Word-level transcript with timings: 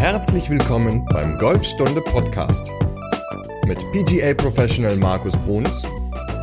Herzlich 0.00 0.48
willkommen 0.48 1.04
beim 1.12 1.36
Golfstunde 1.36 2.00
Podcast 2.00 2.66
mit 3.66 3.78
PGA 3.92 4.32
Professional 4.32 4.96
Markus 4.96 5.36
Bruns 5.44 5.84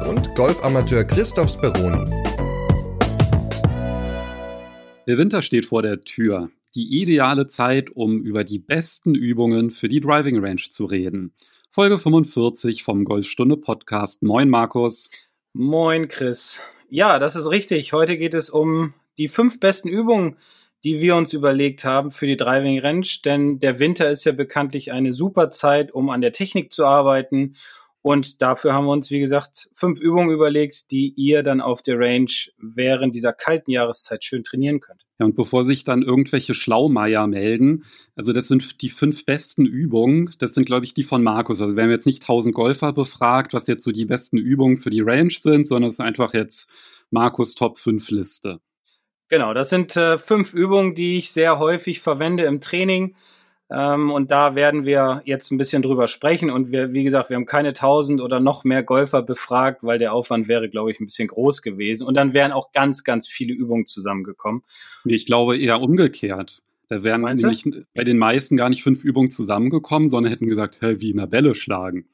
und 0.07 0.35
Golfamateur 0.35 1.03
Christoph 1.03 1.49
Speroni. 1.49 2.05
Der 5.07 5.17
Winter 5.17 5.41
steht 5.41 5.65
vor 5.65 5.81
der 5.81 6.01
Tür. 6.01 6.51
Die 6.75 7.01
ideale 7.01 7.47
Zeit, 7.47 7.89
um 7.89 8.21
über 8.21 8.43
die 8.43 8.59
besten 8.59 9.15
Übungen 9.15 9.71
für 9.71 9.89
die 9.89 10.01
Driving 10.01 10.37
Range 10.37 10.61
zu 10.69 10.85
reden. 10.85 11.33
Folge 11.71 11.97
45 11.97 12.83
vom 12.83 13.05
Golfstunde 13.05 13.57
Podcast. 13.57 14.21
Moin 14.21 14.49
Markus. 14.49 15.09
Moin 15.53 16.09
Chris. 16.09 16.59
Ja, 16.91 17.17
das 17.17 17.35
ist 17.35 17.49
richtig. 17.49 17.91
Heute 17.91 18.19
geht 18.19 18.35
es 18.35 18.51
um 18.51 18.93
die 19.17 19.27
fünf 19.27 19.59
besten 19.59 19.89
Übungen, 19.89 20.37
die 20.87 21.01
wir 21.01 21.17
uns 21.17 21.33
überlegt 21.33 21.83
haben 21.83 22.11
für 22.11 22.27
die 22.27 22.37
Driving 22.37 22.79
Range, 22.79 23.05
denn 23.25 23.59
der 23.59 23.77
Winter 23.79 24.09
ist 24.09 24.23
ja 24.23 24.31
bekanntlich 24.31 24.93
eine 24.93 25.11
super 25.11 25.51
Zeit, 25.51 25.91
um 25.91 26.09
an 26.09 26.21
der 26.21 26.31
Technik 26.31 26.71
zu 26.71 26.85
arbeiten. 26.85 27.57
Und 28.01 28.41
dafür 28.41 28.71
haben 28.71 28.85
wir 28.85 28.93
uns, 28.93 29.11
wie 29.11 29.19
gesagt, 29.19 29.69
fünf 29.73 29.99
Übungen 29.99 30.29
überlegt, 30.29 30.91
die 30.91 31.13
ihr 31.17 31.43
dann 31.43 31.59
auf 31.59 31.81
der 31.81 31.99
Range 31.99 32.31
während 32.57 33.13
dieser 33.17 33.33
kalten 33.33 33.69
Jahreszeit 33.69 34.23
schön 34.23 34.45
trainieren 34.45 34.79
könnt. 34.79 35.03
Ja, 35.19 35.25
und 35.25 35.35
bevor 35.35 35.65
sich 35.65 35.83
dann 35.83 36.03
irgendwelche 36.03 36.53
Schlaumeier 36.53 37.27
melden, 37.27 37.83
also 38.15 38.31
das 38.31 38.47
sind 38.47 38.81
die 38.81 38.89
fünf 38.89 39.25
besten 39.25 39.65
Übungen, 39.65 40.35
das 40.39 40.53
sind, 40.53 40.63
glaube 40.63 40.85
ich, 40.85 40.93
die 40.93 41.03
von 41.03 41.21
Markus. 41.21 41.59
Also 41.59 41.75
wir 41.75 41.83
haben 41.83 41.91
jetzt 41.91 42.05
nicht 42.05 42.23
tausend 42.23 42.55
Golfer 42.55 42.93
befragt, 42.93 43.53
was 43.53 43.67
jetzt 43.67 43.83
so 43.83 43.91
die 43.91 44.05
besten 44.05 44.37
Übungen 44.37 44.77
für 44.77 44.89
die 44.89 45.01
Range 45.01 45.35
sind, 45.37 45.67
sondern 45.67 45.89
es 45.89 45.95
ist 45.95 46.05
einfach 46.05 46.33
jetzt 46.33 46.71
Markus 47.09 47.55
Top 47.55 47.77
5 47.77 48.09
Liste. 48.11 48.61
Genau, 49.29 49.53
das 49.53 49.69
sind 49.69 49.95
äh, 49.97 50.17
fünf 50.17 50.53
Übungen, 50.53 50.95
die 50.95 51.17
ich 51.17 51.31
sehr 51.31 51.59
häufig 51.59 51.99
verwende 51.99 52.43
im 52.43 52.61
Training. 52.61 53.15
Ähm, 53.69 54.11
und 54.11 54.31
da 54.31 54.55
werden 54.55 54.85
wir 54.85 55.21
jetzt 55.25 55.51
ein 55.51 55.57
bisschen 55.57 55.81
drüber 55.81 56.07
sprechen. 56.07 56.49
Und 56.49 56.71
wir, 56.71 56.93
wie 56.93 57.03
gesagt, 57.03 57.29
wir 57.29 57.35
haben 57.35 57.45
keine 57.45 57.73
tausend 57.73 58.21
oder 58.21 58.39
noch 58.39 58.63
mehr 58.63 58.83
Golfer 58.83 59.21
befragt, 59.21 59.83
weil 59.83 59.99
der 59.99 60.13
Aufwand 60.13 60.47
wäre, 60.47 60.69
glaube 60.69 60.91
ich, 60.91 60.99
ein 60.99 61.05
bisschen 61.05 61.27
groß 61.27 61.61
gewesen. 61.61 62.07
Und 62.07 62.15
dann 62.15 62.33
wären 62.33 62.53
auch 62.53 62.71
ganz, 62.71 63.03
ganz 63.03 63.27
viele 63.27 63.53
Übungen 63.53 63.85
zusammengekommen. 63.85 64.63
Ich 65.03 65.25
glaube 65.25 65.57
eher 65.57 65.81
umgekehrt. 65.81 66.61
Da 66.89 67.03
wären 67.03 67.21
Meinst 67.21 67.43
nämlich 67.43 67.63
du? 67.63 67.85
bei 67.93 68.05
den 68.05 68.17
meisten 68.17 68.55
gar 68.55 68.69
nicht 68.69 68.83
fünf 68.83 69.03
Übungen 69.03 69.29
zusammengekommen, 69.29 70.07
sondern 70.07 70.31
hätten 70.31 70.47
gesagt, 70.47 70.81
hä, 70.81 70.95
wie 70.99 71.11
immer 71.11 71.27
Bälle 71.27 71.53
schlagen. 71.53 72.05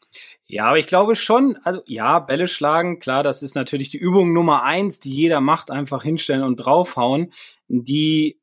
Ja, 0.45 0.66
aber 0.66 0.80
ich 0.80 0.88
glaube 0.88 1.16
schon, 1.16 1.58
also 1.64 1.81
ja, 1.86 2.19
Bälle 2.19 2.47
schlagen, 2.47 3.00
klar, 3.00 3.23
das 3.23 3.42
ist 3.42 3.56
natürlich 3.56 3.89
die 3.89 3.97
Übung 3.97 4.33
Nummer 4.33 4.64
eins, 4.64 5.00
die 5.00 5.11
jeder 5.11 5.42
macht, 5.42 5.72
einfach 5.72 6.03
hinstellen 6.03 6.44
und 6.44 6.58
draufhauen, 6.58 7.33
die 7.67 8.39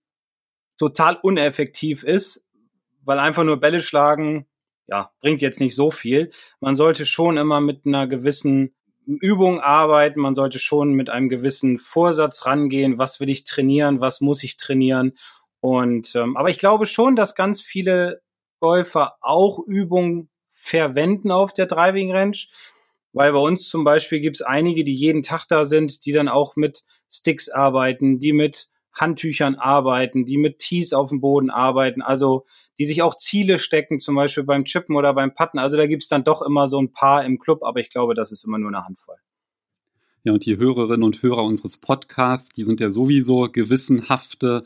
total 0.79 1.17
uneffektiv 1.23 2.05
ist, 2.05 2.47
weil 3.05 3.19
einfach 3.19 3.45
nur 3.45 3.59
Bälle 3.59 3.81
schlagen, 3.81 4.47
ja, 4.87 5.13
bringt 5.21 5.43
jetzt 5.43 5.61
nicht 5.61 5.77
so 5.77 5.91
viel. 5.91 6.31
Man 6.59 6.75
sollte 6.75 7.07
schon 7.07 7.37
immer 7.37 7.61
mit 7.61 7.87
einer 7.87 8.07
gewissen 8.07 8.75
Übung 9.07 9.61
arbeiten, 9.61 10.21
man 10.21 10.35
sollte 10.35 10.59
schon 10.59 10.93
mit 10.93 11.11
einem 11.11 11.29
gewissen 11.29 11.79
Vorsatz 11.79 12.47
rangehen, 12.47 12.99
was 12.99 13.21
will 13.21 13.31
ich 13.31 13.45
trainieren, 13.45 14.01
was 14.01 14.21
muss 14.21 14.43
ich 14.43 14.57
trainieren. 14.57 15.17
Und 15.61 16.15
ähm, 16.15 16.37
aber 16.37 16.51
ich 16.51 16.59
glaube 16.59 16.87
schon, 16.87 17.17
dass 17.17 17.35
ganz 17.35 17.61
viele 17.61 18.23
Golfer 18.61 19.17
auch 19.21 19.59
Übungen 19.59 20.29
verwenden 20.61 21.31
auf 21.31 21.53
der 21.53 21.67
Driving 21.67 22.13
Range, 22.13 22.37
weil 23.13 23.33
bei 23.33 23.39
uns 23.39 23.69
zum 23.69 23.83
Beispiel 23.83 24.21
gibt 24.21 24.37
es 24.37 24.43
einige, 24.43 24.85
die 24.85 24.95
jeden 24.95 25.23
Tag 25.23 25.47
da 25.49 25.65
sind, 25.65 26.05
die 26.05 26.13
dann 26.13 26.29
auch 26.29 26.55
mit 26.55 26.85
Sticks 27.11 27.49
arbeiten, 27.49 28.21
die 28.21 28.33
mit 28.33 28.69
Handtüchern 28.93 29.55
arbeiten, 29.55 30.27
die 30.27 30.37
mit 30.37 30.59
Tees 30.59 30.93
auf 30.93 31.09
dem 31.09 31.21
Boden 31.21 31.51
arbeiten, 31.51 32.03
also 32.03 32.45
die 32.79 32.87
sich 32.87 33.03
auch 33.03 33.17
Ziele 33.17 33.59
stecken, 33.59 34.01
zum 34.01 34.15
Beispiel 34.15 34.45
beim 34.45 34.65
Chippen 34.65 34.97
oder 34.97 35.15
beim 35.15 35.35
Putten. 35.35 35.59
Also 35.59 35.77
da 35.77 35.87
gibt 35.87 36.03
es 36.03 36.09
dann 36.09 36.25
doch 36.25 36.43
immer 36.43 36.69
so 36.69 36.81
ein 36.81 36.93
paar 36.93 37.25
im 37.25 37.39
Club, 37.39 37.63
aber 37.63 37.81
ich 37.81 37.91
glaube, 37.91 38.15
das 38.15 38.31
ist 38.31 38.45
immer 38.45 38.59
nur 38.59 38.69
eine 38.69 38.85
Handvoll. 38.85 39.17
Ja, 40.25 40.33
und 40.33 40.45
die 40.45 40.59
Hörerinnen 40.59 41.03
und 41.03 41.23
Hörer 41.23 41.45
unseres 41.45 41.79
Podcasts, 41.79 42.51
die 42.51 42.65
sind 42.65 42.81
ja 42.81 42.91
sowieso 42.91 43.49
gewissenhafte 43.51 44.65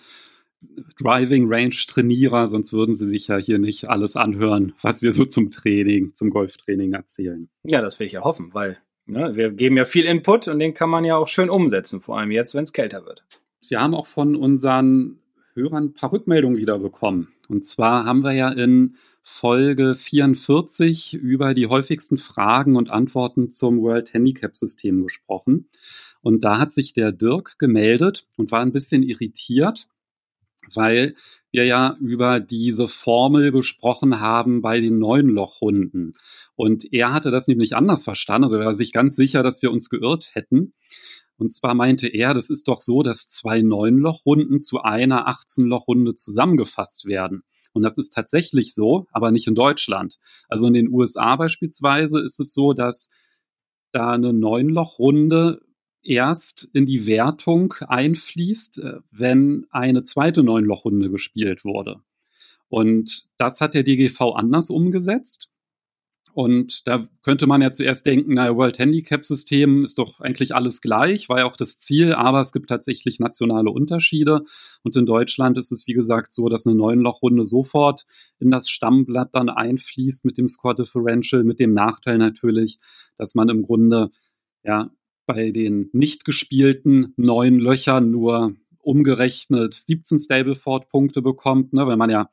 Driving 0.99 1.47
Range 1.49 1.75
Trainierer, 1.87 2.49
sonst 2.49 2.73
würden 2.73 2.95
sie 2.95 3.07
sich 3.07 3.29
ja 3.29 3.37
hier 3.37 3.59
nicht 3.59 3.89
alles 3.89 4.17
anhören, 4.17 4.75
was 4.81 5.03
wir 5.03 5.13
so 5.13 5.25
zum 5.25 5.51
Training, 5.51 6.15
zum 6.15 6.31
Golftraining 6.31 6.93
erzählen. 6.93 7.49
Ja, 7.65 7.81
das 7.81 7.99
will 7.99 8.07
ich 8.07 8.13
ja 8.13 8.23
hoffen, 8.23 8.51
weil 8.53 8.79
ne, 9.07 9.35
wir 9.35 9.51
geben 9.51 9.77
ja 9.77 9.85
viel 9.85 10.05
Input 10.05 10.49
und 10.49 10.59
den 10.59 10.75
kann 10.75 10.91
man 10.91 11.05
ja 11.05 11.17
auch 11.17 11.29
schön 11.29 11.51
umsetzen, 11.51 12.01
vor 12.01 12.19
allem 12.19 12.31
jetzt, 12.31 12.55
wenn 12.55 12.65
es 12.65 12.73
kälter 12.73 13.05
wird. 13.07 13.25
Wir 13.69 13.81
haben 13.81 13.95
auch 13.95 14.07
von 14.07 14.37
unseren 14.37 15.19
Hörern 15.55 15.85
ein 15.85 15.95
paar 15.95 16.13
Rückmeldungen 16.13 16.59
wieder 16.59 16.79
bekommen. 16.79 17.29
Und 17.49 17.65
zwar 17.65 18.05
haben 18.05 18.23
wir 18.23 18.33
ja 18.33 18.51
in 18.51 18.97
Folge 19.23 19.95
44 19.95 21.15
über 21.15 21.55
die 21.55 21.67
häufigsten 21.67 22.19
Fragen 22.19 22.77
und 22.77 22.91
Antworten 22.91 23.51
zum 23.51 23.81
World 23.81 24.13
Handicap 24.13 24.55
System 24.57 25.03
gesprochen. 25.03 25.69
Und 26.21 26.45
da 26.45 26.59
hat 26.59 26.73
sich 26.73 26.93
der 26.93 27.13
Dirk 27.13 27.59
gemeldet 27.59 28.27
und 28.37 28.51
war 28.51 28.61
ein 28.61 28.73
bisschen 28.73 29.03
irritiert, 29.03 29.89
weil 30.73 31.15
wir 31.51 31.65
ja 31.65 31.97
über 32.01 32.41
diese 32.41 32.89
Formel 32.89 33.53
gesprochen 33.53 34.21
haben 34.21 34.61
bei 34.61 34.81
den 34.81 34.99
neuen 34.99 35.29
Lochhunden. 35.29 36.15
Und 36.57 36.93
er 36.93 37.13
hatte 37.13 37.31
das 37.31 37.47
nämlich 37.47 37.77
anders 37.77 38.03
verstanden. 38.03 38.45
Also 38.45 38.57
er 38.57 38.67
war 38.67 38.75
sich 38.75 38.93
ganz 38.93 39.15
sicher, 39.15 39.43
dass 39.43 39.63
wir 39.63 39.71
uns 39.71 39.89
geirrt 39.89 40.35
hätten. 40.35 40.75
Und 41.37 41.53
zwar 41.53 41.75
meinte 41.75 42.09
er, 42.09 42.35
das 42.35 42.51
ist 42.51 42.69
doch 42.69 42.81
so, 42.81 43.03
dass 43.03 43.29
zwei 43.29 43.63
Neun-Loch-Runden 43.63 44.61
zu 44.61 44.83
einer 44.83 45.29
18-Loch-Runde 45.29 46.15
zusammengefasst 46.15 47.07
werden. 47.07 47.43
Und 47.73 47.83
das 47.83 47.99
ist 47.99 48.13
tatsächlich 48.13 48.73
so, 48.73 49.07
aber 49.13 49.33
nicht 49.33 49.49
in 49.49 49.55
Deutschland. 49.55 50.19
Also 50.49 50.69
in 50.69 50.75
den 50.75 50.93
USA 50.93 51.37
beispielsweise 51.37 52.21
ist 52.21 52.39
es 52.39 52.55
so, 52.55 52.73
dass 52.73 53.11
da 53.93 54.13
eine 54.13 54.33
Neun-Loch-Runde 54.33 55.61
erst 56.05 56.69
in 56.73 56.87
die 56.87 57.07
Wertung 57.07 57.75
einfließt, 57.81 58.79
äh, 58.79 58.95
wenn 59.11 59.67
eine 59.71 60.05
zweite 60.05 60.43
Neunlochrunde 60.43 61.11
gespielt 61.11 61.65
wurde. 61.65 62.01
Und 62.69 63.27
das 63.37 63.61
hat 63.61 63.75
der 63.75 63.83
DGV 63.83 64.35
anders 64.35 64.71
umgesetzt. 64.71 65.51
Und 66.35 66.89
da 66.89 67.09
könnte 67.23 67.47
man 67.47 67.63
ja 67.63 67.71
zuerst 67.71 68.07
denken, 68.07 68.35
naja, 68.35 68.57
World 68.57 68.81
Handicap 68.81 69.25
System 69.25 69.85
ist 69.85 70.01
doch 70.01 70.19
eigentlich 70.19 70.53
alles 70.53 70.81
gleich, 70.81 71.29
war 71.29 71.39
ja 71.39 71.45
auch 71.45 71.57
das 71.57 71.79
Ziel, 71.79 72.13
aber 72.13 72.41
es 72.41 72.51
gibt 72.51 72.71
tatsächlich 72.71 73.21
nationale 73.21 73.71
Unterschiede. 73.71 74.43
Und 74.83 74.97
in 74.97 75.07
Deutschland 75.07 75.57
ist 75.59 75.71
es, 75.71 75.87
wie 75.87 75.93
gesagt, 75.93 76.33
so, 76.33 76.49
dass 76.49 76.67
eine 76.67 76.75
Neunlochrunde 76.75 77.45
sofort 77.45 78.05
in 78.41 78.51
das 78.51 78.69
Stammblatt 78.69 79.29
dann 79.33 79.49
einfließt 79.49 80.25
mit 80.25 80.37
dem 80.37 80.49
Score 80.49 80.75
Differential, 80.75 81.45
mit 81.45 81.61
dem 81.61 81.73
Nachteil 81.73 82.19
natürlich, 82.19 82.81
dass 83.17 83.37
man 83.37 83.49
im 83.49 83.63
Grunde 83.63 84.11
ja 84.65 84.91
bei 85.27 85.51
den 85.51 85.91
nicht 85.93 86.25
gespielten 86.25 87.13
neun 87.17 87.59
Löchern 87.59 88.11
nur 88.11 88.55
umgerechnet 88.79 89.75
17 89.75 90.19
Stableford-Punkte 90.19 91.23
bekommt, 91.23 91.73
ne, 91.73 91.87
wenn 91.87 91.99
man 91.99 92.11
ja 92.11 92.31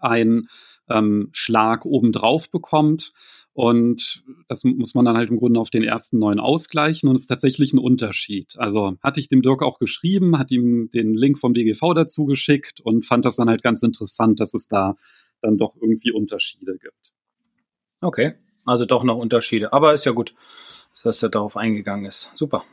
einen 0.00 0.48
ähm, 0.88 1.28
Schlag 1.32 1.84
obendrauf 1.84 2.50
bekommt. 2.50 3.12
Und 3.52 4.22
das 4.48 4.64
muss 4.64 4.94
man 4.94 5.04
dann 5.04 5.16
halt 5.16 5.30
im 5.30 5.38
Grunde 5.38 5.60
auf 5.60 5.70
den 5.70 5.82
ersten 5.82 6.18
neun 6.18 6.38
ausgleichen 6.38 7.08
und 7.08 7.16
es 7.16 7.22
ist 7.22 7.26
tatsächlich 7.26 7.72
ein 7.72 7.78
Unterschied. 7.78 8.54
Also 8.58 8.96
hatte 9.02 9.20
ich 9.20 9.28
dem 9.28 9.42
Dirk 9.42 9.62
auch 9.62 9.78
geschrieben, 9.78 10.38
hat 10.38 10.50
ihm 10.52 10.90
den 10.92 11.14
Link 11.14 11.38
vom 11.38 11.52
DGV 11.52 11.94
dazu 11.94 12.26
geschickt 12.26 12.80
und 12.80 13.04
fand 13.04 13.24
das 13.24 13.36
dann 13.36 13.48
halt 13.48 13.62
ganz 13.62 13.82
interessant, 13.82 14.38
dass 14.40 14.54
es 14.54 14.68
da 14.68 14.96
dann 15.42 15.58
doch 15.58 15.74
irgendwie 15.76 16.12
Unterschiede 16.12 16.78
gibt. 16.78 17.12
Okay, 18.00 18.34
also 18.70 18.86
doch 18.86 19.04
noch 19.04 19.16
Unterschiede, 19.16 19.72
aber 19.72 19.94
ist 19.94 20.06
ja 20.06 20.12
gut 20.12 20.34
dass 21.02 21.22
er 21.22 21.28
darauf 21.28 21.56
eingegangen 21.56 22.06
ist. 22.06 22.30
Super. 22.34 22.64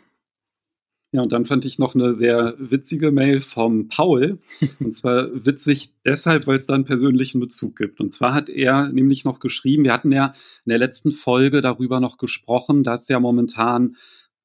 Ja, 1.14 1.22
und 1.22 1.32
dann 1.32 1.46
fand 1.46 1.64
ich 1.64 1.80
noch 1.80 1.96
eine 1.96 2.14
sehr 2.14 2.56
witzige 2.58 3.12
Mail 3.12 3.40
vom 3.40 3.88
Paul. 3.88 4.40
Und 4.80 4.94
zwar 4.94 5.30
witzig 5.46 5.94
deshalb, 6.06 6.48
weil 6.48 6.58
es 6.58 6.68
da 6.68 6.74
einen 6.74 6.84
persönlichen 6.84 7.40
Bezug 7.40 7.78
gibt. 7.78 8.02
Und 8.02 8.12
zwar 8.12 8.34
hat 8.34 8.50
er 8.50 8.90
nämlich 8.90 9.24
noch 9.24 9.40
geschrieben, 9.40 9.86
wir 9.86 9.94
hatten 9.94 10.12
ja 10.12 10.34
in 10.66 10.70
der 10.70 10.78
letzten 10.78 11.14
Folge 11.14 11.62
darüber 11.62 12.02
noch 12.02 12.18
gesprochen, 12.18 12.84
dass 12.84 13.08
ja 13.08 13.22
momentan 13.22 13.96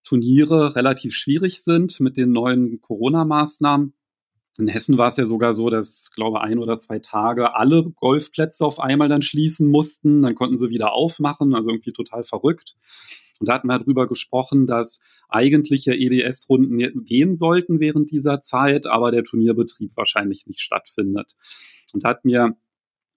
Turniere 0.05 0.77
relativ 0.77 1.15
schwierig 1.15 1.65
sind 1.65 1.99
mit 1.99 2.17
den 2.17 2.31
neuen 2.31 2.81
Corona-Maßnahmen. 2.81 3.94
In 4.59 4.69
Hessen 4.69 4.99
war 4.99 5.09
es 5.09 5.17
ja 5.17 5.25
sogar 5.25 5.55
so, 5.55 5.71
dass, 5.71 6.11
glaube 6.15 6.43
ein 6.43 6.59
oder 6.59 6.79
zwei 6.79 6.99
Tage 6.99 7.55
alle 7.55 7.91
Golfplätze 7.97 8.67
auf 8.67 8.79
einmal 8.79 9.09
dann 9.09 9.23
schließen 9.23 9.71
mussten. 9.71 10.23
Dann 10.23 10.35
konnten 10.35 10.59
sie 10.59 10.69
wieder 10.69 10.93
aufmachen, 10.93 11.55
also 11.55 11.71
irgendwie 11.71 11.93
total 11.93 12.23
verrückt. 12.23 12.77
Und 13.41 13.49
da 13.49 13.55
hatten 13.55 13.69
wir 13.69 13.79
darüber 13.79 14.07
gesprochen, 14.07 14.67
dass 14.67 15.01
eigentliche 15.29 15.95
EDS-Runden 15.95 17.05
gehen 17.05 17.35
sollten 17.35 17.81
während 17.81 18.11
dieser 18.11 18.41
Zeit, 18.41 18.87
aber 18.87 19.11
der 19.11 19.25
Turnierbetrieb 19.25 19.97
wahrscheinlich 19.97 20.47
nicht 20.47 20.61
stattfindet. 20.61 21.35
Und 21.93 22.05
da 22.05 22.11
hat 22.11 22.25
mir 22.25 22.57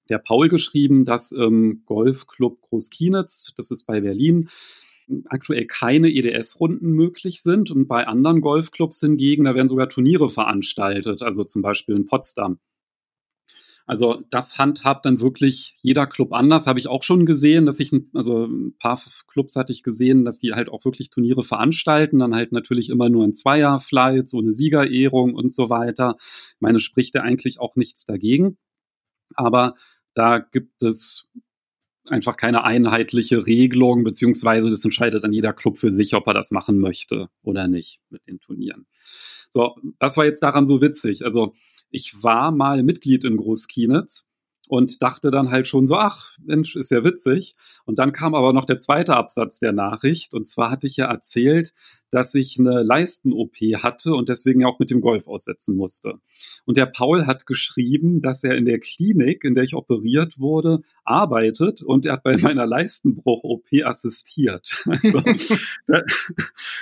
der 0.09 0.19
Paul 0.19 0.47
geschrieben, 0.49 1.05
dass 1.05 1.31
im 1.31 1.83
Golfclub 1.85 2.61
Großkienitz, 2.61 3.53
das 3.57 3.71
ist 3.71 3.85
bei 3.85 4.01
Berlin, 4.01 4.49
aktuell 5.25 5.65
keine 5.65 6.09
EDS-Runden 6.09 6.91
möglich 6.91 7.41
sind 7.41 7.71
und 7.71 7.87
bei 7.87 8.07
anderen 8.07 8.41
Golfclubs 8.41 8.99
hingegen, 8.99 9.45
da 9.45 9.55
werden 9.55 9.67
sogar 9.67 9.89
Turniere 9.89 10.29
veranstaltet, 10.29 11.21
also 11.21 11.43
zum 11.43 11.61
Beispiel 11.61 11.95
in 11.95 12.05
Potsdam. 12.05 12.59
Also 13.87 14.23
das 14.31 14.57
handhabt 14.57 15.05
dann 15.05 15.21
wirklich 15.21 15.75
jeder 15.77 16.07
Club 16.07 16.33
anders. 16.33 16.65
Habe 16.65 16.79
ich 16.79 16.87
auch 16.87 17.03
schon 17.03 17.25
gesehen, 17.25 17.67
dass 17.67 17.79
ich, 17.79 17.91
also 18.13 18.45
ein 18.45 18.75
paar 18.79 18.99
Clubs 19.27 19.55
hatte 19.55 19.71
ich 19.71 19.83
gesehen, 19.83 20.25
dass 20.25 20.39
die 20.39 20.53
halt 20.53 20.69
auch 20.69 20.85
wirklich 20.85 21.11
Turniere 21.11 21.43
veranstalten, 21.43 22.17
dann 22.19 22.33
halt 22.33 22.51
natürlich 22.51 22.89
immer 22.89 23.09
nur 23.09 23.23
ein 23.23 23.35
Zweierflight, 23.35 24.27
so 24.27 24.39
eine 24.39 24.53
Siegerehrung 24.53 25.35
und 25.35 25.53
so 25.53 25.69
weiter. 25.69 26.15
Ich 26.19 26.61
meine, 26.61 26.79
spricht 26.79 27.13
ja 27.13 27.21
eigentlich 27.21 27.59
auch 27.59 27.75
nichts 27.75 28.05
dagegen. 28.05 28.57
Aber 29.35 29.75
da 30.15 30.39
gibt 30.39 30.81
es 30.81 31.29
einfach 32.07 32.37
keine 32.37 32.63
einheitliche 32.63 33.45
Regelung, 33.47 34.03
beziehungsweise 34.03 34.69
das 34.69 34.83
entscheidet 34.83 35.23
dann 35.23 35.33
jeder 35.33 35.53
Club 35.53 35.77
für 35.77 35.91
sich, 35.91 36.13
ob 36.13 36.27
er 36.27 36.33
das 36.33 36.51
machen 36.51 36.79
möchte 36.79 37.29
oder 37.41 37.67
nicht 37.67 37.99
mit 38.09 38.27
den 38.27 38.39
Turnieren. 38.39 38.85
So, 39.49 39.75
das 39.99 40.17
war 40.17 40.25
jetzt 40.25 40.43
daran 40.43 40.67
so 40.67 40.81
witzig. 40.81 41.23
Also 41.23 41.53
ich 41.89 42.23
war 42.23 42.51
mal 42.51 42.83
Mitglied 42.83 43.23
in 43.23 43.37
Großkienitz 43.37 44.27
und 44.67 45.01
dachte 45.01 45.31
dann 45.31 45.51
halt 45.51 45.67
schon 45.67 45.85
so, 45.85 45.95
ach 45.95 46.37
Mensch, 46.43 46.75
ist 46.75 46.91
ja 46.91 47.03
witzig. 47.03 47.55
Und 47.85 47.99
dann 47.99 48.11
kam 48.11 48.35
aber 48.35 48.53
noch 48.53 48.65
der 48.65 48.79
zweite 48.79 49.15
Absatz 49.15 49.59
der 49.59 49.71
Nachricht. 49.71 50.33
Und 50.33 50.47
zwar 50.47 50.71
hatte 50.71 50.87
ich 50.87 50.97
ja 50.97 51.05
erzählt, 51.05 51.73
dass 52.11 52.33
ich 52.35 52.57
eine 52.59 52.83
Leisten-OP 52.83 53.55
hatte 53.81 54.13
und 54.13 54.29
deswegen 54.29 54.63
auch 54.63 54.79
mit 54.79 54.89
dem 54.89 55.01
Golf 55.01 55.27
aussetzen 55.27 55.75
musste. 55.75 56.15
Und 56.65 56.77
der 56.77 56.85
Paul 56.85 57.25
hat 57.25 57.45
geschrieben, 57.45 58.21
dass 58.21 58.43
er 58.43 58.55
in 58.55 58.65
der 58.65 58.79
Klinik, 58.79 59.43
in 59.43 59.53
der 59.53 59.63
ich 59.63 59.75
operiert 59.75 60.39
wurde, 60.39 60.79
arbeitet 61.03 61.81
und 61.81 62.05
er 62.05 62.13
hat 62.13 62.23
bei 62.23 62.37
meiner 62.37 62.65
Leistenbruch-OP 62.65 63.67
assistiert. 63.83 64.83
Also, 64.95 65.21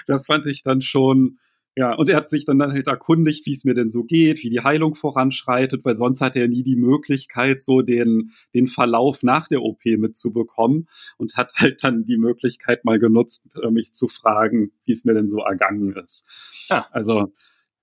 das 0.08 0.28
fand 0.28 0.46
ich 0.46 0.62
dann 0.62 0.82
schon 0.82 1.40
ja, 1.76 1.94
und 1.94 2.08
er 2.10 2.18
hat 2.18 2.30
sich 2.30 2.46
dann 2.46 2.62
halt 2.62 2.88
erkundigt, 2.88 3.46
wie 3.48 3.52
es 3.52 3.66
mir 3.66 3.74
denn 3.74 3.90
so 3.90 4.04
geht, 4.04 4.44
wie 4.44 4.52
die 4.52 4.62
Heilung 4.62 4.94
voranschreitet, 4.94 5.84
weil 5.84 5.96
sonst 5.96 6.22
hat 6.22 6.36
er 6.36 6.48
nie 6.48 6.64
die 6.64 6.76
Möglichkeit, 6.76 7.64
so 7.64 7.82
den, 7.82 8.32
den 8.54 8.68
Verlauf 8.68 9.24
nach 9.24 9.48
der 9.48 9.64
OP 9.64 9.84
mitzubekommen 9.86 10.88
und 11.18 11.36
hat 11.36 11.54
halt 11.56 11.84
dann 11.84 12.06
die 12.06 12.18
Möglichkeit 12.18 12.86
mal 12.86 13.00
genutzt, 13.00 13.46
äh, 13.62 13.72
mich 13.72 13.94
zu 13.94 14.08
fragen, 14.08 14.72
wie 14.86 14.92
es 14.92 15.04
mir 15.04 15.16
denn 15.16 15.32
so 15.32 15.40
ergangen 15.40 15.96
ist. 15.96 16.26
Ja. 16.70 16.86
Also, 16.92 17.34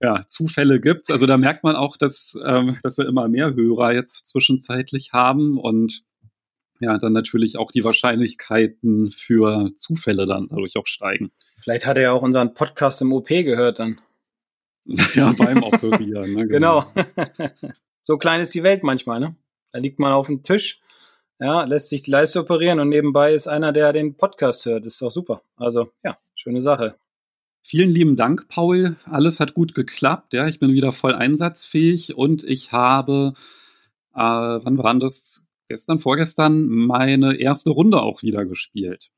ja, 0.01 0.25
Zufälle 0.27 0.81
gibt's. 0.81 1.11
Also 1.11 1.27
da 1.27 1.37
merkt 1.37 1.65
man 1.65 1.77
auch, 1.77 1.97
dass, 1.97 2.39
ähm, 2.45 2.79
dass 2.83 2.97
wir 2.97 3.07
immer 3.07 3.29
mehr 3.29 3.55
Hörer 3.55 3.93
jetzt 3.93 4.29
zwischenzeitlich 4.29 5.13
haben 5.13 5.59
und 5.59 6.05
ja, 6.81 6.99
dann 6.99 7.12
natürlich 7.12 7.59
auch 7.59 7.71
die 7.71 7.85
Wahrscheinlichkeiten 7.85 9.11
für 9.11 9.71
Zufälle 9.77 10.27
dann 10.27 10.49
dadurch 10.49 10.77
auch 10.77 10.87
steigen. 10.87 11.31
Vielleicht 11.59 11.87
hat 11.87 11.97
er 11.97 12.03
ja 12.05 12.12
auch 12.12 12.23
unseren 12.23 12.55
Podcast 12.55 13.03
im 13.03 13.12
OP 13.12 13.29
gehört 13.29 13.79
dann. 13.79 14.00
ja, 15.15 15.32
beim 15.37 15.62
Operieren. 15.62 16.35
Ne? 16.35 16.47
Genau. 16.49 16.87
genau. 16.94 17.50
so 18.03 18.17
klein 18.17 18.41
ist 18.41 18.55
die 18.55 18.62
Welt 18.62 18.82
manchmal, 18.82 19.21
ne? 19.21 19.37
Da 19.73 19.79
liegt 19.79 19.99
man 19.99 20.12
auf 20.12 20.27
dem 20.27 20.43
Tisch, 20.43 20.81
ja, 21.38 21.65
lässt 21.65 21.91
sich 21.91 22.03
die 22.03 22.11
Leiste 22.11 22.41
operieren 22.41 22.81
und 22.81 22.88
nebenbei 22.88 23.35
ist 23.35 23.47
einer, 23.47 23.73
der 23.73 23.93
den 23.93 24.17
Podcast 24.17 24.67
hört. 24.67 24.85
Das 24.85 24.94
ist 24.94 25.03
doch 25.03 25.11
super. 25.11 25.43
Also, 25.56 25.93
ja, 26.03 26.19
schöne 26.35 26.61
Sache. 26.61 26.97
Vielen 27.62 27.91
lieben 27.91 28.17
Dank, 28.17 28.49
Paul. 28.49 28.97
Alles 29.05 29.38
hat 29.38 29.55
gut 29.55 29.75
geklappt. 29.75 30.33
Ja, 30.33 30.49
ich 30.49 30.59
bin 30.59 30.73
wieder 30.73 30.93
voll 30.93 31.15
einsatzfähig 31.15 32.17
und 32.17 32.43
ich 32.43 32.73
habe, 32.73 33.35
äh, 34.15 34.19
wann 34.19 34.79
war 34.79 34.94
das? 34.94 35.47
Gestern, 35.71 36.01
vorgestern 36.01 36.67
meine 36.67 37.37
erste 37.37 37.71
Runde 37.71 38.03
auch 38.03 38.25
wieder 38.25 38.45
gespielt. 38.45 39.13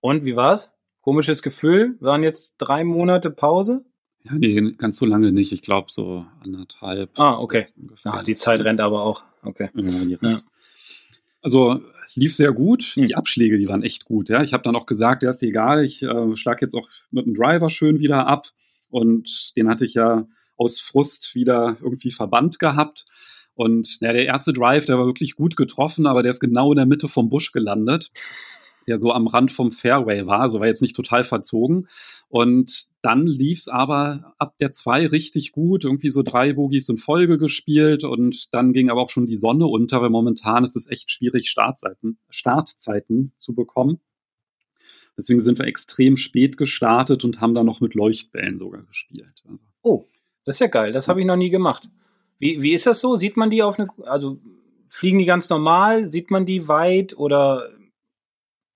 Und 0.00 0.24
wie 0.24 0.34
war's? 0.34 0.72
Komisches 1.02 1.42
Gefühl. 1.42 1.98
Waren 2.00 2.22
jetzt 2.22 2.56
drei 2.56 2.84
Monate 2.84 3.30
Pause? 3.30 3.84
Ja, 4.22 4.32
nee, 4.32 4.72
ganz 4.78 4.96
so 4.96 5.04
lange 5.04 5.30
nicht. 5.30 5.52
Ich 5.52 5.60
glaube 5.60 5.88
so 5.90 6.24
anderthalb. 6.40 7.10
Ah, 7.20 7.38
okay. 7.38 7.66
Ah, 8.04 8.22
die 8.22 8.34
Zeit 8.34 8.62
rennt 8.62 8.80
aber 8.80 9.02
auch. 9.02 9.24
Okay. 9.42 9.68
Ja, 9.74 10.30
ja. 10.30 10.42
Also 11.42 11.82
lief 12.14 12.34
sehr 12.34 12.52
gut. 12.52 12.84
Hm. 12.84 13.06
Die 13.06 13.14
Abschläge, 13.14 13.58
die 13.58 13.68
waren 13.68 13.82
echt 13.82 14.06
gut. 14.06 14.30
Ja, 14.30 14.42
ich 14.42 14.54
habe 14.54 14.62
dann 14.62 14.74
auch 14.74 14.86
gesagt, 14.86 15.22
ja, 15.22 15.28
ist 15.28 15.42
egal. 15.42 15.84
Ich 15.84 16.02
äh, 16.02 16.34
schlage 16.34 16.64
jetzt 16.64 16.74
auch 16.74 16.88
mit 17.10 17.26
dem 17.26 17.34
Driver 17.34 17.68
schön 17.68 17.98
wieder 17.98 18.26
ab. 18.26 18.46
Und 18.88 19.54
den 19.54 19.68
hatte 19.68 19.84
ich 19.84 19.92
ja 19.92 20.26
aus 20.56 20.80
Frust 20.80 21.34
wieder 21.34 21.76
irgendwie 21.82 22.10
verbannt 22.10 22.58
gehabt. 22.58 23.04
Und 23.58 23.98
ja, 24.00 24.12
der 24.12 24.24
erste 24.24 24.52
Drive, 24.52 24.86
der 24.86 24.98
war 24.98 25.06
wirklich 25.06 25.34
gut 25.34 25.56
getroffen, 25.56 26.06
aber 26.06 26.22
der 26.22 26.30
ist 26.30 26.38
genau 26.38 26.70
in 26.70 26.76
der 26.76 26.86
Mitte 26.86 27.08
vom 27.08 27.28
Busch 27.28 27.50
gelandet 27.50 28.10
der 28.88 28.98
so 28.98 29.12
am 29.12 29.26
Rand 29.26 29.52
vom 29.52 29.70
Fairway 29.70 30.26
war, 30.26 30.40
also 30.40 30.60
war 30.60 30.66
jetzt 30.66 30.82
nicht 30.82 30.96
total 30.96 31.22
verzogen. 31.22 31.88
Und 32.28 32.86
dann 33.02 33.26
lief 33.26 33.58
es 33.58 33.68
aber 33.68 34.34
ab 34.38 34.56
der 34.58 34.72
zwei 34.72 35.06
richtig 35.06 35.52
gut, 35.52 35.84
irgendwie 35.84 36.10
so 36.10 36.22
drei 36.22 36.54
Bogies 36.54 36.88
in 36.88 36.96
Folge 36.96 37.38
gespielt 37.38 38.04
und 38.04 38.52
dann 38.54 38.72
ging 38.72 38.90
aber 38.90 39.02
auch 39.02 39.10
schon 39.10 39.26
die 39.26 39.36
Sonne 39.36 39.66
unter, 39.66 40.00
weil 40.00 40.10
momentan 40.10 40.64
ist 40.64 40.74
es 40.74 40.88
echt 40.88 41.10
schwierig, 41.10 41.48
Startzeiten, 41.50 42.18
Startzeiten 42.30 43.32
zu 43.36 43.54
bekommen. 43.54 44.00
Deswegen 45.18 45.40
sind 45.40 45.58
wir 45.58 45.66
extrem 45.66 46.16
spät 46.16 46.56
gestartet 46.56 47.24
und 47.24 47.40
haben 47.40 47.54
dann 47.54 47.66
noch 47.66 47.80
mit 47.80 47.94
Leuchtbällen 47.94 48.58
sogar 48.58 48.82
gespielt. 48.84 49.42
Also. 49.44 49.58
Oh, 49.82 50.06
das 50.44 50.56
ist 50.56 50.60
ja 50.60 50.68
geil, 50.68 50.92
das 50.92 51.08
habe 51.08 51.20
ich 51.20 51.26
noch 51.26 51.36
nie 51.36 51.50
gemacht. 51.50 51.90
Wie, 52.38 52.62
wie 52.62 52.72
ist 52.72 52.86
das 52.86 53.00
so? 53.00 53.16
Sieht 53.16 53.36
man 53.36 53.50
die 53.50 53.62
auf 53.62 53.78
eine, 53.78 53.88
also 54.04 54.38
fliegen 54.88 55.18
die 55.18 55.26
ganz 55.26 55.48
normal? 55.48 56.06
Sieht 56.06 56.30
man 56.30 56.46
die 56.46 56.68
weit 56.68 57.16
oder 57.16 57.70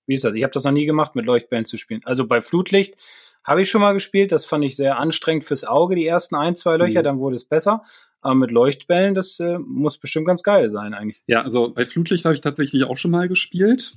wie 0.07 0.15
ist 0.15 0.25
das? 0.25 0.35
Ich 0.35 0.43
habe 0.43 0.53
das 0.53 0.65
noch 0.65 0.73
nie 0.73 0.87
gemacht, 0.87 1.15
mit 1.15 1.27
Leuchtbällen 1.27 1.65
zu 1.65 1.77
spielen. 1.77 2.01
Also 2.05 2.27
bei 2.27 2.41
Flutlicht 2.41 2.97
habe 3.45 3.63
ich 3.63 3.71
schon 3.71 3.81
mal 3.81 3.93
gespielt. 3.93 4.33
Das 4.33 4.45
fand 4.45 4.65
ich 4.65 4.77
sehr 4.77 4.99
anstrengend 4.99 5.45
fürs 5.45 5.65
Auge, 5.65 5.95
die 5.95 6.07
ersten 6.07 6.35
ein, 6.35 6.57
zwei 6.57 6.77
Löcher. 6.77 7.01
Mhm. 7.01 7.05
Dann 7.05 7.19
wurde 7.19 7.37
es 7.37 7.45
besser. 7.45 7.85
Aber 8.21 8.35
mit 8.35 8.51
Leuchtbällen, 8.51 9.15
das 9.15 9.41
äh, 9.41 9.59
muss 9.59 9.99
bestimmt 9.99 10.27
ganz 10.27 10.43
geil 10.43 10.71
sein 10.71 10.95
eigentlich. 10.95 11.23
Ja, 11.27 11.43
also 11.43 11.73
bei 11.73 11.85
Flutlicht 11.85 12.25
habe 12.25 12.35
ich 12.35 12.41
tatsächlich 12.41 12.85
auch 12.85 12.97
schon 12.97 13.11
mal 13.11 13.29
gespielt. 13.29 13.97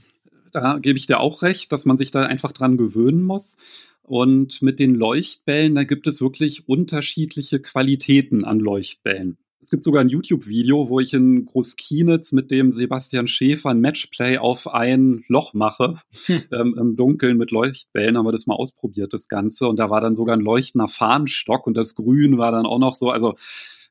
Da 0.52 0.80
gebe 0.80 0.98
ich 0.98 1.06
dir 1.06 1.20
auch 1.20 1.42
recht, 1.42 1.72
dass 1.72 1.86
man 1.86 1.98
sich 1.98 2.12
da 2.12 2.24
einfach 2.24 2.52
dran 2.52 2.78
gewöhnen 2.78 3.24
muss. 3.24 3.58
Und 4.02 4.62
mit 4.62 4.80
den 4.80 4.96
Leuchtbällen, 4.96 5.76
da 5.76 5.84
gibt 5.84 6.08
es 6.08 6.22
wirklich 6.22 6.68
unterschiedliche 6.68 7.60
Qualitäten 7.60 8.46
an 8.46 8.60
Leuchtbällen. 8.60 9.38
Es 9.66 9.72
gibt 9.72 9.84
sogar 9.84 10.02
ein 10.02 10.10
YouTube-Video, 10.10 10.90
wo 10.90 11.00
ich 11.00 11.16
in 11.16 11.48
Großkienitz 11.48 12.34
mit 12.34 12.52
dem 12.52 12.72
Sebastian 12.72 13.26
Schäfer 13.26 13.72
ein 13.72 13.82
Matchplay 13.82 14.38
auf 14.38 14.68
ein 14.68 15.24
Loch 15.28 15.56
mache, 15.56 15.98
hm. 16.28 16.44
ähm, 16.52 16.76
im 16.80 16.96
Dunkeln 16.96 17.36
mit 17.36 17.50
Leuchtbällen, 17.50 18.16
haben 18.16 18.28
wir 18.28 18.32
das 18.32 18.46
mal 18.46 18.54
ausprobiert, 18.54 19.12
das 19.12 19.28
Ganze. 19.28 19.68
Und 19.68 19.80
da 19.80 19.90
war 19.90 20.02
dann 20.02 20.14
sogar 20.14 20.38
ein 20.38 20.44
leuchtender 20.44 20.88
Fahnenstock 20.88 21.66
und 21.66 21.76
das 21.76 21.96
Grün 21.96 22.38
war 22.38 22.52
dann 22.52 22.68
auch 22.68 22.78
noch 22.78 22.94
so, 22.94 23.10
also 23.10 23.38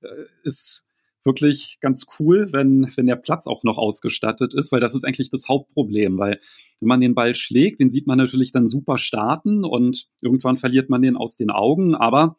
äh, 0.03 0.27
ist 0.45 0.87
wirklich 1.25 1.79
ganz 1.81 2.07
cool, 2.21 2.53
wenn, 2.53 2.93
wenn 2.95 3.07
der 3.07 3.17
Platz 3.17 3.49
auch 3.49 3.65
noch 3.65 3.77
ausgestattet 3.77 4.55
ist, 4.55 4.71
weil 4.71 4.81
das 4.81 4.95
ist 4.95 5.05
eigentlich 5.05 5.31
das 5.31 5.49
Hauptproblem, 5.49 6.19
weil 6.19 6.39
wenn 6.79 6.87
man 6.89 7.01
den 7.01 7.17
Ball 7.17 7.35
schlägt, 7.35 7.81
den 7.81 7.91
sieht 7.91 8.07
man 8.07 8.19
natürlich 8.19 8.53
dann 8.53 8.69
super 8.69 8.97
starten 8.97 9.65
und 9.65 10.07
irgendwann 10.21 10.57
verliert 10.57 10.89
man 10.89 11.03
den 11.03 11.17
aus 11.17 11.37
den 11.37 11.51
Augen, 11.51 11.97
aber 11.97 12.37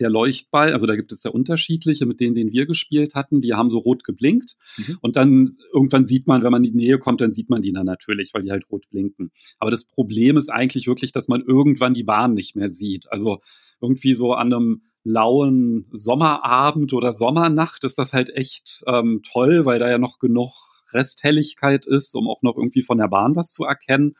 der 0.00 0.10
Leuchtball, 0.10 0.72
also 0.72 0.86
da 0.86 0.96
gibt 0.96 1.12
es 1.12 1.22
ja 1.22 1.30
unterschiedliche, 1.30 2.06
mit 2.06 2.20
denen, 2.20 2.34
den 2.34 2.52
wir 2.52 2.66
gespielt 2.66 3.14
hatten, 3.14 3.40
die 3.40 3.54
haben 3.54 3.70
so 3.70 3.78
rot 3.78 4.04
geblinkt. 4.04 4.56
Mhm. 4.76 4.98
Und 5.00 5.16
dann 5.16 5.56
irgendwann 5.72 6.06
sieht 6.06 6.26
man, 6.26 6.42
wenn 6.42 6.50
man 6.50 6.64
in 6.64 6.72
die 6.72 6.84
Nähe 6.84 6.98
kommt, 6.98 7.20
dann 7.20 7.32
sieht 7.32 7.50
man 7.50 7.62
die 7.62 7.72
dann 7.72 7.86
natürlich, 7.86 8.32
weil 8.34 8.42
die 8.42 8.50
halt 8.50 8.64
rot 8.70 8.88
blinken. 8.90 9.30
Aber 9.58 9.70
das 9.70 9.84
Problem 9.84 10.36
ist 10.36 10.48
eigentlich 10.48 10.86
wirklich, 10.86 11.12
dass 11.12 11.28
man 11.28 11.42
irgendwann 11.42 11.94
die 11.94 12.04
Bahn 12.04 12.34
nicht 12.34 12.56
mehr 12.56 12.70
sieht. 12.70 13.10
Also 13.10 13.40
irgendwie 13.80 14.14
so 14.14 14.32
an 14.32 14.52
einem 14.52 14.82
lauen 15.04 15.86
Sommerabend 15.92 16.94
oder 16.94 17.12
Sommernacht 17.12 17.84
ist 17.84 17.98
das 17.98 18.12
halt 18.12 18.30
echt 18.30 18.84
ähm, 18.86 19.22
toll, 19.24 19.64
weil 19.66 19.78
da 19.78 19.90
ja 19.90 19.98
noch 19.98 20.18
genug 20.18 20.50
Resthelligkeit 20.92 21.86
ist, 21.86 22.14
um 22.14 22.28
auch 22.28 22.42
noch 22.42 22.56
irgendwie 22.56 22.82
von 22.82 22.98
der 22.98 23.08
Bahn 23.08 23.34
was 23.34 23.52
zu 23.52 23.64
erkennen. 23.64 24.14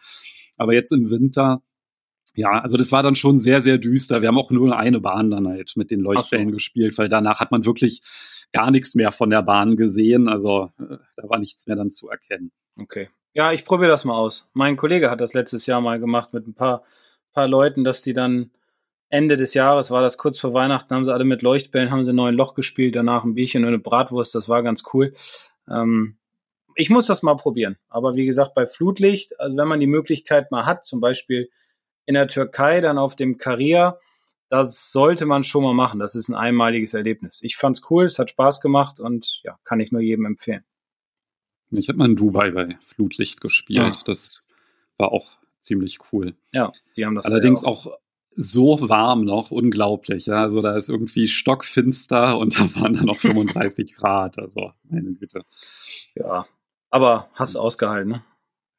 Aber 0.56 0.74
jetzt 0.74 0.92
im 0.92 1.10
Winter 1.10 1.62
ja, 2.34 2.60
also 2.60 2.76
das 2.76 2.92
war 2.92 3.02
dann 3.02 3.16
schon 3.16 3.38
sehr, 3.38 3.60
sehr 3.60 3.78
düster. 3.78 4.22
Wir 4.22 4.28
haben 4.28 4.38
auch 4.38 4.50
nur 4.50 4.76
eine 4.76 5.00
Bahn 5.00 5.30
dann 5.30 5.46
halt 5.48 5.72
mit 5.76 5.90
den 5.90 6.00
Leuchtbällen 6.00 6.48
so. 6.48 6.52
gespielt, 6.52 6.96
weil 6.96 7.08
danach 7.08 7.40
hat 7.40 7.50
man 7.50 7.66
wirklich 7.66 8.02
gar 8.52 8.70
nichts 8.70 8.94
mehr 8.94 9.12
von 9.12 9.30
der 9.30 9.42
Bahn 9.42 9.76
gesehen. 9.76 10.28
Also 10.28 10.70
äh, 10.78 10.96
da 11.16 11.28
war 11.28 11.38
nichts 11.38 11.66
mehr 11.66 11.76
dann 11.76 11.90
zu 11.90 12.08
erkennen. 12.08 12.52
Okay. 12.78 13.08
Ja, 13.34 13.52
ich 13.52 13.64
probiere 13.64 13.90
das 13.90 14.04
mal 14.04 14.16
aus. 14.16 14.48
Mein 14.52 14.76
Kollege 14.76 15.10
hat 15.10 15.20
das 15.20 15.34
letztes 15.34 15.66
Jahr 15.66 15.80
mal 15.80 15.98
gemacht 15.98 16.32
mit 16.32 16.46
ein 16.46 16.54
paar, 16.54 16.84
paar 17.32 17.48
Leuten, 17.48 17.84
dass 17.84 18.02
die 18.02 18.12
dann 18.12 18.50
Ende 19.08 19.36
des 19.36 19.52
Jahres, 19.52 19.90
war 19.90 20.00
das 20.00 20.16
kurz 20.16 20.38
vor 20.38 20.54
Weihnachten, 20.54 20.94
haben 20.94 21.04
sie 21.04 21.12
alle 21.12 21.24
mit 21.24 21.42
Leuchtbällen, 21.42 21.90
haben 21.90 22.02
sie 22.02 22.12
ein 22.12 22.16
neues 22.16 22.34
Loch 22.34 22.54
gespielt, 22.54 22.96
danach 22.96 23.24
ein 23.24 23.34
Bierchen 23.34 23.62
und 23.62 23.68
eine 23.68 23.78
Bratwurst, 23.78 24.34
das 24.34 24.48
war 24.48 24.62
ganz 24.62 24.84
cool. 24.94 25.12
Ähm, 25.68 26.16
ich 26.76 26.88
muss 26.88 27.06
das 27.06 27.22
mal 27.22 27.36
probieren. 27.36 27.76
Aber 27.90 28.14
wie 28.14 28.24
gesagt, 28.24 28.54
bei 28.54 28.66
Flutlicht, 28.66 29.38
also 29.38 29.54
wenn 29.54 29.68
man 29.68 29.80
die 29.80 29.86
Möglichkeit 29.86 30.50
mal 30.50 30.64
hat, 30.64 30.86
zum 30.86 31.00
Beispiel 31.00 31.50
in 32.06 32.14
der 32.14 32.28
Türkei 32.28 32.80
dann 32.80 32.98
auf 32.98 33.16
dem 33.16 33.38
Karrier. 33.38 33.98
Das 34.48 34.92
sollte 34.92 35.24
man 35.24 35.44
schon 35.44 35.62
mal 35.62 35.72
machen. 35.72 35.98
Das 35.98 36.14
ist 36.14 36.28
ein 36.28 36.34
einmaliges 36.34 36.94
Erlebnis. 36.94 37.40
Ich 37.42 37.56
fand's 37.56 37.82
cool, 37.90 38.04
es 38.04 38.18
hat 38.18 38.30
Spaß 38.30 38.60
gemacht 38.60 39.00
und 39.00 39.40
ja, 39.44 39.58
kann 39.64 39.80
ich 39.80 39.92
nur 39.92 40.02
jedem 40.02 40.26
empfehlen. 40.26 40.64
Ich 41.70 41.88
habe 41.88 41.98
mal 41.98 42.06
in 42.06 42.16
Dubai 42.16 42.50
bei 42.50 42.76
Flutlicht 42.82 43.40
gespielt. 43.40 43.96
Ja. 43.96 44.02
Das 44.04 44.42
war 44.98 45.12
auch 45.12 45.30
ziemlich 45.60 45.98
cool. 46.12 46.34
Ja, 46.52 46.70
die 46.96 47.06
haben 47.06 47.14
das 47.14 47.26
allerdings 47.26 47.64
auch. 47.64 47.86
auch 47.86 47.98
so 48.34 48.88
warm 48.88 49.24
noch, 49.24 49.50
unglaublich. 49.50 50.26
Ja. 50.26 50.42
Also 50.42 50.62
da 50.62 50.76
ist 50.76 50.88
irgendwie 50.88 51.28
stockfinster 51.28 52.38
und 52.38 52.58
da 52.58 52.74
waren 52.74 52.94
dann 52.94 53.06
noch 53.06 53.18
35 53.18 53.94
Grad. 53.96 54.38
Also 54.38 54.72
meine 54.84 55.12
Güte. 55.14 55.44
Ja, 56.14 56.46
aber 56.90 57.28
hast 57.34 57.54
du 57.54 57.60
ausgehalten, 57.60 58.12
ne? 58.12 58.24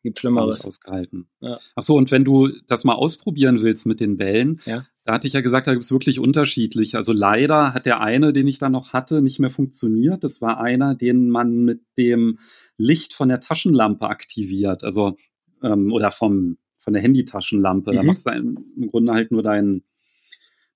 Gibt 0.04 0.20
Schlimmeres. 0.20 0.66
Ausgehalten. 0.66 1.28
Ja. 1.40 1.60
Ach 1.76 1.84
so, 1.84 1.96
und 1.96 2.12
wenn 2.12 2.26
du 2.26 2.50
das 2.68 2.84
mal 2.84 2.94
ausprobieren 2.94 3.62
willst 3.62 3.86
mit 3.86 4.02
den 4.02 4.18
Bällen, 4.18 4.60
ja. 4.66 4.86
da 5.06 5.14
hatte 5.14 5.28
ich 5.28 5.34
ja 5.34 5.40
gesagt, 5.40 5.66
da 5.66 5.72
gibt 5.72 5.86
es 5.86 5.92
wirklich 5.94 6.20
unterschiedlich. 6.20 6.96
Also 6.96 7.14
leider 7.14 7.74
hat 7.74 7.86
der 7.86 8.02
eine, 8.02 8.34
den 8.34 8.48
ich 8.48 8.60
da 8.60 8.70
noch 8.70 8.92
hatte, 8.92 9.22
nicht 9.22 9.40
mehr 9.40 9.50
funktioniert. 9.50 10.26
Das 10.26 10.42
war 10.42 10.60
einer, 10.60 10.94
den 10.94 11.30
man 11.30 11.64
mit 11.64 11.82
dem 11.98 12.40
Licht 12.78 13.14
von 13.14 13.30
der 13.30 13.40
Taschenlampe 13.40 14.08
aktiviert. 14.08 14.84
Also, 14.84 15.16
ähm, 15.64 15.94
oder 15.94 16.12
vom, 16.12 16.58
von 16.80 16.92
der 16.92 17.02
Handytaschenlampe. 17.02 17.92
Mhm. 17.92 17.96
Da 17.96 18.04
machst 18.04 18.28
du 18.28 18.32
im 18.32 18.90
Grunde 18.92 19.14
halt 19.14 19.32
nur 19.32 19.42
deinen 19.42 19.84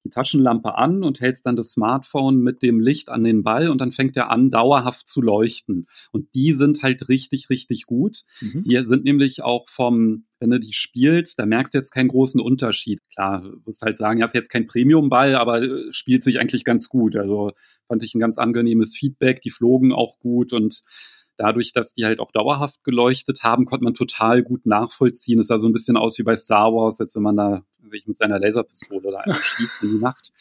die 0.08 0.14
Taschenlampe 0.14 0.76
an 0.76 1.04
und 1.04 1.22
hältst 1.22 1.46
dann 1.46 1.56
das 1.56 1.72
Smartphone 1.72 2.42
mit 2.42 2.62
dem 2.62 2.80
Licht 2.80 3.10
an 3.10 3.24
den 3.24 3.44
Ball 3.44 3.70
und 3.70 3.80
dann 3.80 3.92
fängt 3.92 4.16
er 4.18 4.32
an, 4.32 4.50
dauerhaft 4.50 5.08
zu 5.08 5.22
leuchten. 5.22 5.88
Und 6.12 6.34
die 6.34 6.54
sind 6.54 6.84
halt 6.84 7.10
richtig, 7.10 7.50
richtig 7.50 7.86
gut. 7.86 8.24
Mhm. 8.42 8.64
Die 8.64 8.78
sind 8.84 9.04
nämlich 9.04 9.44
auch 9.44 9.68
vom, 9.70 10.26
wenn 10.40 10.50
du 10.50 10.60
die 10.60 10.74
spielst, 10.74 11.40
da 11.40 11.46
merkst 11.46 11.74
du 11.74 11.78
jetzt 11.78 11.92
keinen 11.92 12.10
großen 12.10 12.42
Unterschied. 12.42 13.00
Klar, 13.14 13.42
du 13.42 13.66
wirst 13.66 13.82
halt 13.82 13.98
sagen, 13.98 14.20
ja, 14.20 14.26
ist 14.26 14.34
jetzt 14.34 14.52
kein 14.52 14.68
Premium-Ball, 14.68 15.36
aber 15.36 15.62
äh, 15.62 15.92
spielt 15.92 16.24
sich 16.24 16.40
eigentlich 16.40 16.64
ganz 16.64 16.90
gut. 16.90 17.16
Also 17.16 17.52
fand 17.88 18.04
ich 18.04 18.16
ein 18.16 18.20
ganz 18.20 18.38
angenehmes 18.38 18.96
Feedback. 18.96 19.42
Die 19.42 19.50
flogen 19.50 19.92
auch 19.94 20.20
gut 20.20 20.54
und 20.54 20.84
dadurch, 21.38 21.72
dass 21.72 21.94
die 21.94 22.06
halt 22.06 22.20
auch 22.20 22.32
dauerhaft 22.32 22.84
geleuchtet 22.84 23.44
haben, 23.44 23.66
konnte 23.66 23.86
man 23.86 23.94
total 23.94 24.44
gut 24.44 24.66
nachvollziehen. 24.66 25.40
Es 25.40 25.48
sah 25.48 25.58
so 25.58 25.68
ein 25.68 25.74
bisschen 25.74 25.98
aus 25.98 26.18
wie 26.18 26.24
bei 26.24 26.36
Star 26.36 26.74
Wars, 26.74 27.00
als 27.00 27.16
wenn 27.16 27.24
man 27.24 27.38
da 27.38 27.64
wirklich 27.88 28.08
mit 28.08 28.18
seiner 28.18 28.40
Laserpistole 28.40 29.12
da 29.12 29.34
schießt 29.34 29.84
in 29.84 29.92
die 29.94 30.00
Nacht. 30.00 30.32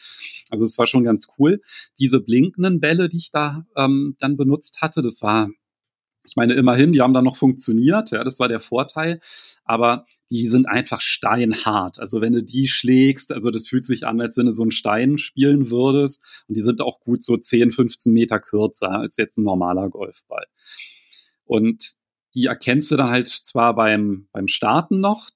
Also 0.50 0.64
es 0.64 0.78
war 0.78 0.86
schon 0.86 1.04
ganz 1.04 1.28
cool. 1.38 1.62
Diese 1.98 2.20
blinkenden 2.20 2.80
Bälle, 2.80 3.08
die 3.08 3.18
ich 3.18 3.30
da 3.30 3.66
ähm, 3.76 4.16
dann 4.20 4.36
benutzt 4.36 4.80
hatte, 4.82 5.02
das 5.02 5.22
war 5.22 5.48
ich 6.28 6.36
meine, 6.36 6.54
immerhin, 6.54 6.92
die 6.92 7.00
haben 7.00 7.14
dann 7.14 7.24
noch 7.24 7.36
funktioniert, 7.36 8.10
ja, 8.10 8.24
das 8.24 8.40
war 8.40 8.48
der 8.48 8.60
Vorteil, 8.60 9.20
aber 9.64 10.06
die 10.30 10.48
sind 10.48 10.66
einfach 10.66 11.00
steinhart. 11.00 12.00
Also 12.00 12.20
wenn 12.20 12.32
du 12.32 12.42
die 12.42 12.66
schlägst, 12.66 13.32
also 13.32 13.50
das 13.50 13.68
fühlt 13.68 13.84
sich 13.84 14.06
an, 14.06 14.20
als 14.20 14.36
wenn 14.36 14.46
du 14.46 14.52
so 14.52 14.62
einen 14.62 14.72
Stein 14.72 15.18
spielen 15.18 15.70
würdest 15.70 16.22
und 16.48 16.56
die 16.56 16.62
sind 16.62 16.80
auch 16.80 17.00
gut 17.00 17.22
so 17.22 17.36
10, 17.36 17.70
15 17.70 18.12
Meter 18.12 18.40
kürzer 18.40 18.90
als 18.90 19.16
jetzt 19.16 19.38
ein 19.38 19.44
normaler 19.44 19.88
Golfball. 19.88 20.46
Und 21.44 21.94
die 22.34 22.46
erkennst 22.46 22.90
du 22.90 22.96
dann 22.96 23.10
halt 23.10 23.28
zwar 23.28 23.74
beim, 23.74 24.28
beim 24.32 24.48
Starten 24.48 25.00
noch, 25.00 25.28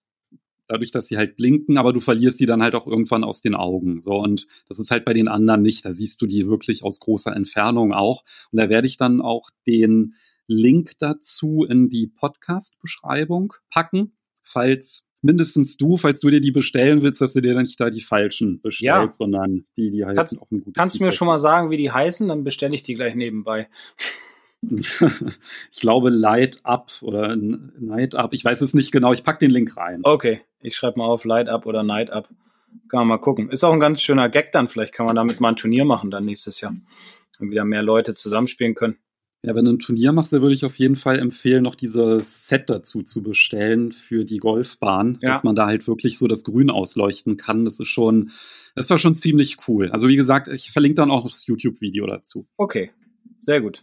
dadurch, 0.70 0.90
dass 0.90 1.08
sie 1.08 1.16
halt 1.16 1.36
blinken, 1.36 1.78
aber 1.78 1.92
du 1.92 2.00
verlierst 2.00 2.38
sie 2.38 2.46
dann 2.46 2.62
halt 2.62 2.74
auch 2.74 2.86
irgendwann 2.86 3.24
aus 3.24 3.40
den 3.40 3.54
Augen. 3.54 4.00
So, 4.02 4.12
und 4.12 4.46
das 4.68 4.78
ist 4.78 4.90
halt 4.90 5.04
bei 5.04 5.12
den 5.12 5.28
anderen 5.28 5.62
nicht. 5.62 5.84
Da 5.84 5.92
siehst 5.92 6.22
du 6.22 6.26
die 6.26 6.46
wirklich 6.46 6.84
aus 6.84 7.00
großer 7.00 7.34
Entfernung 7.34 7.92
auch. 7.92 8.24
Und 8.52 8.60
da 8.60 8.68
werde 8.68 8.86
ich 8.86 8.96
dann 8.96 9.20
auch 9.20 9.50
den 9.66 10.14
Link 10.46 10.92
dazu 10.98 11.64
in 11.68 11.90
die 11.90 12.06
Podcast-Beschreibung 12.06 13.54
packen, 13.70 14.12
falls 14.42 15.06
mindestens 15.22 15.76
du, 15.76 15.96
falls 15.96 16.20
du 16.20 16.30
dir 16.30 16.40
die 16.40 16.50
bestellen 16.50 17.02
willst, 17.02 17.20
dass 17.20 17.34
du 17.34 17.40
dir 17.40 17.54
dann 17.54 17.62
nicht 17.62 17.78
da 17.78 17.90
die 17.90 18.00
falschen 18.00 18.60
bestellst, 18.60 18.82
ja. 18.82 19.12
sondern 19.12 19.66
die, 19.76 19.90
die 19.90 20.04
halt 20.04 20.16
kannst, 20.16 20.42
auch 20.42 20.50
ein 20.50 20.60
gutes 20.60 20.74
Kannst 20.74 20.98
du 20.98 21.04
mir 21.04 21.12
schon 21.12 21.26
mal 21.26 21.38
sagen, 21.38 21.70
wie 21.70 21.76
die 21.76 21.90
heißen, 21.90 22.26
dann 22.28 22.44
bestelle 22.44 22.74
ich 22.74 22.82
die 22.82 22.94
gleich 22.94 23.14
nebenbei. 23.14 23.68
ich 24.62 25.80
glaube 25.80 26.10
Light 26.10 26.60
Up 26.64 26.92
oder 27.02 27.36
Night 27.36 28.14
Up. 28.14 28.34
Ich 28.34 28.44
weiß 28.44 28.60
es 28.60 28.74
nicht 28.74 28.92
genau. 28.92 29.12
Ich 29.12 29.24
packe 29.24 29.38
den 29.38 29.50
Link 29.50 29.76
rein. 29.76 30.00
Okay, 30.02 30.42
ich 30.60 30.76
schreibe 30.76 30.98
mal 30.98 31.06
auf 31.06 31.24
Light 31.24 31.48
Up 31.48 31.66
oder 31.66 31.82
Night 31.82 32.10
Up. 32.10 32.28
Kann 32.88 33.00
man 33.00 33.08
mal 33.08 33.18
gucken. 33.18 33.50
Ist 33.50 33.64
auch 33.64 33.72
ein 33.72 33.80
ganz 33.80 34.00
schöner 34.00 34.28
Gag 34.28 34.52
dann. 34.52 34.68
Vielleicht 34.68 34.94
kann 34.94 35.06
man 35.06 35.16
damit 35.16 35.40
mal 35.40 35.50
ein 35.50 35.56
Turnier 35.56 35.84
machen 35.84 36.10
dann 36.10 36.24
nächstes 36.24 36.60
Jahr. 36.60 36.74
Und 37.38 37.50
wieder 37.50 37.64
mehr 37.64 37.82
Leute 37.82 38.14
zusammenspielen 38.14 38.74
können. 38.74 38.98
Ja, 39.42 39.54
wenn 39.54 39.64
du 39.64 39.72
ein 39.72 39.78
Turnier 39.78 40.12
machst, 40.12 40.34
dann 40.34 40.42
würde 40.42 40.54
ich 40.54 40.66
auf 40.66 40.78
jeden 40.78 40.96
Fall 40.96 41.18
empfehlen, 41.18 41.62
noch 41.62 41.74
dieses 41.74 42.46
Set 42.46 42.68
dazu 42.68 43.02
zu 43.02 43.22
bestellen 43.22 43.90
für 43.90 44.26
die 44.26 44.36
Golfbahn, 44.36 45.18
ja. 45.22 45.30
dass 45.30 45.44
man 45.44 45.54
da 45.54 45.66
halt 45.66 45.88
wirklich 45.88 46.18
so 46.18 46.28
das 46.28 46.44
Grün 46.44 46.68
ausleuchten 46.68 47.38
kann. 47.38 47.64
Das 47.64 47.80
ist 47.80 47.88
schon, 47.88 48.32
das 48.74 48.90
war 48.90 48.98
schon 48.98 49.14
ziemlich 49.14 49.56
cool. 49.66 49.90
Also 49.92 50.08
wie 50.08 50.16
gesagt, 50.16 50.48
ich 50.48 50.70
verlinke 50.70 50.96
dann 50.96 51.10
auch 51.10 51.26
das 51.26 51.46
YouTube-Video 51.46 52.06
dazu. 52.06 52.46
Okay, 52.58 52.90
sehr 53.40 53.62
gut. 53.62 53.82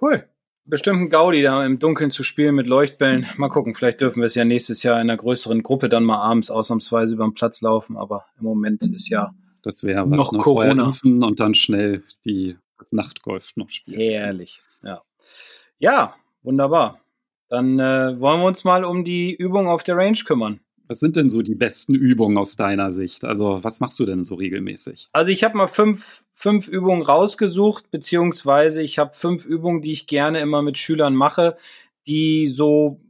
Cool. 0.00 0.24
Bestimmt 0.64 1.00
ein 1.00 1.10
Gaudi, 1.10 1.42
da 1.42 1.64
im 1.64 1.78
Dunkeln 1.78 2.10
zu 2.10 2.22
spielen 2.22 2.54
mit 2.54 2.66
Leuchtbällen. 2.66 3.26
Mal 3.36 3.48
gucken, 3.48 3.74
vielleicht 3.74 4.00
dürfen 4.00 4.20
wir 4.20 4.26
es 4.26 4.34
ja 4.34 4.44
nächstes 4.44 4.82
Jahr 4.82 4.96
in 4.96 5.10
einer 5.10 5.16
größeren 5.16 5.62
Gruppe 5.62 5.88
dann 5.88 6.04
mal 6.04 6.18
abends 6.18 6.50
ausnahmsweise 6.50 7.14
über 7.14 7.24
den 7.24 7.34
Platz 7.34 7.60
laufen, 7.60 7.96
aber 7.96 8.26
im 8.38 8.44
Moment 8.44 8.84
ist 8.86 9.08
ja 9.08 9.32
das 9.62 9.84
wäre 9.84 10.06
noch 10.06 10.32
ne? 10.32 10.38
Corona 10.38 10.92
und 11.04 11.40
dann 11.40 11.54
schnell 11.54 12.02
die 12.24 12.56
das 12.78 12.92
Nachtgolf 12.92 13.52
noch 13.56 13.70
spielen. 13.70 14.00
Herrlich, 14.00 14.62
ja. 14.82 15.02
Ja, 15.78 16.14
wunderbar. 16.42 17.00
Dann 17.48 17.78
äh, 17.78 18.18
wollen 18.20 18.40
wir 18.40 18.46
uns 18.46 18.64
mal 18.64 18.84
um 18.84 19.04
die 19.04 19.34
Übung 19.34 19.68
auf 19.68 19.82
der 19.82 19.96
Range 19.96 20.18
kümmern. 20.24 20.60
Was 20.90 20.98
sind 20.98 21.14
denn 21.14 21.30
so 21.30 21.40
die 21.40 21.54
besten 21.54 21.94
Übungen 21.94 22.36
aus 22.36 22.56
deiner 22.56 22.90
Sicht? 22.90 23.24
Also, 23.24 23.62
was 23.62 23.78
machst 23.78 24.00
du 24.00 24.06
denn 24.06 24.24
so 24.24 24.34
regelmäßig? 24.34 25.06
Also, 25.12 25.30
ich 25.30 25.44
habe 25.44 25.56
mal 25.56 25.68
fünf, 25.68 26.24
fünf 26.34 26.66
Übungen 26.66 27.02
rausgesucht, 27.02 27.92
beziehungsweise 27.92 28.82
ich 28.82 28.98
habe 28.98 29.12
fünf 29.14 29.46
Übungen, 29.46 29.82
die 29.82 29.92
ich 29.92 30.08
gerne 30.08 30.40
immer 30.40 30.62
mit 30.62 30.78
Schülern 30.78 31.14
mache, 31.14 31.56
die 32.08 32.48
so 32.48 33.00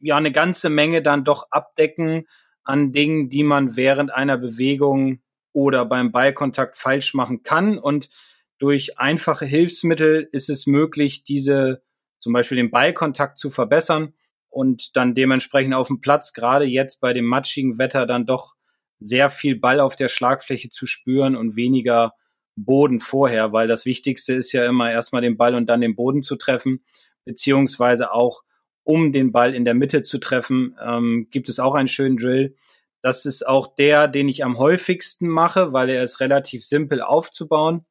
ja 0.00 0.16
eine 0.16 0.32
ganze 0.32 0.70
Menge 0.70 1.02
dann 1.02 1.24
doch 1.24 1.48
abdecken 1.50 2.26
an 2.64 2.92
Dingen, 2.92 3.28
die 3.28 3.44
man 3.44 3.76
während 3.76 4.10
einer 4.10 4.38
Bewegung 4.38 5.20
oder 5.52 5.84
beim 5.84 6.12
Ballkontakt 6.12 6.78
falsch 6.78 7.12
machen 7.12 7.42
kann. 7.42 7.76
Und 7.76 8.08
durch 8.56 8.98
einfache 8.98 9.44
Hilfsmittel 9.44 10.30
ist 10.32 10.48
es 10.48 10.66
möglich, 10.66 11.24
diese 11.24 11.82
zum 12.20 12.32
Beispiel 12.32 12.56
den 12.56 12.70
Ballkontakt 12.70 13.36
zu 13.36 13.50
verbessern 13.50 14.14
und 14.50 14.96
dann 14.96 15.14
dementsprechend 15.14 15.74
auf 15.74 15.88
dem 15.88 16.00
Platz, 16.00 16.32
gerade 16.32 16.64
jetzt 16.64 17.00
bei 17.00 17.12
dem 17.12 17.26
matschigen 17.26 17.78
Wetter, 17.78 18.06
dann 18.06 18.26
doch 18.26 18.54
sehr 19.00 19.30
viel 19.30 19.58
Ball 19.58 19.80
auf 19.80 19.96
der 19.96 20.08
Schlagfläche 20.08 20.70
zu 20.70 20.86
spüren 20.86 21.36
und 21.36 21.56
weniger 21.56 22.14
Boden 22.56 23.00
vorher, 23.00 23.52
weil 23.52 23.68
das 23.68 23.84
Wichtigste 23.84 24.34
ist 24.34 24.52
ja 24.52 24.66
immer 24.66 24.90
erstmal 24.90 25.22
den 25.22 25.36
Ball 25.36 25.54
und 25.54 25.66
dann 25.66 25.80
den 25.80 25.94
Boden 25.94 26.22
zu 26.22 26.36
treffen, 26.36 26.84
beziehungsweise 27.24 28.12
auch 28.12 28.42
um 28.82 29.12
den 29.12 29.32
Ball 29.32 29.54
in 29.54 29.64
der 29.64 29.74
Mitte 29.74 30.02
zu 30.02 30.18
treffen, 30.18 30.74
ähm, 30.82 31.28
gibt 31.30 31.48
es 31.48 31.60
auch 31.60 31.74
einen 31.74 31.88
schönen 31.88 32.16
Drill. 32.16 32.56
Das 33.02 33.26
ist 33.26 33.46
auch 33.46 33.74
der, 33.76 34.08
den 34.08 34.28
ich 34.28 34.44
am 34.44 34.58
häufigsten 34.58 35.28
mache, 35.28 35.72
weil 35.72 35.90
er 35.90 36.02
ist 36.02 36.20
relativ 36.20 36.64
simpel 36.64 37.02
aufzubauen. 37.02 37.84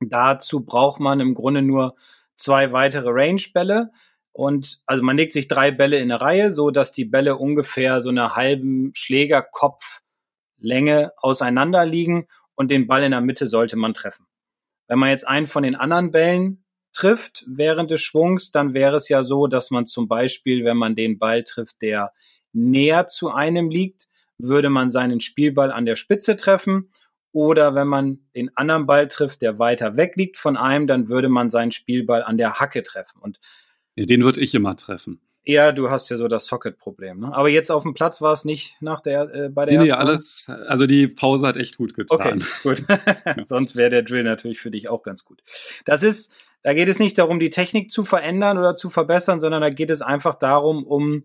Dazu 0.00 0.64
braucht 0.64 1.00
man 1.00 1.20
im 1.20 1.34
Grunde 1.34 1.60
nur 1.60 1.96
zwei 2.36 2.72
weitere 2.72 3.08
Range-Bälle. 3.10 3.90
Und 4.36 4.80
also 4.84 5.02
man 5.02 5.16
legt 5.16 5.32
sich 5.32 5.48
drei 5.48 5.70
Bälle 5.70 5.96
in 5.96 6.12
eine 6.12 6.20
Reihe, 6.20 6.52
so 6.52 6.70
dass 6.70 6.92
die 6.92 7.06
Bälle 7.06 7.38
ungefähr 7.38 8.02
so 8.02 8.10
eine 8.10 8.36
halben 8.36 8.90
Schlägerkopflänge 8.92 11.12
auseinander 11.16 11.86
liegen 11.86 12.28
und 12.54 12.70
den 12.70 12.86
Ball 12.86 13.04
in 13.04 13.12
der 13.12 13.22
Mitte 13.22 13.46
sollte 13.46 13.76
man 13.76 13.94
treffen. 13.94 14.26
Wenn 14.88 14.98
man 14.98 15.08
jetzt 15.08 15.26
einen 15.26 15.46
von 15.46 15.62
den 15.62 15.74
anderen 15.74 16.10
Bällen 16.10 16.66
trifft 16.92 17.46
während 17.48 17.90
des 17.90 18.02
Schwungs, 18.02 18.50
dann 18.50 18.74
wäre 18.74 18.96
es 18.96 19.08
ja 19.08 19.22
so, 19.22 19.46
dass 19.46 19.70
man 19.70 19.86
zum 19.86 20.06
Beispiel, 20.06 20.66
wenn 20.66 20.76
man 20.76 20.96
den 20.96 21.18
Ball 21.18 21.42
trifft, 21.42 21.80
der 21.80 22.12
näher 22.52 23.06
zu 23.06 23.32
einem 23.32 23.70
liegt, 23.70 24.06
würde 24.36 24.68
man 24.68 24.90
seinen 24.90 25.20
Spielball 25.20 25.72
an 25.72 25.86
der 25.86 25.96
Spitze 25.96 26.36
treffen. 26.36 26.90
Oder 27.32 27.74
wenn 27.74 27.88
man 27.88 28.18
den 28.34 28.54
anderen 28.54 28.84
Ball 28.84 29.08
trifft, 29.08 29.40
der 29.40 29.58
weiter 29.58 29.96
weg 29.96 30.12
liegt 30.16 30.36
von 30.36 30.58
einem, 30.58 30.86
dann 30.86 31.08
würde 31.08 31.30
man 31.30 31.50
seinen 31.50 31.72
Spielball 31.72 32.22
an 32.22 32.36
der 32.36 32.60
Hacke 32.60 32.82
treffen. 32.82 33.18
Und 33.22 33.40
den 33.96 34.22
würde 34.22 34.40
ich 34.40 34.54
immer 34.54 34.76
treffen. 34.76 35.20
Ja, 35.48 35.70
du 35.70 35.90
hast 35.90 36.08
ja 36.08 36.16
so 36.16 36.26
das 36.26 36.46
Socket-Problem. 36.46 37.20
Ne? 37.20 37.32
Aber 37.32 37.48
jetzt 37.48 37.70
auf 37.70 37.84
dem 37.84 37.94
Platz 37.94 38.20
war 38.20 38.32
es 38.32 38.44
nicht 38.44 38.74
nach 38.80 39.00
der 39.00 39.32
äh, 39.32 39.48
bei 39.48 39.64
der 39.64 39.80
nee, 39.80 39.88
ersten. 39.88 40.04
Nee, 40.04 40.10
alles. 40.10 40.46
Also 40.66 40.86
die 40.86 41.06
Pause 41.06 41.46
hat 41.46 41.56
echt 41.56 41.76
gut 41.76 41.94
getan. 41.94 42.42
Okay, 42.64 42.84
gut. 42.84 42.84
Sonst 43.46 43.76
wäre 43.76 43.90
der 43.90 44.02
Drill 44.02 44.24
natürlich 44.24 44.58
für 44.58 44.72
dich 44.72 44.88
auch 44.88 45.04
ganz 45.04 45.24
gut. 45.24 45.42
Das 45.84 46.02
ist, 46.02 46.32
da 46.62 46.74
geht 46.74 46.88
es 46.88 46.98
nicht 46.98 47.16
darum, 47.16 47.38
die 47.38 47.50
Technik 47.50 47.92
zu 47.92 48.02
verändern 48.02 48.58
oder 48.58 48.74
zu 48.74 48.90
verbessern, 48.90 49.38
sondern 49.38 49.60
da 49.60 49.70
geht 49.70 49.90
es 49.90 50.02
einfach 50.02 50.34
darum, 50.34 50.84
um 50.84 51.24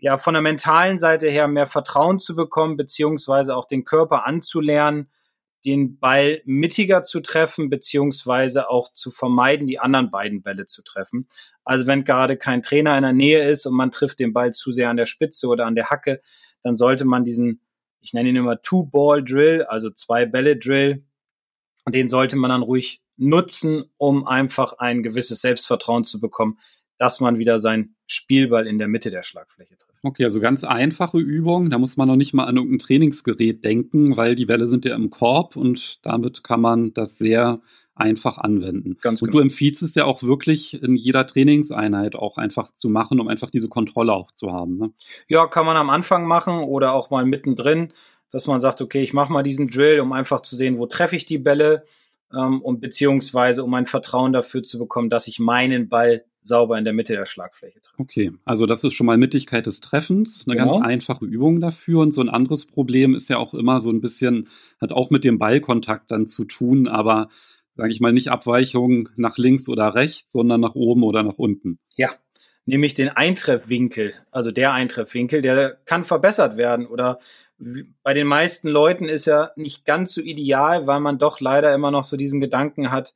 ja 0.00 0.16
von 0.16 0.32
der 0.32 0.42
mentalen 0.42 0.98
Seite 0.98 1.28
her 1.28 1.48
mehr 1.48 1.66
Vertrauen 1.66 2.18
zu 2.18 2.34
bekommen 2.34 2.78
beziehungsweise 2.78 3.54
auch 3.54 3.66
den 3.66 3.84
Körper 3.84 4.26
anzulernen, 4.26 5.10
den 5.68 5.98
Ball 5.98 6.40
mittiger 6.44 7.02
zu 7.02 7.20
treffen, 7.20 7.68
beziehungsweise 7.68 8.70
auch 8.70 8.92
zu 8.92 9.10
vermeiden, 9.10 9.66
die 9.66 9.78
anderen 9.78 10.10
beiden 10.10 10.42
Bälle 10.42 10.66
zu 10.66 10.82
treffen. 10.82 11.28
Also 11.64 11.86
wenn 11.86 12.04
gerade 12.04 12.36
kein 12.36 12.62
Trainer 12.62 12.96
in 12.96 13.02
der 13.02 13.12
Nähe 13.12 13.48
ist 13.48 13.66
und 13.66 13.74
man 13.74 13.92
trifft 13.92 14.18
den 14.18 14.32
Ball 14.32 14.52
zu 14.52 14.70
sehr 14.70 14.88
an 14.88 14.96
der 14.96 15.06
Spitze 15.06 15.48
oder 15.48 15.66
an 15.66 15.74
der 15.74 15.90
Hacke, 15.90 16.22
dann 16.62 16.76
sollte 16.76 17.04
man 17.04 17.24
diesen, 17.24 17.60
ich 18.00 18.14
nenne 18.14 18.30
ihn 18.30 18.36
immer 18.36 18.62
Two-Ball-Drill, 18.62 19.64
also 19.64 19.90
Zwei-Bälle-Drill, 19.90 21.04
den 21.88 22.08
sollte 22.08 22.36
man 22.36 22.50
dann 22.50 22.62
ruhig 22.62 23.02
nutzen, 23.16 23.84
um 23.96 24.26
einfach 24.26 24.74
ein 24.78 25.02
gewisses 25.02 25.40
Selbstvertrauen 25.40 26.04
zu 26.04 26.20
bekommen, 26.20 26.58
dass 26.98 27.20
man 27.20 27.38
wieder 27.38 27.58
seinen 27.58 27.96
Spielball 28.06 28.66
in 28.66 28.78
der 28.78 28.88
Mitte 28.88 29.10
der 29.10 29.22
Schlagfläche 29.22 29.76
trifft. 29.76 29.87
Okay, 30.02 30.24
also 30.24 30.40
ganz 30.40 30.64
einfache 30.64 31.18
Übung. 31.18 31.70
Da 31.70 31.78
muss 31.78 31.96
man 31.96 32.08
noch 32.08 32.16
nicht 32.16 32.34
mal 32.34 32.44
an 32.44 32.56
irgendein 32.56 32.78
Trainingsgerät 32.78 33.64
denken, 33.64 34.16
weil 34.16 34.34
die 34.34 34.46
Bälle 34.46 34.66
sind 34.66 34.84
ja 34.84 34.94
im 34.94 35.10
Korb 35.10 35.56
und 35.56 36.04
damit 36.04 36.44
kann 36.44 36.60
man 36.60 36.92
das 36.94 37.18
sehr 37.18 37.60
einfach 37.98 38.38
anwenden. 38.38 38.96
Ganz 39.00 39.22
und 39.22 39.30
genau. 39.30 39.40
du 39.40 39.44
empfiehlst 39.44 39.82
es 39.82 39.94
ja 39.94 40.04
auch 40.04 40.22
wirklich 40.22 40.80
in 40.82 40.94
jeder 40.96 41.26
Trainingseinheit 41.26 42.14
auch 42.14 42.38
einfach 42.38 42.72
zu 42.72 42.88
machen, 42.88 43.20
um 43.20 43.28
einfach 43.28 43.50
diese 43.50 43.68
Kontrolle 43.68 44.12
auch 44.12 44.30
zu 44.32 44.52
haben. 44.52 44.78
Ne? 44.78 44.92
Ja, 45.26 45.46
kann 45.46 45.66
man 45.66 45.76
am 45.76 45.90
Anfang 45.90 46.26
machen 46.26 46.60
oder 46.60 46.92
auch 46.92 47.10
mal 47.10 47.24
mittendrin, 47.24 47.92
dass 48.30 48.46
man 48.46 48.60
sagt, 48.60 48.80
okay, 48.80 49.02
ich 49.02 49.14
mache 49.14 49.32
mal 49.32 49.42
diesen 49.42 49.68
Drill, 49.68 50.00
um 50.00 50.12
einfach 50.12 50.42
zu 50.42 50.54
sehen, 50.54 50.78
wo 50.78 50.86
treffe 50.86 51.16
ich 51.16 51.24
die 51.24 51.38
Bälle 51.38 51.84
ähm, 52.32 52.60
und 52.60 52.80
beziehungsweise 52.80 53.64
um 53.64 53.74
ein 53.74 53.86
Vertrauen 53.86 54.32
dafür 54.32 54.62
zu 54.62 54.78
bekommen, 54.78 55.10
dass 55.10 55.28
ich 55.28 55.38
meinen 55.38 55.88
Ball 55.88 56.24
sauber 56.42 56.78
in 56.78 56.84
der 56.84 56.94
Mitte 56.94 57.12
der 57.12 57.26
Schlagfläche 57.26 57.80
treffe. 57.80 58.00
Okay, 58.00 58.32
also 58.44 58.66
das 58.66 58.84
ist 58.84 58.94
schon 58.94 59.06
mal 59.06 59.18
Mittigkeit 59.18 59.66
des 59.66 59.80
Treffens, 59.80 60.46
eine 60.46 60.56
genau. 60.56 60.72
ganz 60.72 60.84
einfache 60.84 61.24
Übung 61.24 61.60
dafür. 61.60 62.00
Und 62.00 62.12
so 62.12 62.20
ein 62.20 62.28
anderes 62.28 62.66
Problem 62.66 63.14
ist 63.14 63.28
ja 63.28 63.38
auch 63.38 63.54
immer 63.54 63.80
so 63.80 63.90
ein 63.90 64.00
bisschen, 64.00 64.48
hat 64.80 64.92
auch 64.92 65.10
mit 65.10 65.24
dem 65.24 65.38
Ballkontakt 65.38 66.10
dann 66.10 66.26
zu 66.26 66.44
tun, 66.44 66.88
aber 66.88 67.28
sage 67.76 67.92
ich 67.92 68.00
mal, 68.00 68.12
nicht 68.12 68.28
Abweichung 68.30 69.08
nach 69.16 69.38
links 69.38 69.68
oder 69.68 69.94
rechts, 69.94 70.32
sondern 70.32 70.60
nach 70.60 70.74
oben 70.74 71.04
oder 71.04 71.22
nach 71.22 71.38
unten. 71.38 71.78
Ja, 71.96 72.10
nämlich 72.66 72.94
den 72.94 73.08
Eintreffwinkel, 73.08 74.14
also 74.32 74.50
der 74.50 74.72
Eintreffwinkel, 74.72 75.42
der 75.42 75.78
kann 75.84 76.04
verbessert 76.04 76.56
werden 76.56 76.86
oder 76.86 77.20
bei 77.58 78.14
den 78.14 78.26
meisten 78.26 78.68
Leuten 78.68 79.08
ist 79.08 79.26
er 79.26 79.52
nicht 79.56 79.84
ganz 79.84 80.14
so 80.14 80.20
ideal, 80.20 80.86
weil 80.86 81.00
man 81.00 81.18
doch 81.18 81.40
leider 81.40 81.74
immer 81.74 81.90
noch 81.90 82.04
so 82.04 82.16
diesen 82.16 82.40
Gedanken 82.40 82.90
hat, 82.90 83.14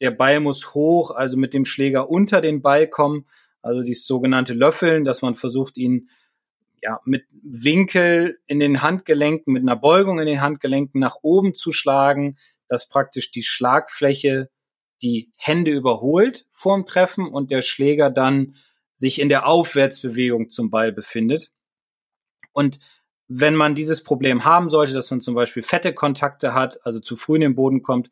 der 0.00 0.10
Ball 0.10 0.40
muss 0.40 0.74
hoch, 0.74 1.10
also 1.10 1.36
mit 1.36 1.54
dem 1.54 1.64
Schläger 1.64 2.10
unter 2.10 2.40
den 2.40 2.62
Ball 2.62 2.86
kommen, 2.86 3.26
also 3.62 3.82
dieses 3.82 4.06
sogenannte 4.06 4.54
Löffeln, 4.54 5.04
dass 5.04 5.22
man 5.22 5.34
versucht, 5.34 5.76
ihn 5.76 6.10
ja, 6.82 7.00
mit 7.04 7.24
Winkel 7.42 8.38
in 8.46 8.60
den 8.60 8.82
Handgelenken, 8.82 9.52
mit 9.52 9.62
einer 9.62 9.76
Beugung 9.76 10.20
in 10.20 10.26
den 10.26 10.40
Handgelenken 10.40 11.00
nach 11.00 11.16
oben 11.22 11.54
zu 11.54 11.72
schlagen, 11.72 12.38
dass 12.68 12.88
praktisch 12.88 13.32
die 13.32 13.42
Schlagfläche 13.42 14.50
die 15.02 15.32
Hände 15.36 15.72
überholt 15.72 16.46
vorm 16.52 16.86
Treffen 16.86 17.26
und 17.26 17.50
der 17.50 17.62
Schläger 17.62 18.10
dann 18.10 18.56
sich 18.94 19.20
in 19.20 19.28
der 19.28 19.46
Aufwärtsbewegung 19.46 20.50
zum 20.50 20.70
Ball 20.70 20.92
befindet. 20.92 21.52
Und 22.52 22.80
wenn 23.28 23.54
man 23.54 23.74
dieses 23.74 24.02
Problem 24.02 24.44
haben 24.44 24.70
sollte, 24.70 24.94
dass 24.94 25.10
man 25.10 25.20
zum 25.20 25.34
Beispiel 25.34 25.62
fette 25.62 25.92
Kontakte 25.92 26.54
hat, 26.54 26.80
also 26.84 26.98
zu 26.98 27.14
früh 27.14 27.36
in 27.36 27.42
den 27.42 27.54
Boden 27.54 27.82
kommt, 27.82 28.10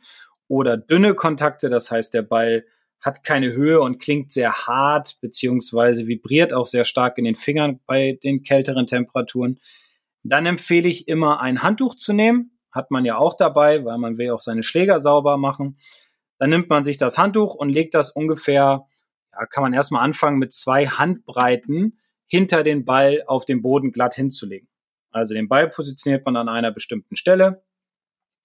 oder 0.48 0.76
dünne 0.76 1.14
Kontakte, 1.14 1.68
das 1.68 1.90
heißt, 1.90 2.14
der 2.14 2.22
Ball 2.22 2.64
hat 3.00 3.24
keine 3.24 3.52
Höhe 3.52 3.80
und 3.80 3.98
klingt 3.98 4.32
sehr 4.32 4.52
hart, 4.52 5.18
beziehungsweise 5.20 6.06
vibriert 6.06 6.52
auch 6.52 6.66
sehr 6.66 6.84
stark 6.84 7.18
in 7.18 7.24
den 7.24 7.36
Fingern 7.36 7.80
bei 7.86 8.18
den 8.22 8.42
kälteren 8.42 8.86
Temperaturen, 8.86 9.58
dann 10.22 10.46
empfehle 10.46 10.88
ich 10.88 11.08
immer 11.08 11.40
ein 11.40 11.62
Handtuch 11.62 11.94
zu 11.94 12.12
nehmen. 12.12 12.58
Hat 12.72 12.90
man 12.90 13.04
ja 13.04 13.16
auch 13.16 13.34
dabei, 13.34 13.84
weil 13.84 13.98
man 13.98 14.18
will 14.18 14.30
auch 14.30 14.42
seine 14.42 14.62
Schläger 14.62 15.00
sauber 15.00 15.36
machen. 15.36 15.78
Dann 16.38 16.50
nimmt 16.50 16.68
man 16.68 16.84
sich 16.84 16.96
das 16.96 17.16
Handtuch 17.16 17.54
und 17.54 17.70
legt 17.70 17.94
das 17.94 18.10
ungefähr, 18.10 18.86
ja, 19.32 19.46
kann 19.46 19.62
man 19.62 19.72
erstmal 19.72 20.02
anfangen 20.02 20.38
mit 20.38 20.52
zwei 20.52 20.86
Handbreiten 20.86 22.00
hinter 22.26 22.62
den 22.64 22.84
Ball 22.84 23.22
auf 23.26 23.44
dem 23.44 23.62
Boden 23.62 23.92
glatt 23.92 24.16
hinzulegen. 24.16 24.68
Also 25.10 25.34
den 25.34 25.48
Ball 25.48 25.68
positioniert 25.68 26.24
man 26.24 26.36
an 26.36 26.48
einer 26.48 26.72
bestimmten 26.72 27.16
Stelle. 27.16 27.62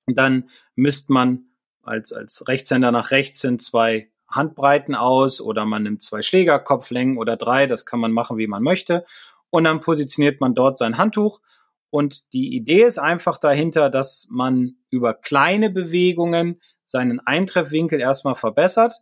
Dann 0.07 0.49
misst 0.75 1.09
man 1.09 1.45
als, 1.83 2.13
als 2.13 2.47
Rechtshänder 2.47 2.91
nach 2.91 3.11
rechts 3.11 3.39
sind 3.39 3.61
zwei 3.61 4.11
Handbreiten 4.27 4.95
aus 4.95 5.41
oder 5.41 5.65
man 5.65 5.83
nimmt 5.83 6.03
zwei 6.03 6.21
Schlägerkopflängen 6.21 7.17
oder 7.17 7.37
drei. 7.37 7.67
Das 7.67 7.85
kann 7.85 7.99
man 7.99 8.11
machen, 8.11 8.37
wie 8.37 8.47
man 8.47 8.63
möchte. 8.63 9.05
Und 9.49 9.65
dann 9.65 9.81
positioniert 9.81 10.39
man 10.39 10.55
dort 10.55 10.77
sein 10.77 10.97
Handtuch. 10.97 11.41
Und 11.89 12.31
die 12.33 12.55
Idee 12.55 12.83
ist 12.83 12.99
einfach 12.99 13.37
dahinter, 13.37 13.89
dass 13.89 14.27
man 14.31 14.75
über 14.89 15.13
kleine 15.13 15.69
Bewegungen 15.69 16.61
seinen 16.85 17.19
Eintreffwinkel 17.19 17.99
erstmal 17.99 18.35
verbessert, 18.35 18.93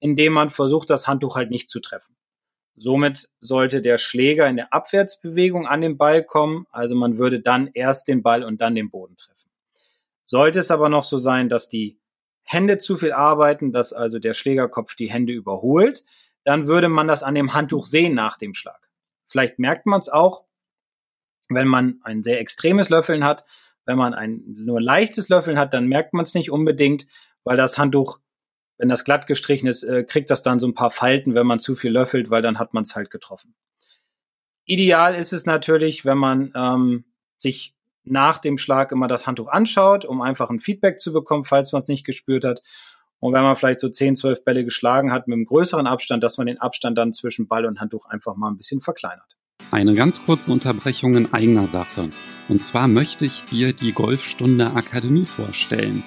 indem 0.00 0.32
man 0.32 0.50
versucht, 0.50 0.90
das 0.90 1.06
Handtuch 1.06 1.36
halt 1.36 1.50
nicht 1.50 1.70
zu 1.70 1.80
treffen. 1.80 2.16
Somit 2.76 3.28
sollte 3.40 3.80
der 3.80 3.98
Schläger 3.98 4.48
in 4.48 4.56
der 4.56 4.72
Abwärtsbewegung 4.72 5.66
an 5.66 5.80
den 5.80 5.96
Ball 5.96 6.24
kommen. 6.24 6.66
Also 6.70 6.94
man 6.94 7.18
würde 7.18 7.40
dann 7.40 7.70
erst 7.72 8.08
den 8.08 8.22
Ball 8.22 8.42
und 8.42 8.60
dann 8.60 8.74
den 8.74 8.90
Boden 8.90 9.16
treffen. 9.16 9.50
Sollte 10.24 10.58
es 10.58 10.70
aber 10.70 10.88
noch 10.88 11.04
so 11.04 11.18
sein, 11.18 11.48
dass 11.48 11.68
die 11.68 11.98
Hände 12.42 12.78
zu 12.78 12.96
viel 12.96 13.12
arbeiten, 13.12 13.72
dass 13.72 13.92
also 13.92 14.18
der 14.18 14.34
Schlägerkopf 14.34 14.94
die 14.96 15.10
Hände 15.10 15.32
überholt, 15.32 16.04
dann 16.44 16.66
würde 16.66 16.88
man 16.88 17.08
das 17.08 17.22
an 17.22 17.34
dem 17.34 17.54
Handtuch 17.54 17.86
sehen 17.86 18.14
nach 18.14 18.36
dem 18.36 18.54
Schlag. 18.54 18.88
Vielleicht 19.28 19.58
merkt 19.58 19.86
man 19.86 20.00
es 20.00 20.08
auch, 20.08 20.44
wenn 21.48 21.68
man 21.68 22.00
ein 22.02 22.22
sehr 22.22 22.40
extremes 22.40 22.90
Löffeln 22.90 23.24
hat. 23.24 23.44
Wenn 23.86 23.98
man 23.98 24.14
ein 24.14 24.42
nur 24.46 24.80
leichtes 24.80 25.28
Löffeln 25.28 25.58
hat, 25.58 25.74
dann 25.74 25.86
merkt 25.86 26.14
man 26.14 26.24
es 26.24 26.34
nicht 26.34 26.50
unbedingt, 26.50 27.06
weil 27.44 27.56
das 27.56 27.78
Handtuch 27.78 28.20
wenn 28.78 28.88
das 28.88 29.04
glatt 29.04 29.26
gestrichen 29.26 29.68
ist, 29.68 29.84
äh, 29.84 30.04
kriegt 30.04 30.30
das 30.30 30.42
dann 30.42 30.60
so 30.60 30.66
ein 30.66 30.74
paar 30.74 30.90
Falten, 30.90 31.34
wenn 31.34 31.46
man 31.46 31.60
zu 31.60 31.76
viel 31.76 31.92
löffelt, 31.92 32.30
weil 32.30 32.42
dann 32.42 32.58
hat 32.58 32.74
man 32.74 32.82
es 32.84 32.96
halt 32.96 33.10
getroffen. 33.10 33.54
Ideal 34.64 35.14
ist 35.14 35.32
es 35.32 35.46
natürlich, 35.46 36.04
wenn 36.04 36.18
man 36.18 36.52
ähm, 36.54 37.04
sich 37.36 37.74
nach 38.04 38.38
dem 38.38 38.58
Schlag 38.58 38.92
immer 38.92 39.08
das 39.08 39.26
Handtuch 39.26 39.48
anschaut, 39.48 40.04
um 40.04 40.20
einfach 40.20 40.50
ein 40.50 40.60
Feedback 40.60 41.00
zu 41.00 41.12
bekommen, 41.12 41.44
falls 41.44 41.72
man 41.72 41.80
es 41.80 41.88
nicht 41.88 42.04
gespürt 42.04 42.44
hat. 42.44 42.62
Und 43.20 43.32
wenn 43.32 43.42
man 43.42 43.56
vielleicht 43.56 43.80
so 43.80 43.88
10, 43.88 44.16
12 44.16 44.44
Bälle 44.44 44.64
geschlagen 44.64 45.12
hat 45.12 45.28
mit 45.28 45.36
einem 45.36 45.46
größeren 45.46 45.86
Abstand, 45.86 46.22
dass 46.22 46.36
man 46.36 46.46
den 46.46 46.60
Abstand 46.60 46.98
dann 46.98 47.14
zwischen 47.14 47.48
Ball 47.48 47.64
und 47.64 47.80
Handtuch 47.80 48.06
einfach 48.06 48.36
mal 48.36 48.50
ein 48.50 48.58
bisschen 48.58 48.80
verkleinert. 48.80 49.36
Eine 49.70 49.94
ganz 49.94 50.24
kurze 50.24 50.52
Unterbrechung 50.52 51.16
in 51.16 51.32
eigener 51.32 51.66
Sache. 51.66 52.10
Und 52.48 52.62
zwar 52.62 52.86
möchte 52.86 53.24
ich 53.24 53.44
dir 53.44 53.72
die 53.72 53.92
Golfstunde 53.92 54.72
Akademie 54.74 55.24
vorstellen. 55.24 56.02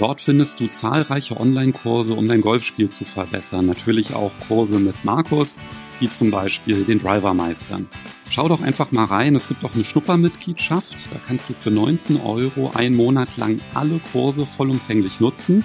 Dort 0.00 0.22
findest 0.22 0.58
du 0.58 0.66
zahlreiche 0.66 1.38
Online-Kurse, 1.38 2.14
um 2.14 2.26
dein 2.26 2.40
Golfspiel 2.40 2.88
zu 2.88 3.04
verbessern. 3.04 3.66
Natürlich 3.66 4.14
auch 4.14 4.32
Kurse 4.48 4.78
mit 4.78 5.04
Markus, 5.04 5.60
wie 5.98 6.10
zum 6.10 6.30
Beispiel 6.30 6.84
den 6.84 7.00
Driver 7.00 7.34
meistern. 7.34 7.86
Schau 8.30 8.48
doch 8.48 8.62
einfach 8.62 8.92
mal 8.92 9.04
rein. 9.04 9.34
Es 9.34 9.46
gibt 9.46 9.62
auch 9.62 9.74
eine 9.74 9.84
Schnuppermitgliedschaft. 9.84 10.94
Da 11.12 11.20
kannst 11.28 11.50
du 11.50 11.52
für 11.52 11.70
19 11.70 12.18
Euro 12.18 12.70
einen 12.74 12.96
Monat 12.96 13.36
lang 13.36 13.60
alle 13.74 14.00
Kurse 14.10 14.46
vollumfänglich 14.46 15.20
nutzen. 15.20 15.64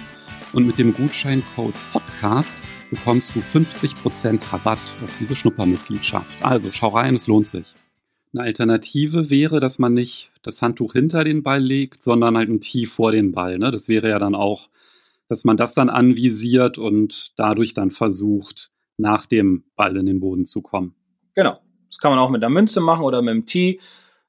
Und 0.52 0.66
mit 0.66 0.78
dem 0.78 0.92
Gutscheincode 0.92 1.74
Podcast 1.90 2.58
bekommst 2.90 3.34
du 3.34 3.40
50% 3.40 4.52
Rabatt 4.52 4.78
auf 5.02 5.12
diese 5.18 5.34
Schnuppermitgliedschaft. 5.34 6.42
Also 6.42 6.70
schau 6.72 6.88
rein, 6.88 7.14
es 7.14 7.26
lohnt 7.26 7.48
sich. 7.48 7.74
Eine 8.36 8.44
Alternative 8.44 9.30
wäre, 9.30 9.60
dass 9.60 9.78
man 9.78 9.94
nicht 9.94 10.30
das 10.42 10.60
Handtuch 10.60 10.92
hinter 10.92 11.24
den 11.24 11.42
Ball 11.42 11.62
legt, 11.62 12.02
sondern 12.02 12.36
halt 12.36 12.50
ein 12.50 12.60
Tee 12.60 12.84
vor 12.84 13.10
den 13.10 13.32
Ball. 13.32 13.58
Ne? 13.58 13.70
Das 13.70 13.88
wäre 13.88 14.10
ja 14.10 14.18
dann 14.18 14.34
auch, 14.34 14.68
dass 15.26 15.44
man 15.44 15.56
das 15.56 15.72
dann 15.72 15.88
anvisiert 15.88 16.76
und 16.76 17.32
dadurch 17.38 17.72
dann 17.72 17.90
versucht, 17.90 18.70
nach 18.98 19.24
dem 19.24 19.64
Ball 19.74 19.96
in 19.96 20.04
den 20.04 20.20
Boden 20.20 20.44
zu 20.44 20.60
kommen. 20.60 20.94
Genau. 21.34 21.58
Das 21.88 21.96
kann 21.98 22.10
man 22.10 22.18
auch 22.18 22.28
mit 22.28 22.44
einer 22.44 22.52
Münze 22.52 22.82
machen 22.82 23.04
oder 23.04 23.22
mit 23.22 23.30
einem 23.30 23.46
Tee, 23.46 23.80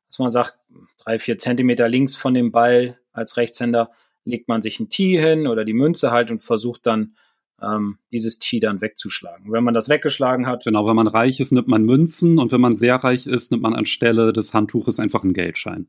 dass 0.07 0.19
man 0.19 0.31
sagt, 0.31 0.57
drei, 1.03 1.19
vier 1.19 1.37
Zentimeter 1.37 1.89
links 1.89 2.15
von 2.15 2.33
dem 2.33 2.53
Ball 2.53 2.97
als 3.11 3.35
Rechtshänder 3.35 3.91
legt 4.23 4.47
man 4.47 4.61
sich 4.61 4.79
ein 4.79 4.89
Tee 4.89 5.19
hin 5.19 5.47
oder 5.47 5.65
die 5.65 5.73
Münze 5.73 6.11
halt 6.11 6.31
und 6.31 6.41
versucht 6.41 6.85
dann 6.85 7.17
ähm, 7.61 7.97
dieses 8.11 8.39
Tee 8.39 8.59
dann 8.59 8.81
wegzuschlagen. 8.81 9.51
Wenn 9.51 9.63
man 9.63 9.73
das 9.73 9.89
weggeschlagen 9.89 10.47
hat. 10.47 10.63
Genau, 10.65 10.87
wenn 10.87 10.95
man 10.95 11.07
reich 11.07 11.39
ist, 11.39 11.51
nimmt 11.51 11.67
man 11.67 11.83
Münzen 11.83 12.39
und 12.39 12.51
wenn 12.51 12.61
man 12.61 12.75
sehr 12.75 12.95
reich 12.95 13.27
ist, 13.27 13.51
nimmt 13.51 13.63
man 13.63 13.73
anstelle 13.73 14.33
des 14.33 14.53
Handtuches 14.53 14.99
einfach 14.99 15.23
einen 15.23 15.33
Geldschein. 15.33 15.87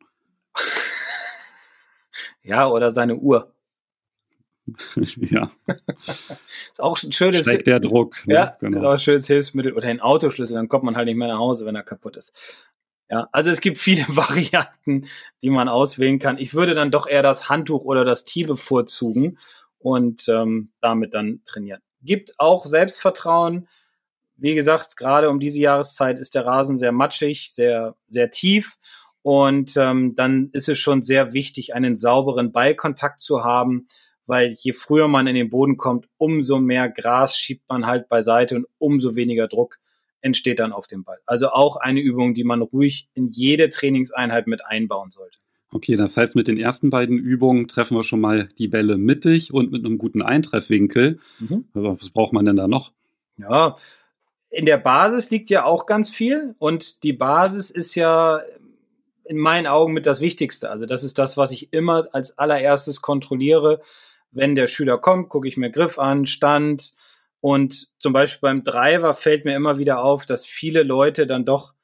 ja, 2.42 2.68
oder 2.68 2.90
seine 2.90 3.16
Uhr. 3.16 3.52
ja. 4.96 5.50
ist 5.98 6.80
auch 6.80 7.02
ein 7.02 7.12
schönes. 7.12 7.42
Steigt 7.42 7.66
der 7.66 7.80
Druck. 7.80 8.26
Ne? 8.26 8.34
Ja, 8.34 8.56
genau. 8.60 8.88
auch 8.88 8.92
ein 8.92 8.98
schönes 8.98 9.26
Hilfsmittel. 9.26 9.72
Oder 9.72 9.88
ein 9.88 10.00
Autoschlüssel, 10.00 10.54
dann 10.54 10.68
kommt 10.68 10.84
man 10.84 10.96
halt 10.96 11.06
nicht 11.06 11.16
mehr 11.16 11.28
nach 11.28 11.38
Hause, 11.38 11.66
wenn 11.66 11.74
er 11.74 11.82
kaputt 11.82 12.16
ist. 12.16 12.64
Ja, 13.10 13.28
also 13.32 13.50
es 13.50 13.60
gibt 13.60 13.78
viele 13.78 14.04
Varianten, 14.08 15.06
die 15.42 15.50
man 15.50 15.68
auswählen 15.68 16.18
kann. 16.18 16.38
Ich 16.38 16.54
würde 16.54 16.74
dann 16.74 16.90
doch 16.90 17.06
eher 17.06 17.22
das 17.22 17.48
Handtuch 17.48 17.84
oder 17.84 18.04
das 18.04 18.24
Tee 18.24 18.44
bevorzugen 18.44 19.38
und 19.78 20.28
ähm, 20.28 20.72
damit 20.80 21.14
dann 21.14 21.40
trainieren. 21.44 21.80
Gibt 22.02 22.34
auch 22.38 22.66
Selbstvertrauen. 22.66 23.68
Wie 24.36 24.54
gesagt, 24.54 24.96
gerade 24.96 25.30
um 25.30 25.40
diese 25.40 25.60
Jahreszeit 25.60 26.20
ist 26.20 26.34
der 26.34 26.46
Rasen 26.46 26.76
sehr 26.76 26.92
matschig, 26.92 27.52
sehr, 27.52 27.96
sehr 28.06 28.30
tief. 28.30 28.78
Und 29.22 29.76
ähm, 29.76 30.14
dann 30.14 30.50
ist 30.52 30.68
es 30.68 30.78
schon 30.78 31.02
sehr 31.02 31.32
wichtig, 31.32 31.74
einen 31.74 31.96
sauberen 31.96 32.52
Ballkontakt 32.52 33.20
zu 33.20 33.44
haben, 33.44 33.88
weil 34.26 34.52
je 34.52 34.72
früher 34.72 35.08
man 35.08 35.26
in 35.26 35.34
den 35.34 35.50
Boden 35.50 35.76
kommt, 35.76 36.08
umso 36.18 36.58
mehr 36.58 36.88
Gras 36.88 37.36
schiebt 37.36 37.68
man 37.68 37.86
halt 37.86 38.08
beiseite 38.08 38.56
und 38.56 38.66
umso 38.78 39.16
weniger 39.16 39.48
Druck 39.48 39.78
entsteht 40.20 40.58
dann 40.58 40.72
auf 40.72 40.86
dem 40.86 41.04
Ball. 41.04 41.18
Also 41.26 41.48
auch 41.48 41.76
eine 41.76 42.00
Übung, 42.00 42.34
die 42.34 42.44
man 42.44 42.62
ruhig 42.62 43.08
in 43.14 43.28
jede 43.28 43.70
Trainingseinheit 43.70 44.46
mit 44.46 44.64
einbauen 44.64 45.10
sollte. 45.10 45.38
Okay, 45.70 45.96
das 45.96 46.16
heißt, 46.16 46.34
mit 46.34 46.48
den 46.48 46.56
ersten 46.56 46.88
beiden 46.88 47.18
Übungen 47.18 47.68
treffen 47.68 47.96
wir 47.96 48.04
schon 48.04 48.20
mal 48.20 48.48
die 48.58 48.68
Bälle 48.68 48.96
mittig 48.96 49.52
und 49.52 49.70
mit 49.70 49.84
einem 49.84 49.98
guten 49.98 50.22
Eintreffwinkel. 50.22 51.18
Mhm. 51.40 51.68
Was 51.74 52.10
braucht 52.10 52.32
man 52.32 52.46
denn 52.46 52.56
da 52.56 52.68
noch? 52.68 52.92
Ja, 53.36 53.76
in 54.50 54.64
der 54.64 54.78
Basis 54.78 55.30
liegt 55.30 55.50
ja 55.50 55.64
auch 55.64 55.86
ganz 55.86 56.08
viel 56.08 56.54
und 56.58 57.02
die 57.02 57.12
Basis 57.12 57.70
ist 57.70 57.94
ja 57.94 58.40
in 59.24 59.36
meinen 59.36 59.66
Augen 59.66 59.92
mit 59.92 60.06
das 60.06 60.22
Wichtigste. 60.22 60.70
Also 60.70 60.86
das 60.86 61.04
ist 61.04 61.18
das, 61.18 61.36
was 61.36 61.50
ich 61.50 61.72
immer 61.72 62.08
als 62.12 62.38
allererstes 62.38 63.02
kontrolliere. 63.02 63.82
Wenn 64.30 64.54
der 64.54 64.66
Schüler 64.66 64.96
kommt, 64.96 65.28
gucke 65.28 65.48
ich 65.48 65.58
mir 65.58 65.70
Griff 65.70 65.98
an, 65.98 66.26
Stand 66.26 66.94
und 67.40 67.88
zum 67.98 68.14
Beispiel 68.14 68.48
beim 68.48 68.64
Driver 68.64 69.12
fällt 69.12 69.44
mir 69.44 69.54
immer 69.54 69.76
wieder 69.76 70.02
auf, 70.02 70.24
dass 70.24 70.46
viele 70.46 70.82
Leute 70.82 71.26
dann 71.26 71.44
doch 71.44 71.74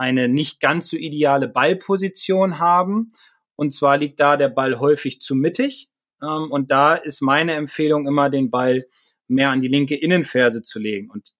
eine 0.00 0.28
nicht 0.28 0.60
ganz 0.60 0.88
so 0.88 0.96
ideale 0.96 1.46
Ballposition 1.46 2.58
haben. 2.58 3.12
Und 3.54 3.74
zwar 3.74 3.98
liegt 3.98 4.18
da 4.18 4.38
der 4.38 4.48
Ball 4.48 4.80
häufig 4.80 5.20
zu 5.20 5.34
mittig. 5.34 5.90
Ähm, 6.22 6.50
und 6.50 6.70
da 6.70 6.94
ist 6.94 7.20
meine 7.20 7.52
Empfehlung 7.52 8.06
immer, 8.06 8.30
den 8.30 8.50
Ball 8.50 8.86
mehr 9.28 9.50
an 9.50 9.60
die 9.60 9.68
linke 9.68 9.94
Innenferse 9.94 10.62
zu 10.62 10.78
legen. 10.78 11.10
Und 11.10 11.34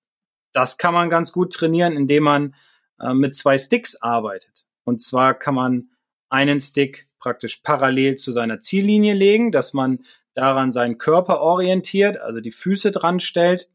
das 0.53 0.77
kann 0.77 0.93
man 0.93 1.09
ganz 1.09 1.33
gut 1.33 1.55
trainieren, 1.55 1.97
indem 1.97 2.25
man 2.25 2.55
äh, 3.01 3.15
mit 3.15 3.35
zwei 3.35 3.57
Sticks 3.57 3.97
arbeitet. 3.97 4.67
Und 4.85 5.01
zwar 5.01 5.33
kann 5.33 5.55
man 5.55 5.89
einen 6.29 6.61
Stick 6.61 7.09
praktisch 7.19 7.63
parallel 7.63 8.17
zu 8.17 8.31
seiner 8.31 8.61
Ziellinie 8.61 9.15
legen, 9.15 9.53
dass 9.53 9.73
man 9.73 10.05
daran 10.35 10.71
seinen 10.71 10.99
Körper 10.99 11.41
orientiert, 11.41 12.19
also 12.19 12.41
die 12.41 12.53
Füße 12.53 12.91
dran 12.91 13.21
stellt, 13.21 13.71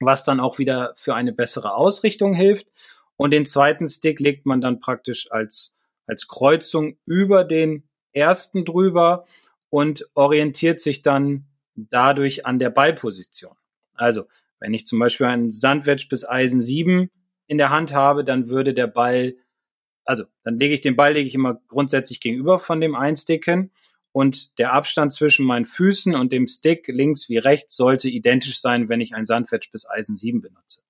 was 0.00 0.24
dann 0.24 0.40
auch 0.40 0.58
wieder 0.58 0.94
für 0.96 1.14
eine 1.14 1.32
bessere 1.32 1.74
Ausrichtung 1.74 2.34
hilft. 2.34 2.66
Und 3.16 3.32
den 3.32 3.46
zweiten 3.46 3.88
Stick 3.88 4.20
legt 4.20 4.46
man 4.46 4.60
dann 4.60 4.80
praktisch 4.80 5.30
als, 5.30 5.76
als 6.06 6.28
Kreuzung 6.28 6.98
über 7.06 7.44
den 7.44 7.88
ersten 8.12 8.64
drüber 8.64 9.26
und 9.70 10.08
orientiert 10.14 10.80
sich 10.80 11.02
dann 11.02 11.46
dadurch 11.74 12.46
an 12.46 12.58
der 12.58 12.70
Ballposition. 12.70 13.56
Also, 13.94 14.24
wenn 14.60 14.74
ich 14.74 14.86
zum 14.86 14.98
Beispiel 14.98 15.26
einen 15.26 15.52
Sandwedge 15.52 16.06
bis 16.08 16.26
Eisen 16.26 16.60
7 16.60 17.10
in 17.46 17.58
der 17.58 17.70
Hand 17.70 17.92
habe, 17.92 18.24
dann 18.24 18.48
würde 18.48 18.72
der 18.72 18.86
Ball, 18.86 19.36
also 20.04 20.24
dann 20.42 20.58
lege 20.58 20.74
ich 20.74 20.80
den 20.80 20.96
Ball, 20.96 21.12
lege 21.12 21.28
ich 21.28 21.34
immer 21.34 21.60
grundsätzlich 21.68 22.20
gegenüber 22.20 22.58
von 22.58 22.80
dem 22.80 22.94
Einsticken 22.94 23.72
und 24.12 24.58
der 24.58 24.72
Abstand 24.72 25.12
zwischen 25.12 25.44
meinen 25.44 25.66
Füßen 25.66 26.14
und 26.14 26.32
dem 26.32 26.46
Stick 26.46 26.86
links 26.88 27.28
wie 27.28 27.38
rechts 27.38 27.76
sollte 27.76 28.08
identisch 28.08 28.60
sein, 28.60 28.88
wenn 28.88 29.00
ich 29.00 29.14
ein 29.14 29.26
Sandwedge 29.26 29.68
bis 29.72 29.88
Eisen 29.88 30.16
7 30.16 30.40
benutze. 30.40 30.82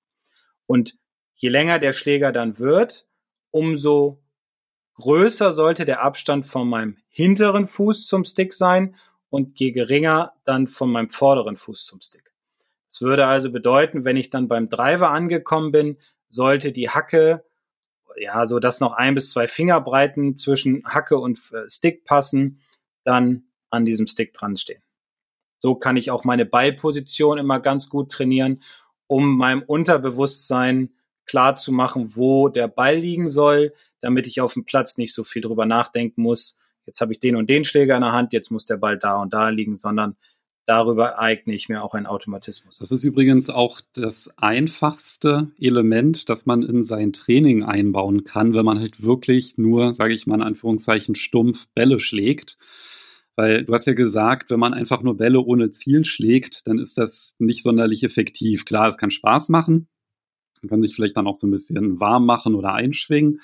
Und 0.67 0.95
je 1.35 1.49
länger 1.49 1.79
der 1.79 1.93
Schläger 1.93 2.31
dann 2.31 2.59
wird, 2.59 3.07
umso 3.51 4.21
größer 4.95 5.51
sollte 5.51 5.85
der 5.85 6.01
Abstand 6.01 6.45
von 6.45 6.67
meinem 6.67 6.97
hinteren 7.09 7.67
Fuß 7.67 8.07
zum 8.07 8.23
Stick 8.23 8.53
sein 8.53 8.95
und 9.29 9.59
je 9.59 9.71
geringer 9.71 10.33
dann 10.45 10.67
von 10.67 10.91
meinem 10.91 11.09
vorderen 11.09 11.57
Fuß 11.57 11.85
zum 11.85 12.01
Stick. 12.01 12.33
Das 12.87 13.01
würde 13.01 13.27
also 13.27 13.51
bedeuten, 13.51 14.05
wenn 14.05 14.15
ich 14.15 14.29
dann 14.29 14.47
beim 14.47 14.69
Driver 14.69 15.11
angekommen 15.11 15.71
bin, 15.71 15.97
sollte 16.29 16.71
die 16.71 16.89
Hacke, 16.89 17.43
ja, 18.17 18.45
so 18.45 18.59
dass 18.59 18.79
noch 18.79 18.93
ein 18.93 19.15
bis 19.15 19.31
zwei 19.31 19.47
Fingerbreiten 19.47 20.37
zwischen 20.37 20.85
Hacke 20.85 21.17
und 21.17 21.37
äh, 21.51 21.67
Stick 21.67 22.05
passen, 22.05 22.61
dann 23.03 23.43
an 23.69 23.83
diesem 23.83 24.07
Stick 24.07 24.33
dran 24.33 24.55
stehen. 24.55 24.81
So 25.59 25.75
kann 25.75 25.97
ich 25.97 26.11
auch 26.11 26.23
meine 26.23 26.45
Ballposition 26.45 27.37
immer 27.37 27.59
ganz 27.59 27.89
gut 27.89 28.11
trainieren, 28.11 28.63
um 29.07 29.37
meinem 29.37 29.63
Unterbewusstsein 29.63 30.93
klar 31.25 31.55
zu 31.55 31.71
machen, 31.71 32.15
wo 32.15 32.49
der 32.49 32.67
Ball 32.67 32.97
liegen 32.97 33.27
soll, 33.27 33.73
damit 34.01 34.27
ich 34.27 34.41
auf 34.41 34.53
dem 34.53 34.65
Platz 34.65 34.97
nicht 34.97 35.13
so 35.13 35.23
viel 35.23 35.41
drüber 35.41 35.65
nachdenken 35.65 36.21
muss. 36.21 36.57
Jetzt 36.85 37.01
habe 37.01 37.13
ich 37.13 37.19
den 37.19 37.35
und 37.35 37.49
den 37.49 37.63
Schläger 37.63 37.95
in 37.95 38.01
der 38.01 38.11
Hand, 38.11 38.33
jetzt 38.33 38.51
muss 38.51 38.65
der 38.65 38.77
Ball 38.77 38.97
da 38.97 39.21
und 39.21 39.33
da 39.33 39.49
liegen, 39.49 39.77
sondern 39.77 40.15
darüber 40.65 41.19
eigne 41.19 41.53
ich 41.53 41.69
mir 41.69 41.83
auch 41.83 41.93
einen 41.93 42.05
Automatismus. 42.05 42.77
Das 42.77 42.91
ist 42.91 43.03
übrigens 43.03 43.49
auch 43.49 43.81
das 43.93 44.33
einfachste 44.37 45.51
Element, 45.59 46.29
das 46.29 46.45
man 46.45 46.63
in 46.63 46.83
sein 46.83 47.13
Training 47.13 47.63
einbauen 47.63 48.23
kann, 48.23 48.53
wenn 48.53 48.65
man 48.65 48.79
halt 48.79 49.03
wirklich 49.03 49.57
nur, 49.57 49.93
sage 49.93 50.13
ich 50.13 50.27
mal 50.27 50.35
in 50.35 50.41
Anführungszeichen, 50.41 51.15
stumpf 51.15 51.67
Bälle 51.73 51.99
schlägt. 51.99 52.57
Weil 53.35 53.65
du 53.65 53.73
hast 53.73 53.85
ja 53.85 53.93
gesagt, 53.93 54.49
wenn 54.49 54.59
man 54.59 54.73
einfach 54.73 55.01
nur 55.01 55.17
Bälle 55.17 55.41
ohne 55.41 55.71
Ziel 55.71 56.05
schlägt, 56.05 56.67
dann 56.67 56.79
ist 56.79 56.97
das 56.97 57.35
nicht 57.37 57.63
sonderlich 57.63 58.03
effektiv. 58.03 58.65
Klar, 58.65 58.87
es 58.87 58.97
kann 58.97 59.11
Spaß 59.11 59.49
machen, 59.49 59.87
man 60.65 60.69
kann 60.69 60.81
sich 60.81 60.95
vielleicht 60.95 61.15
dann 61.15 61.27
auch 61.27 61.35
so 61.35 61.45
ein 61.45 61.51
bisschen 61.51 61.99
warm 61.99 62.25
machen 62.25 62.55
oder 62.55 62.73
einschwingen, 62.73 63.39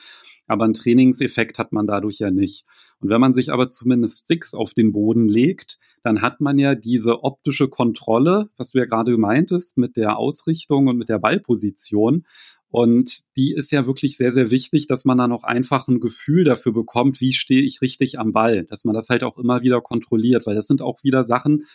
aber 0.48 0.66
einen 0.66 0.74
Trainingseffekt 0.74 1.60
hat 1.60 1.72
man 1.72 1.86
dadurch 1.88 2.20
ja 2.20 2.32
nicht. 2.32 2.66
Und 3.00 3.10
wenn 3.10 3.22
man 3.22 3.34
sich 3.34 3.52
aber 3.52 3.70
zumindest 3.70 4.24
Sticks 4.24 4.54
auf 4.54 4.74
den 4.74 4.92
Boden 4.92 5.28
legt, 5.28 5.78
dann 6.04 6.22
hat 6.22 6.42
man 6.42 6.58
ja 6.58 6.76
diese 6.76 7.24
optische 7.24 7.68
Kontrolle, 7.68 8.50
was 8.58 8.72
du 8.72 8.80
ja 8.80 8.86
gerade 8.86 9.16
meintest, 9.18 9.78
mit 9.78 9.96
der 9.96 10.18
Ausrichtung 10.18 10.88
und 10.88 10.98
mit 10.98 11.10
der 11.10 11.20
Ballposition. 11.20 12.26
Und 12.70 13.24
die 13.38 13.54
ist 13.54 13.72
ja 13.72 13.86
wirklich 13.86 14.18
sehr, 14.18 14.32
sehr 14.32 14.50
wichtig, 14.50 14.88
dass 14.88 15.06
man 15.06 15.18
dann 15.18 15.32
auch 15.32 15.44
einfach 15.44 15.88
ein 15.88 16.00
Gefühl 16.00 16.44
dafür 16.44 16.74
bekommt, 16.74 17.22
wie 17.22 17.34
stehe 17.34 17.62
ich 17.62 17.82
richtig 17.82 18.18
am 18.18 18.32
Ball, 18.32 18.64
dass 18.66 18.86
man 18.86 18.96
das 18.96 19.10
halt 19.10 19.24
auch 19.24 19.38
immer 19.38 19.62
wieder 19.62 19.82
kontrolliert, 19.82 20.48
weil 20.48 20.56
das 20.56 20.68
sind 20.68 20.82
auch 20.82 21.04
wieder 21.04 21.24
Sachen, 21.24 21.66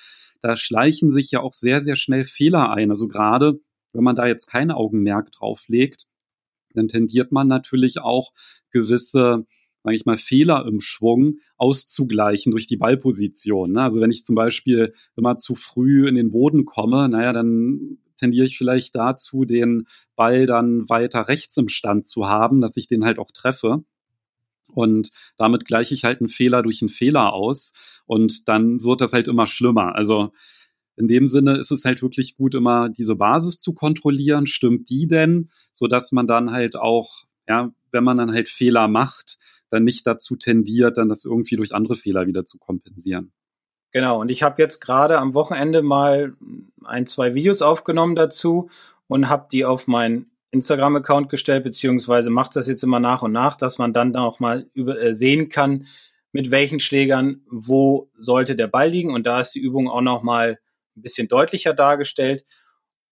da 0.43 0.57
schleichen 0.57 1.11
sich 1.11 1.31
ja 1.31 1.41
auch 1.41 1.55
sehr, 1.55 1.81
sehr 1.81 1.97
schnell 1.97 2.25
Fehler 2.25 2.71
ein. 2.71 2.91
Also 2.91 3.09
gerade 3.09 3.61
wenn 3.93 4.05
man 4.05 4.17
da 4.17 4.27
jetzt 4.27 4.47
kein 4.47 4.71
Augenmerk 4.71 5.33
drauf 5.33 5.65
legt, 5.69 6.07
dann 6.75 6.89
tendiert 6.89 7.33
man 7.33 7.49
natürlich 7.49 8.01
auch 8.01 8.33
gewisse, 8.71 9.47
sage 9.83 9.97
ich 9.97 10.05
mal, 10.05 10.17
Fehler 10.17 10.67
im 10.67 10.81
Schwung 10.81 11.39
auszugleichen 11.57 12.51
durch 12.51 12.67
die 12.67 12.77
Ballposition. 12.77 13.73
Ne? 13.73 13.83
Also 13.83 14.01
wenn 14.01 14.11
ich 14.11 14.25
zum 14.25 14.37
Beispiel 14.37 14.95
immer 15.17 15.37
zu 15.37 15.55
früh 15.55 16.07
in 16.07 16.15
den 16.15 16.31
Boden 16.31 16.65
komme, 16.65 17.09
naja, 17.09 17.33
dann 17.33 17.99
tendiere 18.17 18.47
ich 18.47 18.59
vielleicht 18.59 18.95
dazu, 18.95 19.45
den 19.45 19.87
Ball 20.15 20.47
dann 20.47 20.89
weiter 20.89 21.29
rechts 21.29 21.57
im 21.57 21.69
Stand 21.69 22.07
zu 22.07 22.27
haben, 22.27 22.61
dass 22.61 22.77
ich 22.77 22.87
den 22.87 23.05
halt 23.05 23.19
auch 23.19 23.31
treffe. 23.31 23.85
Und 24.73 25.11
damit 25.37 25.65
gleiche 25.65 25.95
ich 25.95 26.05
halt 26.05 26.21
einen 26.21 26.29
Fehler 26.29 26.63
durch 26.63 26.83
einen 26.83 26.89
Fehler 26.89 27.33
aus. 27.33 27.73
Und 28.05 28.49
dann 28.49 28.83
wird 28.83 29.01
das 29.01 29.13
halt 29.13 29.29
immer 29.29 29.47
schlimmer. 29.47 29.95
Also 29.95 30.33
in 30.97 31.09
dem 31.09 31.29
Sinne 31.29 31.59
ist 31.59 31.71
es 31.71 31.85
halt 31.85 32.03
wirklich 32.03 32.37
gut, 32.37 32.55
immer 32.55 32.89
diese 32.89 33.17
Basis 33.17 33.59
zu 33.59 33.75
kontrollieren. 33.75 34.47
Stimmt 34.47 34.89
die 34.89 35.07
denn? 35.07 35.51
So 35.71 35.87
dass 35.87 36.13
man 36.13 36.27
dann 36.27 36.51
halt 36.51 36.77
auch, 36.77 37.25
ja, 37.49 37.71
wenn 37.93 38.05
man 38.05 38.17
dann 38.17 38.33
halt 38.33 38.49
Fehler 38.49 38.89
macht, 38.89 39.39
dann 39.71 39.85
nicht 39.85 40.07
dazu 40.07 40.37
tendiert, 40.37 40.97
dann 40.97 41.09
das 41.09 41.25
irgendwie 41.25 41.57
durch 41.57 41.75
andere 41.75 41.97
Fehler 41.97 42.27
wieder 42.27 42.45
zu 42.45 42.59
kompensieren. 42.59 43.33
Genau, 43.93 44.21
und 44.21 44.31
ich 44.31 44.43
habe 44.43 44.61
jetzt 44.61 44.81
gerade 44.81 45.19
am 45.19 45.35
Wochenende 45.35 45.83
mal 45.83 46.35
ein, 46.85 47.07
zwei 47.07 47.35
Videos 47.35 47.63
aufgenommen 47.63 48.15
dazu 48.15 48.71
und 49.07 49.29
habe 49.29 49.49
die 49.51 49.65
auf 49.65 49.87
meinen 49.87 50.31
Instagram-Account 50.51 51.29
gestellt, 51.29 51.65
beziehungsweise 51.65 52.31
macht 52.31 52.57
das 52.57 52.69
jetzt 52.69 52.83
immer 52.83 53.01
nach 53.01 53.23
und 53.23 53.33
nach, 53.33 53.57
dass 53.57 53.79
man 53.79 53.93
dann 53.93 54.15
auch 54.17 54.41
mal 54.41 54.67
über, 54.75 55.01
äh, 55.01 55.15
sehen 55.15 55.49
kann, 55.49 55.87
mit 56.33 56.51
welchen 56.51 56.81
Schlägern 56.81 57.43
wo 57.51 58.11
sollte 58.17 58.57
der 58.57 58.69
Ball 58.69 58.91
liegen. 58.91 59.15
Und 59.15 59.27
da 59.27 59.41
ist 59.41 59.53
die 59.53 59.61
Übung 59.61 59.89
auch 59.89 60.03
noch 60.03 60.23
mal 60.23 60.59
ein 60.97 61.03
bisschen 61.03 61.29
deutlicher 61.29 61.75
dargestellt. 61.75 62.45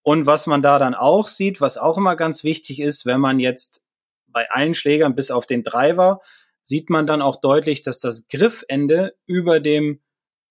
Und 0.03 0.27
was 0.27 0.47
man 0.47 0.63
da 0.63 0.79
dann 0.79 0.95
auch 0.95 1.29
sieht, 1.29 1.61
was 1.61 1.79
auch 1.79 1.97
immer 1.97 2.17
ganz 2.17 2.45
wichtig 2.45 2.81
ist, 2.81 3.07
wenn 3.07 3.21
man 3.21 3.41
jetzt 3.41 3.85
bei 4.27 4.51
allen 4.51 4.75
Schlägern 4.75 5.15
bis 5.15 5.31
auf 5.31 5.47
den 5.47 5.63
Driver, 5.63 6.21
sieht 6.63 6.91
man 6.91 7.07
dann 7.07 7.23
auch 7.23 7.41
deutlich, 7.41 7.83
dass 7.83 8.01
das 8.01 8.27
Griffende 8.29 9.15
über 9.27 9.61
dem 9.61 10.01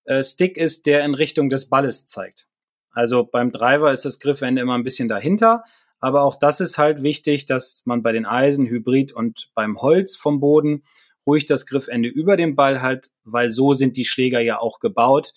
äh, 0.05 0.23
Stick 0.23 0.57
ist, 0.57 0.85
der 0.85 1.03
in 1.03 1.13
Richtung 1.13 1.49
des 1.49 1.69
Balles 1.69 2.05
zeigt. 2.05 2.47
Also 2.91 3.23
beim 3.23 3.51
Driver 3.51 3.91
ist 3.91 4.05
das 4.05 4.19
Griffende 4.19 4.61
immer 4.61 4.75
ein 4.75 4.83
bisschen 4.83 5.07
dahinter, 5.07 5.63
aber 5.99 6.23
auch 6.23 6.35
das 6.35 6.59
ist 6.59 6.77
halt 6.77 7.01
wichtig, 7.01 7.45
dass 7.45 7.83
man 7.85 8.03
bei 8.03 8.11
den 8.11 8.25
Eisen, 8.25 8.67
Hybrid 8.67 9.13
und 9.13 9.49
beim 9.55 9.79
Holz 9.79 10.15
vom 10.15 10.39
Boden 10.39 10.83
ruhig 11.25 11.45
das 11.45 11.65
Griffende 11.65 12.09
über 12.09 12.37
dem 12.37 12.55
Ball 12.55 12.81
hat, 12.81 13.09
weil 13.23 13.49
so 13.49 13.73
sind 13.73 13.97
die 13.97 14.05
Schläger 14.05 14.39
ja 14.39 14.59
auch 14.59 14.79
gebaut, 14.79 15.33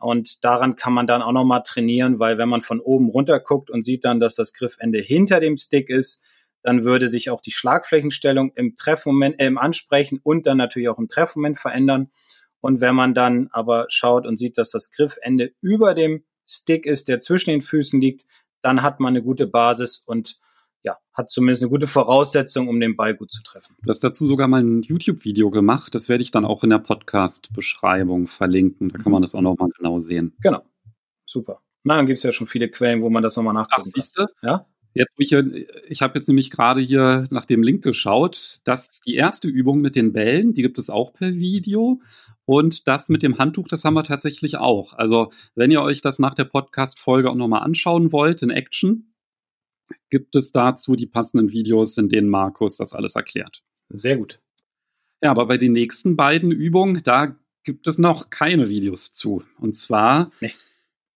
und 0.00 0.44
daran 0.44 0.76
kann 0.76 0.92
man 0.92 1.06
dann 1.06 1.22
auch 1.22 1.32
nochmal 1.32 1.62
trainieren, 1.64 2.18
weil 2.18 2.38
wenn 2.38 2.48
man 2.48 2.62
von 2.62 2.80
oben 2.80 3.08
runter 3.08 3.40
guckt 3.40 3.70
und 3.70 3.84
sieht 3.84 4.04
dann, 4.04 4.20
dass 4.20 4.36
das 4.36 4.52
Griffende 4.52 5.00
hinter 5.00 5.40
dem 5.40 5.56
Stick 5.56 5.90
ist, 5.90 6.22
dann 6.62 6.84
würde 6.84 7.08
sich 7.08 7.30
auch 7.30 7.40
die 7.40 7.50
Schlagflächenstellung 7.50 8.52
im 8.54 8.76
Treffmoment, 8.76 9.40
äh, 9.40 9.46
im 9.46 9.58
Ansprechen 9.58 10.20
und 10.22 10.46
dann 10.46 10.58
natürlich 10.58 10.88
auch 10.88 10.98
im 10.98 11.08
Treffmoment 11.08 11.58
verändern. 11.58 12.10
Und 12.60 12.80
wenn 12.80 12.94
man 12.94 13.14
dann 13.14 13.48
aber 13.52 13.86
schaut 13.88 14.26
und 14.26 14.38
sieht, 14.38 14.58
dass 14.58 14.70
das 14.70 14.90
Griffende 14.90 15.52
über 15.60 15.94
dem 15.94 16.24
Stick 16.46 16.86
ist, 16.86 17.08
der 17.08 17.20
zwischen 17.20 17.50
den 17.50 17.62
Füßen 17.62 18.00
liegt, 18.00 18.26
dann 18.62 18.82
hat 18.82 19.00
man 19.00 19.12
eine 19.12 19.22
gute 19.22 19.46
Basis 19.46 19.98
und 19.98 20.38
ja, 20.82 20.96
hat 21.12 21.30
zumindest 21.30 21.62
eine 21.62 21.70
gute 21.70 21.86
Voraussetzung, 21.86 22.68
um 22.68 22.80
den 22.80 22.96
Ball 22.96 23.14
gut 23.14 23.30
zu 23.30 23.42
treffen. 23.42 23.74
Du 23.82 23.88
hast 23.88 24.02
dazu 24.04 24.26
sogar 24.26 24.48
mal 24.48 24.62
ein 24.62 24.82
YouTube-Video 24.82 25.50
gemacht. 25.50 25.94
Das 25.94 26.08
werde 26.08 26.22
ich 26.22 26.30
dann 26.30 26.44
auch 26.44 26.62
in 26.64 26.70
der 26.70 26.78
Podcast-Beschreibung 26.78 28.26
verlinken. 28.26 28.88
Da 28.90 28.98
kann 28.98 29.12
man 29.12 29.22
das 29.22 29.34
auch 29.34 29.40
nochmal 29.40 29.70
genau 29.76 30.00
sehen. 30.00 30.34
Genau. 30.40 30.62
Super. 31.26 31.60
Na, 31.84 31.96
dann 31.96 32.06
gibt 32.06 32.18
es 32.18 32.22
ja 32.22 32.32
schon 32.32 32.46
viele 32.46 32.68
Quellen, 32.68 33.02
wo 33.02 33.10
man 33.10 33.22
das 33.22 33.36
nochmal 33.36 33.54
nachgucken 33.54 33.88
Ach, 33.88 33.92
siehst 33.94 34.18
du? 34.18 34.26
Ja? 34.42 34.66
Jetzt, 34.94 35.14
ich, 35.18 35.32
ich 35.32 36.02
habe 36.02 36.18
jetzt 36.18 36.28
nämlich 36.28 36.50
gerade 36.50 36.80
hier 36.80 37.26
nach 37.30 37.44
dem 37.44 37.62
Link 37.62 37.82
geschaut, 37.82 38.60
dass 38.64 39.00
die 39.00 39.14
erste 39.14 39.48
Übung 39.48 39.80
mit 39.80 39.96
den 39.96 40.12
Bällen, 40.12 40.54
die 40.54 40.62
gibt 40.62 40.78
es 40.78 40.90
auch 40.90 41.12
per 41.12 41.34
Video. 41.34 42.00
Und 42.44 42.88
das 42.88 43.10
mit 43.10 43.22
dem 43.22 43.38
Handtuch, 43.38 43.68
das 43.68 43.84
haben 43.84 43.94
wir 43.94 44.04
tatsächlich 44.04 44.56
auch. 44.56 44.94
Also, 44.94 45.32
wenn 45.54 45.70
ihr 45.70 45.82
euch 45.82 46.00
das 46.00 46.18
nach 46.18 46.34
der 46.34 46.44
Podcast-Folge 46.44 47.30
auch 47.30 47.34
nochmal 47.34 47.62
anschauen 47.62 48.10
wollt 48.10 48.42
in 48.42 48.48
Action, 48.48 49.12
gibt 50.10 50.34
es 50.34 50.52
dazu 50.52 50.96
die 50.96 51.06
passenden 51.06 51.50
Videos, 51.50 51.96
in 51.98 52.08
denen 52.08 52.28
Markus 52.28 52.76
das 52.76 52.92
alles 52.92 53.14
erklärt. 53.16 53.62
Sehr 53.88 54.16
gut. 54.16 54.40
Ja, 55.22 55.30
aber 55.30 55.46
bei 55.46 55.58
den 55.58 55.72
nächsten 55.72 56.16
beiden 56.16 56.52
Übungen, 56.52 57.02
da 57.02 57.36
gibt 57.64 57.86
es 57.88 57.98
noch 57.98 58.30
keine 58.30 58.68
Videos 58.68 59.12
zu. 59.12 59.42
Und 59.58 59.74
zwar, 59.74 60.30
nee. 60.40 60.54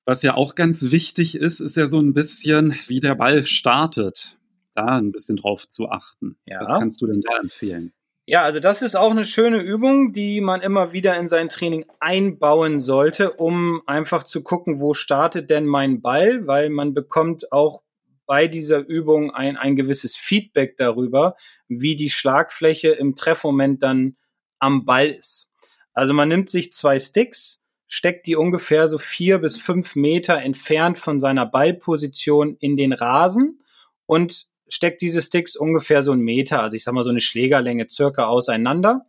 was 0.04 0.22
ja 0.22 0.34
auch 0.34 0.54
ganz 0.54 0.90
wichtig 0.90 1.36
ist, 1.36 1.60
ist 1.60 1.76
ja 1.76 1.86
so 1.86 2.00
ein 2.00 2.12
bisschen, 2.12 2.74
wie 2.86 3.00
der 3.00 3.14
Ball 3.14 3.44
startet. 3.44 4.36
Da 4.74 4.86
ein 4.86 5.12
bisschen 5.12 5.36
drauf 5.36 5.68
zu 5.68 5.90
achten. 5.90 6.36
Ja. 6.46 6.60
Was 6.62 6.70
kannst 6.70 7.02
du 7.02 7.06
denn 7.06 7.20
da 7.20 7.38
empfehlen? 7.38 7.92
Ja, 8.24 8.42
also 8.42 8.60
das 8.60 8.82
ist 8.82 8.94
auch 8.94 9.10
eine 9.10 9.24
schöne 9.24 9.60
Übung, 9.60 10.12
die 10.12 10.40
man 10.40 10.62
immer 10.62 10.92
wieder 10.92 11.18
in 11.18 11.26
sein 11.26 11.48
Training 11.48 11.84
einbauen 12.00 12.80
sollte, 12.80 13.32
um 13.32 13.82
einfach 13.86 14.22
zu 14.22 14.42
gucken, 14.42 14.80
wo 14.80 14.94
startet 14.94 15.50
denn 15.50 15.66
mein 15.66 16.00
Ball, 16.00 16.46
weil 16.46 16.70
man 16.70 16.94
bekommt 16.94 17.52
auch 17.52 17.82
bei 18.26 18.46
dieser 18.46 18.78
Übung 18.78 19.30
ein, 19.30 19.56
ein 19.56 19.76
gewisses 19.76 20.16
Feedback 20.16 20.76
darüber, 20.76 21.36
wie 21.68 21.96
die 21.96 22.10
Schlagfläche 22.10 22.88
im 22.88 23.16
Treffmoment 23.16 23.82
dann 23.82 24.16
am 24.58 24.84
Ball 24.84 25.10
ist. 25.10 25.50
Also 25.92 26.14
man 26.14 26.28
nimmt 26.28 26.50
sich 26.50 26.72
zwei 26.72 26.98
Sticks, 26.98 27.64
steckt 27.86 28.26
die 28.26 28.36
ungefähr 28.36 28.88
so 28.88 28.98
vier 28.98 29.38
bis 29.38 29.58
fünf 29.58 29.96
Meter 29.96 30.38
entfernt 30.38 30.98
von 30.98 31.20
seiner 31.20 31.44
Ballposition 31.44 32.56
in 32.58 32.76
den 32.76 32.92
Rasen 32.92 33.62
und 34.06 34.46
steckt 34.68 35.02
diese 35.02 35.20
Sticks 35.20 35.56
ungefähr 35.56 36.02
so 36.02 36.12
einen 36.12 36.22
Meter, 36.22 36.62
also 36.62 36.76
ich 36.76 36.84
sag 36.84 36.94
mal 36.94 37.04
so 37.04 37.10
eine 37.10 37.20
Schlägerlänge 37.20 37.88
circa 37.88 38.24
auseinander. 38.24 39.04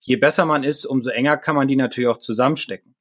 Je 0.00 0.16
besser 0.16 0.44
man 0.44 0.64
ist, 0.64 0.86
umso 0.86 1.10
enger 1.10 1.36
kann 1.36 1.54
man 1.54 1.68
die 1.68 1.76
natürlich 1.76 2.08
auch 2.08 2.18
zusammenstecken. 2.18 2.96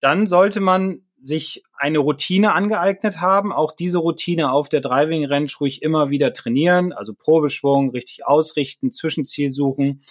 Dann 0.00 0.26
sollte 0.26 0.60
man 0.60 1.02
sich 1.22 1.62
eine 1.74 1.98
Routine 1.98 2.54
angeeignet 2.54 3.20
haben, 3.20 3.52
auch 3.52 3.72
diese 3.72 3.98
Routine 3.98 4.52
auf 4.52 4.68
der 4.68 4.80
Driving 4.80 5.26
Range 5.26 5.50
ruhig 5.60 5.82
immer 5.82 6.10
wieder 6.10 6.32
trainieren, 6.32 6.92
also 6.92 7.14
Probeschwung, 7.14 7.90
richtig 7.90 8.26
ausrichten, 8.26 8.90
Zwischenziel 8.90 9.50
suchen, 9.50 10.02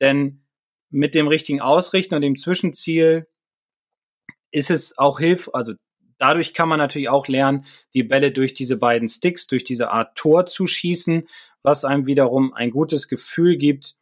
denn 0.00 0.42
mit 0.90 1.14
dem 1.14 1.28
richtigen 1.28 1.60
Ausrichten 1.60 2.14
und 2.14 2.22
dem 2.22 2.36
Zwischenziel 2.36 3.26
ist 4.50 4.70
es 4.70 4.96
auch 4.96 5.18
hilf, 5.18 5.50
also 5.52 5.74
dadurch 6.18 6.54
kann 6.54 6.68
man 6.68 6.78
natürlich 6.78 7.08
auch 7.08 7.28
lernen, 7.28 7.66
die 7.92 8.04
Bälle 8.04 8.32
durch 8.32 8.54
diese 8.54 8.78
beiden 8.78 9.08
Sticks, 9.08 9.46
durch 9.46 9.64
diese 9.64 9.90
Art 9.90 10.16
Tor 10.16 10.46
zu 10.46 10.66
schießen, 10.66 11.28
was 11.62 11.84
einem 11.84 12.06
wiederum 12.06 12.54
ein 12.54 12.70
gutes 12.70 13.08
Gefühl 13.08 13.56
gibt, 13.56 13.96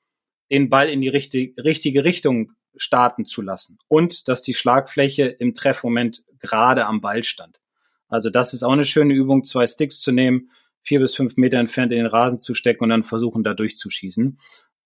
den 0.50 0.68
Ball 0.68 0.90
in 0.90 1.00
die 1.00 1.08
richtige, 1.08 1.64
richtige 1.64 2.04
Richtung 2.04 2.52
starten 2.76 3.24
zu 3.24 3.42
lassen 3.42 3.78
und 3.88 4.28
dass 4.28 4.42
die 4.42 4.54
Schlagfläche 4.54 5.24
im 5.24 5.54
Treffmoment 5.54 6.24
gerade 6.38 6.86
am 6.86 7.00
Ball 7.00 7.24
stand. 7.24 7.60
Also 8.08 8.28
das 8.28 8.52
ist 8.54 8.62
auch 8.62 8.72
eine 8.72 8.84
schöne 8.84 9.14
Übung, 9.14 9.44
zwei 9.44 9.66
Sticks 9.66 10.00
zu 10.00 10.12
nehmen, 10.12 10.50
vier 10.82 11.00
bis 11.00 11.14
fünf 11.14 11.36
Meter 11.36 11.58
entfernt 11.58 11.92
in 11.92 11.98
den 11.98 12.06
Rasen 12.06 12.38
zu 12.38 12.54
stecken 12.54 12.84
und 12.84 12.90
dann 12.90 13.04
versuchen, 13.04 13.44
da 13.44 13.54
durchzuschießen. 13.54 14.38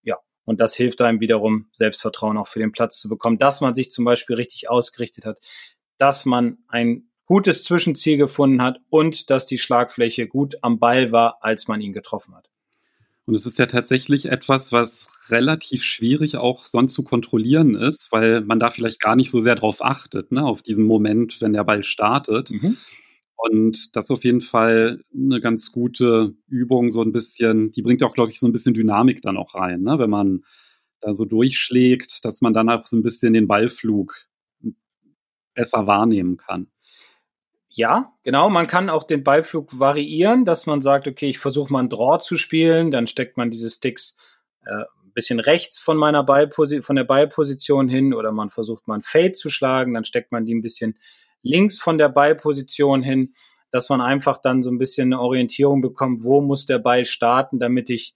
Ja, 0.02 0.18
und 0.44 0.60
das 0.60 0.76
hilft 0.76 1.02
einem 1.02 1.20
wiederum, 1.20 1.68
Selbstvertrauen 1.72 2.36
auch 2.36 2.46
für 2.46 2.60
den 2.60 2.72
Platz 2.72 3.00
zu 3.00 3.08
bekommen, 3.08 3.38
dass 3.38 3.60
man 3.60 3.74
sich 3.74 3.90
zum 3.90 4.04
Beispiel 4.04 4.36
richtig 4.36 4.70
ausgerichtet 4.70 5.24
hat, 5.24 5.38
dass 5.98 6.24
man 6.24 6.58
ein 6.68 7.08
gutes 7.24 7.64
Zwischenziel 7.64 8.16
gefunden 8.16 8.62
hat 8.62 8.78
und 8.90 9.30
dass 9.30 9.46
die 9.46 9.58
Schlagfläche 9.58 10.28
gut 10.28 10.56
am 10.62 10.78
Ball 10.78 11.10
war, 11.10 11.38
als 11.40 11.66
man 11.66 11.80
ihn 11.80 11.92
getroffen 11.92 12.34
hat. 12.34 12.48
Und 13.26 13.34
es 13.34 13.44
ist 13.44 13.58
ja 13.58 13.66
tatsächlich 13.66 14.26
etwas, 14.26 14.70
was 14.70 15.18
relativ 15.30 15.82
schwierig 15.82 16.36
auch 16.36 16.64
sonst 16.64 16.94
zu 16.94 17.02
kontrollieren 17.02 17.74
ist, 17.74 18.12
weil 18.12 18.40
man 18.42 18.60
da 18.60 18.70
vielleicht 18.70 19.00
gar 19.00 19.16
nicht 19.16 19.32
so 19.32 19.40
sehr 19.40 19.56
drauf 19.56 19.84
achtet, 19.84 20.30
ne, 20.30 20.44
auf 20.44 20.62
diesen 20.62 20.86
Moment, 20.86 21.40
wenn 21.40 21.52
der 21.52 21.64
Ball 21.64 21.82
startet. 21.82 22.52
Mhm. 22.52 22.76
Und 23.36 23.94
das 23.96 24.06
ist 24.06 24.10
auf 24.12 24.24
jeden 24.24 24.40
Fall 24.40 25.02
eine 25.14 25.40
ganz 25.40 25.72
gute 25.72 26.34
Übung, 26.46 26.90
so 26.92 27.02
ein 27.02 27.12
bisschen, 27.12 27.72
die 27.72 27.82
bringt 27.82 28.02
auch, 28.04 28.14
glaube 28.14 28.30
ich, 28.30 28.38
so 28.38 28.46
ein 28.46 28.52
bisschen 28.52 28.74
Dynamik 28.74 29.22
dann 29.22 29.36
auch 29.36 29.54
rein, 29.54 29.82
ne? 29.82 29.98
wenn 29.98 30.10
man 30.10 30.44
da 31.00 31.12
so 31.12 31.24
durchschlägt, 31.24 32.24
dass 32.24 32.40
man 32.40 32.54
dann 32.54 32.70
auch 32.70 32.86
so 32.86 32.96
ein 32.96 33.02
bisschen 33.02 33.34
den 33.34 33.48
Ballflug 33.48 34.14
besser 35.54 35.86
wahrnehmen 35.86 36.36
kann. 36.36 36.68
Ja, 37.78 38.14
genau. 38.22 38.48
Man 38.48 38.66
kann 38.66 38.88
auch 38.88 39.02
den 39.02 39.22
Beiflug 39.22 39.78
variieren, 39.78 40.46
dass 40.46 40.64
man 40.64 40.80
sagt, 40.80 41.06
okay, 41.06 41.28
ich 41.28 41.38
versuche 41.38 41.70
mal 41.70 41.80
einen 41.80 41.90
Draw 41.90 42.18
zu 42.20 42.38
spielen, 42.38 42.90
dann 42.90 43.06
steckt 43.06 43.36
man 43.36 43.50
diese 43.50 43.68
Sticks 43.68 44.16
äh, 44.64 44.84
ein 45.04 45.12
bisschen 45.12 45.40
rechts 45.40 45.78
von 45.78 45.98
meiner 45.98 46.24
Ballposition, 46.24 46.82
von 46.82 46.96
der 46.96 47.04
Ballposition 47.04 47.88
hin 47.88 48.14
oder 48.14 48.32
man 48.32 48.48
versucht 48.48 48.88
mal 48.88 48.94
einen 48.94 49.02
Fade 49.02 49.32
zu 49.32 49.50
schlagen, 49.50 49.92
dann 49.92 50.06
steckt 50.06 50.32
man 50.32 50.46
die 50.46 50.54
ein 50.54 50.62
bisschen 50.62 50.98
links 51.42 51.78
von 51.78 51.98
der 51.98 52.08
Ballposition 52.08 53.02
hin, 53.02 53.34
dass 53.70 53.90
man 53.90 54.00
einfach 54.00 54.38
dann 54.38 54.62
so 54.62 54.70
ein 54.70 54.78
bisschen 54.78 55.12
eine 55.12 55.20
Orientierung 55.20 55.82
bekommt, 55.82 56.24
wo 56.24 56.40
muss 56.40 56.64
der 56.64 56.78
Ball 56.78 57.04
starten, 57.04 57.58
damit 57.58 57.90
ich 57.90 58.14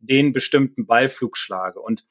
den 0.00 0.34
bestimmten 0.34 0.86
Ballflug 0.86 1.38
schlage. 1.38 1.80
Und 1.80 2.04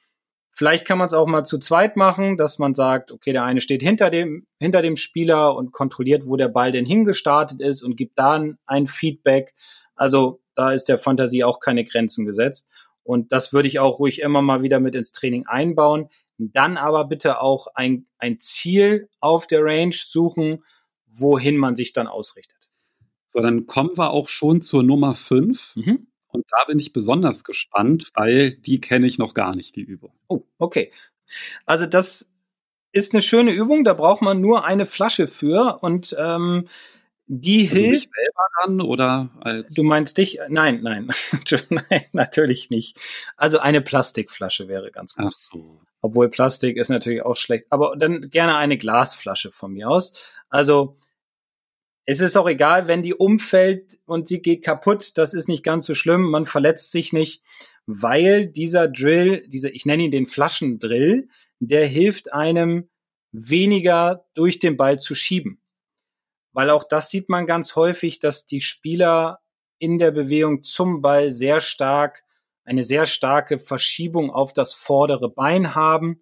Vielleicht 0.52 0.86
kann 0.86 0.98
man 0.98 1.08
es 1.08 1.14
auch 1.14 1.28
mal 1.28 1.44
zu 1.44 1.60
zweit 1.60 1.98
machen, 1.98 2.38
dass 2.38 2.58
man 2.58 2.74
sagt, 2.74 3.12
okay, 3.12 3.32
der 3.32 3.44
eine 3.44 3.62
steht 3.62 3.84
hinter 3.84 4.10
dem, 4.10 4.48
hinter 4.60 4.82
dem 4.82 4.96
Spieler 4.96 5.56
und 5.56 5.72
kontrolliert, 5.72 6.24
wo 6.26 6.36
der 6.36 6.48
Ball 6.48 6.72
denn 6.72 6.86
hingestartet 6.86 7.62
ist 7.62 7.84
und 7.84 7.96
gibt 7.96 8.18
dann 8.18 8.58
ein 8.66 8.88
Feedback. 8.88 9.54
Also 9.96 10.42
da 10.56 10.72
ist 10.72 10.86
der 10.86 10.98
Fantasie 10.98 11.44
auch 11.44 11.60
keine 11.60 11.86
Grenzen 11.86 12.26
gesetzt. 12.26 12.70
Und 13.04 13.32
das 13.32 13.54
würde 13.54 13.68
ich 13.68 13.80
auch 13.80 14.00
ruhig 14.00 14.20
immer 14.22 14.42
mal 14.42 14.64
wieder 14.64 14.80
mit 14.80 14.96
ins 14.96 15.12
Training 15.12 15.46
einbauen. 15.46 16.10
Dann 16.40 16.78
aber 16.78 17.06
bitte 17.06 17.42
auch 17.42 17.68
ein, 17.74 18.08
ein 18.18 18.40
Ziel 18.42 19.10
auf 19.20 19.48
der 19.48 19.64
Range 19.64 19.96
suchen, 19.96 20.64
wohin 21.08 21.58
man 21.58 21.76
sich 21.76 21.94
dann 21.94 22.08
ausrichtet. 22.08 22.70
So, 23.28 23.42
dann 23.42 23.66
kommen 23.68 23.98
wir 23.98 24.12
auch 24.12 24.28
schon 24.28 24.62
zur 24.62 24.84
Nummer 24.84 25.14
5. 25.14 25.76
Mhm. 25.76 26.07
Und 26.38 26.46
da 26.52 26.66
bin 26.68 26.78
ich 26.78 26.94
besonders 26.94 27.44
gespannt, 27.44 28.12
weil 28.14 28.52
die 28.52 28.80
kenne 28.80 29.08
ich 29.08 29.18
noch 29.18 29.34
gar 29.34 29.56
nicht, 29.56 29.76
die 29.76 29.82
Übung. 29.82 30.14
Oh, 30.28 30.44
okay. 30.60 30.92
Also 31.66 31.88
das 31.88 32.32
ist 32.92 33.14
eine 33.16 33.24
schöne 33.24 33.52
Übung, 33.52 33.84
da 33.84 33.96
braucht 33.96 34.22
man 34.22 34.40
nur 34.40 34.64
eine 34.66 34.86
Flasche 34.86 35.28
für 35.28 35.80
und 35.82 36.16
ähm, 36.20 36.68
die 37.26 37.68
also 37.70 37.76
hilft. 37.76 38.10
selber 38.14 38.44
dann 38.62 38.82
oder 38.82 39.32
als. 39.42 39.74
Du 39.76 39.84
meinst 39.84 40.20
dich? 40.20 40.40
Nein, 40.48 40.82
nein, 40.84 41.12
nein, 41.70 42.06
natürlich 42.12 42.70
nicht. 42.70 43.00
Also 43.36 43.58
eine 43.58 43.82
Plastikflasche 43.82 44.68
wäre 44.68 44.92
ganz 44.92 45.16
gut. 45.16 45.34
Ach 45.34 45.38
so. 45.40 45.82
Obwohl 46.02 46.30
Plastik 46.30 46.78
ist 46.78 46.90
natürlich 46.90 47.24
auch 47.24 47.36
schlecht. 47.36 47.66
Aber 47.72 47.96
dann 47.98 48.30
gerne 48.30 48.58
eine 48.58 48.78
Glasflasche 48.78 49.52
von 49.52 49.74
mir 49.74 49.90
aus. 49.90 50.32
Also 50.50 50.98
es 52.10 52.22
ist 52.22 52.38
auch 52.38 52.48
egal, 52.48 52.88
wenn 52.88 53.02
die 53.02 53.14
umfällt 53.14 54.00
und 54.06 54.30
sie 54.30 54.42
geht 54.42 54.64
kaputt, 54.64 55.18
das 55.18 55.34
ist 55.34 55.50
nicht 55.50 55.62
ganz 55.62 55.86
so 55.86 55.94
schlimm, 55.94 56.32
man 56.32 56.46
verletzt 56.46 56.94
sich 56.94 57.12
nicht, 57.12 57.44
weil 57.86 58.48
dieser 58.48 58.88
Drill, 58.88 59.46
dieser, 59.48 59.74
ich 59.76 59.86
nenne 59.86 60.04
ihn 60.04 60.12
den 60.12 60.26
Flaschendrill, 60.26 61.28
der 61.60 61.86
hilft 61.86 62.32
einem 62.32 62.90
weniger 63.34 64.26
durch 64.36 64.58
den 64.58 64.78
Ball 64.78 65.00
zu 65.00 65.16
schieben. 65.16 65.62
Weil 66.54 66.70
auch 66.70 66.86
das 66.86 67.10
sieht 67.10 67.28
man 67.28 67.46
ganz 67.46 67.76
häufig, 67.76 68.20
dass 68.20 68.46
die 68.46 68.62
Spieler 68.62 69.42
in 69.78 70.00
der 70.00 70.12
Bewegung 70.12 70.64
zum 70.64 71.02
Ball 71.02 71.30
sehr 71.30 71.60
stark, 71.60 72.24
eine 72.64 72.84
sehr 72.84 73.06
starke 73.06 73.60
Verschiebung 73.60 74.32
auf 74.32 74.54
das 74.54 74.74
vordere 74.74 75.30
Bein 75.30 75.76
haben. 75.76 76.22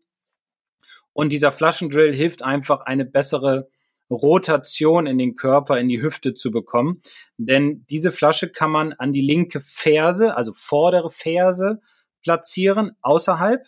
Und 1.14 1.30
dieser 1.30 1.52
Flaschendrill 1.52 2.14
hilft 2.14 2.42
einfach 2.42 2.82
eine 2.82 3.06
bessere 3.06 3.70
Rotation 4.10 5.08
in 5.08 5.18
den 5.18 5.36
Körper, 5.36 5.80
in 5.80 5.90
die 5.90 6.02
Hüfte 6.02 6.34
zu 6.34 6.52
bekommen. 6.52 7.02
Denn 7.38 7.86
diese 7.90 8.12
Flasche 8.12 8.50
kann 8.50 8.72
man 8.72 8.94
an 8.94 9.14
die 9.14 9.22
linke 9.22 9.62
Ferse, 9.62 10.36
also 10.38 10.52
vordere 10.54 11.10
Ferse, 11.10 11.82
platzieren, 12.22 12.92
außerhalb. 13.02 13.66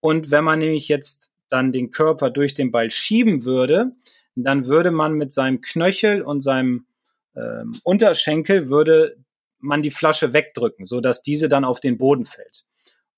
Und 0.00 0.30
wenn 0.30 0.44
man 0.44 0.58
nämlich 0.58 0.88
jetzt 0.88 1.32
dann 1.48 1.72
den 1.72 1.90
Körper 1.90 2.30
durch 2.30 2.54
den 2.54 2.70
Ball 2.70 2.90
schieben 2.90 3.44
würde, 3.44 3.92
dann 4.34 4.68
würde 4.68 4.90
man 4.90 5.14
mit 5.14 5.32
seinem 5.32 5.60
Knöchel 5.60 6.22
und 6.22 6.42
seinem 6.42 6.86
ähm, 7.34 7.74
Unterschenkel 7.82 8.68
würde 8.68 9.16
man 9.58 9.82
die 9.82 9.90
Flasche 9.90 10.32
wegdrücken, 10.32 10.86
so 10.86 11.00
dass 11.00 11.22
diese 11.22 11.48
dann 11.48 11.64
auf 11.64 11.80
den 11.80 11.98
Boden 11.98 12.26
fällt. 12.26 12.64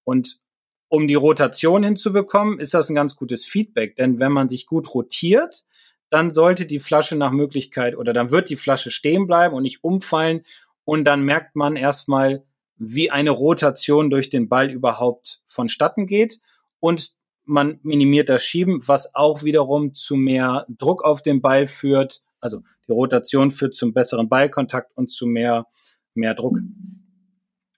Und 0.05 0.41
um 0.89 1.07
die 1.07 1.15
Rotation 1.15 1.85
hinzubekommen, 1.85 2.59
ist 2.59 2.75
das 2.75 2.89
ein 2.89 2.95
ganz 2.95 3.17
gutes 3.17 3.45
Feedback, 3.45 3.97
denn 3.97 4.19
wenn 4.19 4.33
man 4.33 4.49
sich 4.49 4.67
gut 4.67 4.93
rotiert, 4.95 5.65
dann 6.11 6.31
sollte 6.31 6.67
die 6.67 6.81
Flasche 6.81 7.17
nach 7.17 7.31
Möglichkeit 7.31 7.97
oder 7.97 8.13
dann 8.13 8.31
wird 8.31 8.51
die 8.51 8.57
Flasche 8.57 8.91
stehen 8.91 9.27
bleiben 9.27 9.55
und 9.55 9.63
nicht 9.63 9.83
umfallen 9.83 10.45
und 10.85 11.05
dann 11.05 11.23
merkt 11.23 11.57
man 11.57 11.77
erstmal, 11.77 12.45
wie 12.77 13.11
eine 13.11 13.31
Rotation 13.31 14.11
durch 14.11 14.29
den 14.29 14.49
Ball 14.49 14.71
überhaupt 14.71 15.41
vonstatten 15.45 16.07
geht 16.07 16.41
und 16.81 17.13
man 17.45 17.81
minimiert 17.83 18.29
das 18.29 18.45
Schieben, 18.45 18.87
was 18.87 19.15
auch 19.15 19.43
wiederum 19.43 19.95
zu 19.95 20.17
mehr 20.17 20.67
Druck 20.69 21.05
auf 21.05 21.21
den 21.21 21.41
Ball 21.41 21.67
führt. 21.67 22.23
Also 22.41 22.63
die 22.87 22.93
Rotation 22.93 23.51
führt 23.51 23.75
zum 23.75 23.93
besseren 23.93 24.29
Ballkontakt 24.29 24.93
und 24.97 25.11
zu 25.11 25.27
mehr, 25.27 25.67
mehr 26.15 26.35
Druck. 26.35 26.59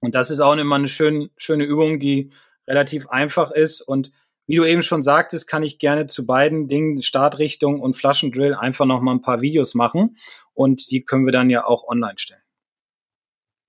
Und 0.01 0.15
das 0.15 0.31
ist 0.31 0.41
auch 0.41 0.55
immer 0.57 0.77
eine 0.77 0.89
schön, 0.89 1.31
schöne 1.37 1.65
Übung, 1.65 2.01
die 2.01 2.33
relativ 2.67 3.09
einfach 3.09 3.51
ist 3.51 3.81
und 3.81 4.13
wie 4.47 4.57
du 4.57 4.65
eben 4.65 4.83
schon 4.83 5.03
sagtest, 5.03 5.47
kann 5.47 5.63
ich 5.63 5.79
gerne 5.79 6.07
zu 6.07 6.27
beiden 6.27 6.69
Dingen, 6.69 7.03
Startrichtung 7.03 7.81
und 7.81 7.97
Flaschendrill, 7.97 8.55
einfach 8.55 8.87
noch 8.87 9.01
mal 9.01 9.13
ein 9.13 9.23
paar 9.23 9.41
Videos 9.41 9.75
machen 9.75 10.17
und 10.55 10.91
die 10.91 11.05
können 11.05 11.25
wir 11.25 11.33
dann 11.33 11.51
ja 11.51 11.65
auch 11.65 11.87
online 11.89 12.19
stellen. 12.19 12.43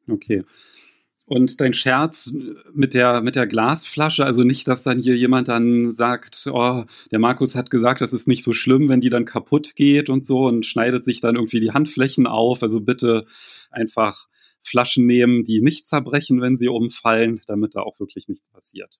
Okay. 0.10 0.44
Und 1.26 1.62
dein 1.62 1.74
Scherz 1.74 2.34
mit 2.74 2.94
der, 2.94 3.22
mit 3.22 3.38
der 3.38 3.48
Glasflasche, 3.48 4.26
also 4.26 4.44
nicht, 4.44 4.68
dass 4.68 4.84
dann 4.84 5.00
hier 5.00 5.16
jemand 5.16 5.48
dann 5.48 5.94
sagt, 5.94 6.50
oh, 6.52 6.84
der 7.12 7.20
Markus 7.20 7.56
hat 7.56 7.70
gesagt, 7.70 8.02
das 8.02 8.12
ist 8.12 8.28
nicht 8.28 8.44
so 8.44 8.52
schlimm, 8.52 8.90
wenn 8.90 9.00
die 9.00 9.10
dann 9.10 9.24
kaputt 9.24 9.76
geht 9.76 10.10
und 10.10 10.26
so 10.26 10.48
und 10.48 10.66
schneidet 10.66 11.06
sich 11.06 11.22
dann 11.22 11.36
irgendwie 11.36 11.62
die 11.62 11.72
Handflächen 11.72 12.28
auf. 12.28 12.62
Also 12.62 12.82
bitte 12.82 13.26
einfach 13.72 14.28
Flaschen 14.62 15.06
nehmen, 15.06 15.46
die 15.46 15.62
nicht 15.62 15.86
zerbrechen, 15.86 16.42
wenn 16.42 16.58
sie 16.58 16.68
umfallen, 16.68 17.40
damit 17.48 17.76
da 17.76 17.82
auch 17.82 18.00
wirklich 18.02 18.28
nichts 18.28 18.50
passiert. 18.50 19.00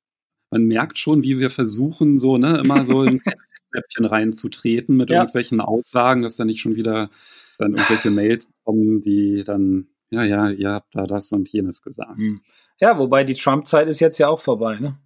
Man 0.54 0.66
merkt 0.66 1.00
schon, 1.00 1.24
wie 1.24 1.40
wir 1.40 1.50
versuchen, 1.50 2.20
so, 2.20 2.38
ne, 2.38 2.60
immer 2.64 2.86
so 2.86 3.02
ein 3.02 3.22
Käppchen 3.74 4.06
reinzutreten 4.06 4.96
mit 4.96 5.10
ja. 5.10 5.22
irgendwelchen 5.22 5.60
Aussagen, 5.60 6.22
dass 6.22 6.36
da 6.36 6.46
nicht 6.46 6.62
schon 6.62 6.76
wieder 6.76 7.10
dann 7.58 7.72
irgendwelche 7.72 8.12
Mails 8.12 8.54
kommen, 8.64 9.02
die 9.02 9.44
dann 9.44 9.88
ja, 10.12 10.24
ja, 10.24 10.50
ihr 10.52 10.70
habt 10.70 10.96
da 10.96 11.08
das 11.08 11.32
und 11.32 11.50
jenes 11.50 11.82
gesagt. 11.82 12.18
Hm. 12.18 12.42
Ja, 12.80 13.00
wobei 13.00 13.24
die 13.24 13.34
Trump-Zeit 13.34 13.88
ist 13.88 14.00
jetzt 14.00 14.20
ja 14.20 14.28
auch 14.28 14.40
vorbei, 14.40 14.78
ne? 14.80 15.00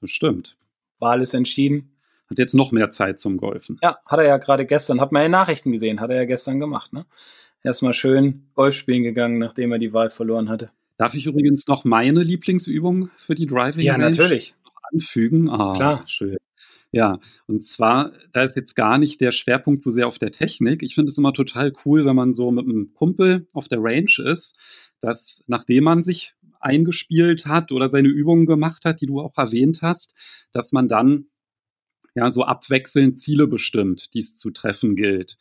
Das 0.00 0.10
stimmt. 0.10 0.56
Wahl 0.98 1.20
ist 1.20 1.34
entschieden. 1.34 1.94
Hat 2.30 2.38
jetzt 2.38 2.54
noch 2.54 2.72
mehr 2.72 2.90
Zeit 2.90 3.20
zum 3.20 3.36
Golfen. 3.36 3.78
Ja, 3.82 3.98
hat 4.06 4.18
er 4.18 4.24
ja 4.24 4.38
gerade 4.38 4.64
gestern, 4.64 5.00
hat 5.00 5.12
man 5.12 5.22
ja 5.22 5.28
Nachrichten 5.28 5.72
gesehen, 5.72 6.00
hat 6.00 6.08
er 6.08 6.16
ja 6.16 6.24
gestern 6.24 6.58
gemacht, 6.58 6.94
ne? 6.94 7.04
Erstmal 7.62 7.92
schön 7.92 8.48
Golf 8.54 8.74
spielen 8.74 9.02
gegangen, 9.02 9.38
nachdem 9.38 9.72
er 9.72 9.78
die 9.78 9.92
Wahl 9.92 10.08
verloren 10.08 10.48
hatte. 10.48 10.70
Darf 10.98 11.14
ich 11.14 11.26
übrigens 11.26 11.66
noch 11.66 11.84
meine 11.84 12.22
Lieblingsübung 12.22 13.10
für 13.16 13.34
die 13.34 13.46
Driving 13.46 13.84
Ja, 13.84 13.98
natürlich. 13.98 14.54
Noch 14.64 14.72
anfügen? 14.92 15.48
Ah, 15.50 15.74
Klar. 15.74 16.04
schön. 16.06 16.36
Ja, 16.92 17.18
und 17.46 17.64
zwar, 17.64 18.12
da 18.32 18.44
ist 18.44 18.56
jetzt 18.56 18.74
gar 18.74 18.96
nicht 18.96 19.20
der 19.20 19.32
Schwerpunkt 19.32 19.82
so 19.82 19.90
sehr 19.90 20.06
auf 20.06 20.18
der 20.18 20.32
Technik. 20.32 20.82
Ich 20.82 20.94
finde 20.94 21.08
es 21.08 21.18
immer 21.18 21.32
total 21.34 21.72
cool, 21.84 22.06
wenn 22.06 22.16
man 22.16 22.32
so 22.32 22.50
mit 22.50 22.64
einem 22.64 22.94
Kumpel 22.94 23.48
auf 23.52 23.68
der 23.68 23.80
Range 23.82 24.12
ist, 24.24 24.56
dass 25.00 25.44
nachdem 25.46 25.84
man 25.84 26.02
sich 26.02 26.34
eingespielt 26.60 27.46
hat 27.46 27.72
oder 27.72 27.88
seine 27.88 28.08
Übungen 28.08 28.46
gemacht 28.46 28.84
hat, 28.84 29.00
die 29.00 29.06
du 29.06 29.20
auch 29.20 29.36
erwähnt 29.36 29.82
hast, 29.82 30.18
dass 30.52 30.72
man 30.72 30.88
dann 30.88 31.26
ja 32.14 32.30
so 32.30 32.44
abwechselnd 32.44 33.20
Ziele 33.20 33.46
bestimmt, 33.46 34.14
die 34.14 34.20
es 34.20 34.36
zu 34.36 34.50
treffen 34.50 34.96
gilt. 34.96 35.36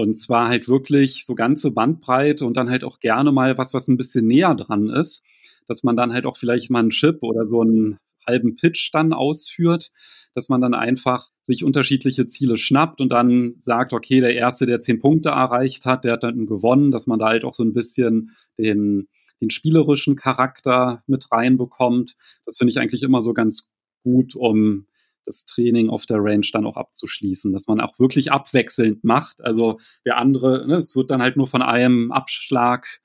Und 0.00 0.14
zwar 0.14 0.48
halt 0.48 0.68
wirklich 0.68 1.24
so 1.26 1.34
ganze 1.34 1.70
Bandbreite 1.70 2.46
und 2.46 2.56
dann 2.56 2.70
halt 2.70 2.84
auch 2.84 3.00
gerne 3.00 3.32
mal 3.32 3.58
was, 3.58 3.74
was 3.74 3.88
ein 3.88 3.96
bisschen 3.96 4.26
näher 4.26 4.54
dran 4.54 4.88
ist, 4.88 5.24
dass 5.66 5.82
man 5.82 5.96
dann 5.96 6.12
halt 6.12 6.26
auch 6.26 6.36
vielleicht 6.36 6.70
mal 6.70 6.80
einen 6.80 6.90
Chip 6.90 7.18
oder 7.22 7.48
so 7.48 7.60
einen 7.60 7.98
halben 8.26 8.56
Pitch 8.56 8.90
dann 8.92 9.12
ausführt, 9.12 9.90
dass 10.34 10.48
man 10.48 10.60
dann 10.60 10.74
einfach 10.74 11.28
sich 11.42 11.64
unterschiedliche 11.64 12.26
Ziele 12.26 12.56
schnappt 12.56 13.00
und 13.00 13.10
dann 13.10 13.54
sagt, 13.58 13.92
okay, 13.92 14.20
der 14.20 14.34
Erste, 14.34 14.66
der 14.66 14.80
zehn 14.80 15.00
Punkte 15.00 15.30
erreicht 15.30 15.84
hat, 15.86 16.04
der 16.04 16.14
hat 16.14 16.22
dann 16.22 16.46
gewonnen, 16.46 16.90
dass 16.92 17.06
man 17.06 17.18
da 17.18 17.26
halt 17.26 17.44
auch 17.44 17.54
so 17.54 17.64
ein 17.64 17.72
bisschen 17.72 18.36
den, 18.58 19.08
den 19.40 19.50
spielerischen 19.50 20.16
Charakter 20.16 21.02
mit 21.06 21.30
reinbekommt. 21.30 22.16
Das 22.46 22.58
finde 22.58 22.70
ich 22.70 22.78
eigentlich 22.78 23.02
immer 23.02 23.22
so 23.22 23.34
ganz 23.34 23.68
gut, 24.02 24.34
um 24.34 24.86
das 25.24 25.44
Training 25.44 25.90
auf 25.90 26.06
der 26.06 26.18
Range 26.18 26.46
dann 26.52 26.66
auch 26.66 26.76
abzuschließen, 26.76 27.52
dass 27.52 27.66
man 27.66 27.80
auch 27.80 27.98
wirklich 27.98 28.32
abwechselnd 28.32 29.04
macht. 29.04 29.40
Also 29.42 29.78
der 30.04 30.18
andere, 30.18 30.66
ne, 30.66 30.76
es 30.76 30.96
wird 30.96 31.10
dann 31.10 31.22
halt 31.22 31.36
nur 31.36 31.46
von 31.46 31.62
einem 31.62 32.12
Abschlag 32.12 33.00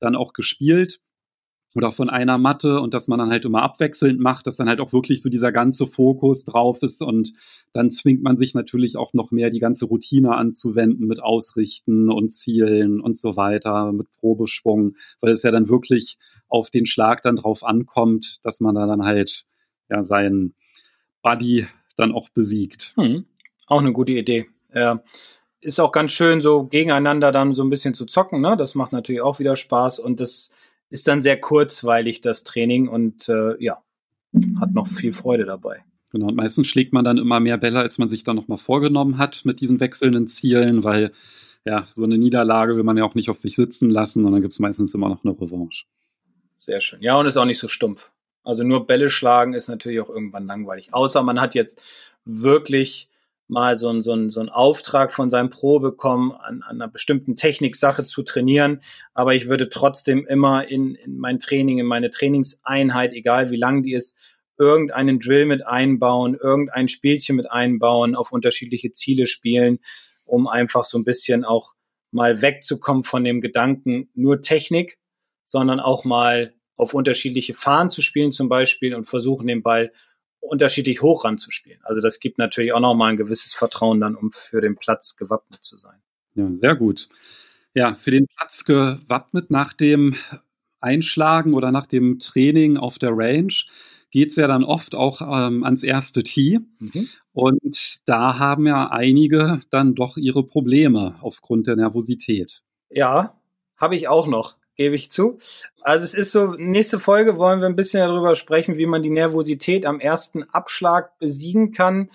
dann 0.00 0.16
auch 0.16 0.32
gespielt 0.32 1.00
oder 1.74 1.92
von 1.92 2.10
einer 2.10 2.38
Matte 2.38 2.80
und 2.80 2.94
dass 2.94 3.06
man 3.06 3.18
dann 3.18 3.30
halt 3.30 3.44
immer 3.44 3.62
abwechselnd 3.62 4.18
macht, 4.18 4.46
dass 4.46 4.56
dann 4.56 4.68
halt 4.68 4.80
auch 4.80 4.92
wirklich 4.92 5.22
so 5.22 5.28
dieser 5.28 5.52
ganze 5.52 5.86
Fokus 5.86 6.44
drauf 6.44 6.82
ist 6.82 7.00
und 7.00 7.32
dann 7.72 7.90
zwingt 7.90 8.22
man 8.22 8.38
sich 8.38 8.54
natürlich 8.54 8.96
auch 8.96 9.12
noch 9.12 9.30
mehr 9.30 9.50
die 9.50 9.60
ganze 9.60 9.86
Routine 9.86 10.34
anzuwenden 10.34 11.06
mit 11.06 11.22
Ausrichten 11.22 12.10
und 12.10 12.32
Zielen 12.32 13.00
und 13.00 13.18
so 13.18 13.36
weiter, 13.36 13.92
mit 13.92 14.10
Probeschwung, 14.12 14.96
weil 15.20 15.30
es 15.30 15.44
ja 15.44 15.52
dann 15.52 15.68
wirklich 15.68 16.18
auf 16.48 16.70
den 16.70 16.86
Schlag 16.86 17.22
dann 17.22 17.36
drauf 17.36 17.62
ankommt, 17.62 18.40
dass 18.42 18.60
man 18.60 18.74
da 18.74 18.86
dann 18.86 19.04
halt 19.04 19.44
ja 19.88 20.02
seinen 20.02 20.54
Buddy 21.22 21.66
dann 21.96 22.12
auch 22.12 22.28
besiegt. 22.30 22.94
Hm. 22.96 23.24
Auch 23.66 23.80
eine 23.80 23.92
gute 23.92 24.12
Idee. 24.12 24.46
Ja. 24.74 25.02
Ist 25.60 25.80
auch 25.80 25.92
ganz 25.92 26.12
schön, 26.12 26.40
so 26.40 26.64
gegeneinander 26.64 27.32
dann 27.32 27.54
so 27.54 27.62
ein 27.62 27.70
bisschen 27.70 27.94
zu 27.94 28.06
zocken, 28.06 28.40
ne? 28.40 28.56
Das 28.56 28.74
macht 28.74 28.92
natürlich 28.92 29.20
auch 29.20 29.38
wieder 29.38 29.56
Spaß 29.56 29.98
und 29.98 30.20
das 30.20 30.54
ist 30.88 31.06
dann 31.06 31.22
sehr 31.22 31.38
kurzweilig, 31.38 32.20
das 32.20 32.44
Training, 32.44 32.88
und 32.88 33.28
äh, 33.28 33.62
ja, 33.62 33.82
hat 34.58 34.72
noch 34.72 34.88
viel 34.88 35.12
Freude 35.12 35.44
dabei. 35.44 35.84
Genau, 36.10 36.26
und 36.26 36.36
meistens 36.36 36.66
schlägt 36.66 36.92
man 36.92 37.04
dann 37.04 37.18
immer 37.18 37.38
mehr 37.38 37.58
Bälle, 37.58 37.78
als 37.78 37.98
man 37.98 38.08
sich 38.08 38.24
dann 38.24 38.36
nochmal 38.36 38.58
vorgenommen 38.58 39.18
hat 39.18 39.44
mit 39.44 39.60
diesen 39.60 39.78
wechselnden 39.78 40.26
Zielen, 40.26 40.82
weil 40.82 41.12
ja, 41.64 41.86
so 41.90 42.04
eine 42.04 42.18
Niederlage 42.18 42.76
will 42.76 42.82
man 42.82 42.96
ja 42.96 43.04
auch 43.04 43.14
nicht 43.14 43.30
auf 43.30 43.36
sich 43.36 43.54
sitzen 43.54 43.90
lassen 43.90 44.24
und 44.24 44.32
dann 44.32 44.40
gibt 44.40 44.52
es 44.52 44.58
meistens 44.58 44.94
immer 44.94 45.08
noch 45.08 45.24
eine 45.24 45.38
Revanche. 45.38 45.84
Sehr 46.58 46.80
schön. 46.80 47.02
Ja, 47.02 47.16
und 47.16 47.26
ist 47.26 47.36
auch 47.36 47.44
nicht 47.44 47.58
so 47.58 47.68
stumpf. 47.68 48.10
Also 48.42 48.64
nur 48.64 48.86
Bälle 48.86 49.10
schlagen 49.10 49.54
ist 49.54 49.68
natürlich 49.68 50.00
auch 50.00 50.10
irgendwann 50.10 50.46
langweilig. 50.46 50.92
Außer 50.92 51.22
man 51.22 51.40
hat 51.40 51.54
jetzt 51.54 51.80
wirklich 52.24 53.08
mal 53.48 53.76
so, 53.76 53.90
ein, 53.90 54.00
so, 54.00 54.30
so 54.30 54.40
einen 54.40 54.48
Auftrag 54.48 55.12
von 55.12 55.28
seinem 55.28 55.50
Pro 55.50 55.80
bekommen, 55.80 56.32
an, 56.32 56.62
an 56.62 56.76
einer 56.76 56.88
bestimmten 56.88 57.36
Techniksache 57.36 58.04
zu 58.04 58.22
trainieren. 58.22 58.80
Aber 59.12 59.34
ich 59.34 59.48
würde 59.48 59.68
trotzdem 59.68 60.26
immer 60.26 60.68
in, 60.68 60.94
in 60.94 61.18
mein 61.18 61.40
Training, 61.40 61.78
in 61.78 61.86
meine 61.86 62.10
Trainingseinheit, 62.10 63.12
egal 63.12 63.50
wie 63.50 63.56
lang 63.56 63.82
die 63.82 63.94
ist, 63.94 64.16
irgendeinen 64.56 65.18
Drill 65.18 65.46
mit 65.46 65.66
einbauen, 65.66 66.36
irgendein 66.40 66.86
Spielchen 66.86 67.36
mit 67.36 67.50
einbauen, 67.50 68.14
auf 68.14 68.30
unterschiedliche 68.30 68.92
Ziele 68.92 69.26
spielen, 69.26 69.80
um 70.26 70.46
einfach 70.46 70.84
so 70.84 70.98
ein 70.98 71.04
bisschen 71.04 71.44
auch 71.44 71.74
mal 72.12 72.42
wegzukommen 72.42 73.02
von 73.04 73.24
dem 73.24 73.40
Gedanken 73.40 74.10
nur 74.14 74.42
Technik, 74.42 74.98
sondern 75.44 75.80
auch 75.80 76.04
mal 76.04 76.54
auf 76.80 76.94
unterschiedliche 76.94 77.54
Fahnen 77.54 77.90
zu 77.90 78.02
spielen 78.02 78.32
zum 78.32 78.48
Beispiel 78.48 78.94
und 78.94 79.06
versuchen 79.06 79.46
den 79.46 79.62
Ball 79.62 79.92
unterschiedlich 80.40 81.02
hoch 81.02 81.24
ranzuspielen. 81.24 81.80
Also 81.84 82.00
das 82.00 82.18
gibt 82.20 82.38
natürlich 82.38 82.72
auch 82.72 82.80
nochmal 82.80 83.10
ein 83.10 83.16
gewisses 83.16 83.52
Vertrauen 83.52 84.00
dann, 84.00 84.16
um 84.16 84.30
für 84.32 84.60
den 84.60 84.76
Platz 84.76 85.16
gewappnet 85.16 85.62
zu 85.62 85.76
sein. 85.76 86.00
Ja, 86.34 86.48
sehr 86.54 86.74
gut. 86.74 87.08
Ja, 87.74 87.94
für 87.94 88.10
den 88.10 88.26
Platz 88.26 88.64
gewappnet 88.64 89.50
nach 89.50 89.74
dem 89.74 90.16
Einschlagen 90.80 91.54
oder 91.54 91.70
nach 91.70 91.86
dem 91.86 92.18
Training 92.18 92.78
auf 92.78 92.98
der 92.98 93.10
Range 93.12 93.52
geht 94.10 94.30
es 94.30 94.36
ja 94.36 94.48
dann 94.48 94.64
oft 94.64 94.94
auch 94.94 95.20
ähm, 95.20 95.62
ans 95.62 95.82
erste 95.82 96.22
Tee. 96.22 96.58
Mhm. 96.78 97.08
Und 97.32 98.00
da 98.06 98.38
haben 98.38 98.66
ja 98.66 98.90
einige 98.90 99.60
dann 99.70 99.94
doch 99.94 100.16
ihre 100.16 100.44
Probleme 100.44 101.16
aufgrund 101.20 101.66
der 101.66 101.76
Nervosität. 101.76 102.62
Ja, 102.88 103.40
habe 103.76 103.94
ich 103.94 104.08
auch 104.08 104.26
noch 104.26 104.56
gebe 104.80 104.96
ich 104.96 105.10
zu. 105.10 105.38
Also 105.82 106.04
es 106.04 106.14
ist 106.14 106.32
so, 106.32 106.54
nächste 106.54 106.98
Folge 106.98 107.36
wollen 107.36 107.60
wir 107.60 107.66
ein 107.66 107.76
bisschen 107.76 108.00
darüber 108.00 108.34
sprechen, 108.34 108.78
wie 108.78 108.86
man 108.86 109.02
die 109.02 109.10
Nervosität 109.10 109.84
am 109.84 110.00
ersten 110.00 110.42
Abschlag 110.44 111.18
besiegen 111.18 111.72
kann, 111.72 112.10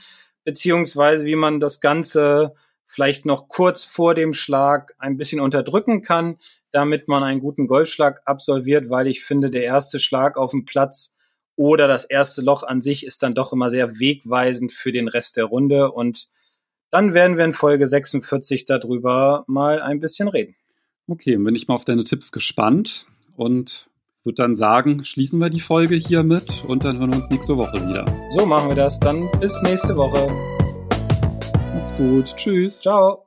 beziehungsweise 0.45 1.27
wie 1.27 1.35
man 1.35 1.59
das 1.59 1.79
Ganze 1.79 2.55
vielleicht 2.87 3.27
noch 3.27 3.49
kurz 3.49 3.83
vor 3.83 4.15
dem 4.15 4.33
Schlag 4.33 4.95
ein 4.97 5.15
bisschen 5.15 5.41
unterdrücken 5.41 6.01
kann, 6.01 6.39
damit 6.71 7.07
man 7.07 7.21
einen 7.21 7.39
guten 7.39 7.67
Golfschlag 7.67 8.23
absolviert, 8.25 8.89
weil 8.89 9.05
ich 9.05 9.23
finde, 9.23 9.51
der 9.51 9.63
erste 9.63 9.99
Schlag 9.99 10.35
auf 10.35 10.49
dem 10.49 10.65
Platz 10.65 11.13
oder 11.55 11.87
das 11.87 12.03
erste 12.03 12.41
Loch 12.41 12.63
an 12.63 12.81
sich 12.81 13.05
ist 13.05 13.21
dann 13.21 13.35
doch 13.35 13.53
immer 13.53 13.69
sehr 13.69 13.99
wegweisend 13.99 14.71
für 14.71 14.91
den 14.91 15.07
Rest 15.07 15.37
der 15.37 15.45
Runde 15.45 15.91
und 15.91 16.29
dann 16.89 17.13
werden 17.13 17.37
wir 17.37 17.45
in 17.45 17.53
Folge 17.53 17.85
46 17.85 18.65
darüber 18.65 19.43
mal 19.45 19.83
ein 19.83 19.99
bisschen 19.99 20.29
reden. 20.29 20.55
Okay, 21.07 21.37
bin 21.37 21.55
ich 21.55 21.67
mal 21.67 21.75
auf 21.75 21.85
deine 21.85 22.03
Tipps 22.03 22.31
gespannt 22.31 23.05
und 23.35 23.87
würde 24.23 24.37
dann 24.37 24.55
sagen, 24.55 25.05
schließen 25.05 25.39
wir 25.39 25.51
die 25.51 25.59
Folge 25.59 25.95
hiermit 25.95 26.65
und 26.67 26.83
dann 26.83 26.97
hören 26.97 27.11
wir 27.11 27.17
uns 27.17 27.29
nächste 27.29 27.57
Woche 27.57 27.87
wieder. 27.87 28.05
So 28.31 28.45
machen 28.45 28.69
wir 28.69 28.75
das. 28.75 28.99
Dann 28.99 29.29
bis 29.39 29.61
nächste 29.61 29.95
Woche. 29.95 30.27
Macht's 31.75 31.95
gut. 31.95 32.35
Tschüss. 32.35 32.79
Ciao. 32.79 33.24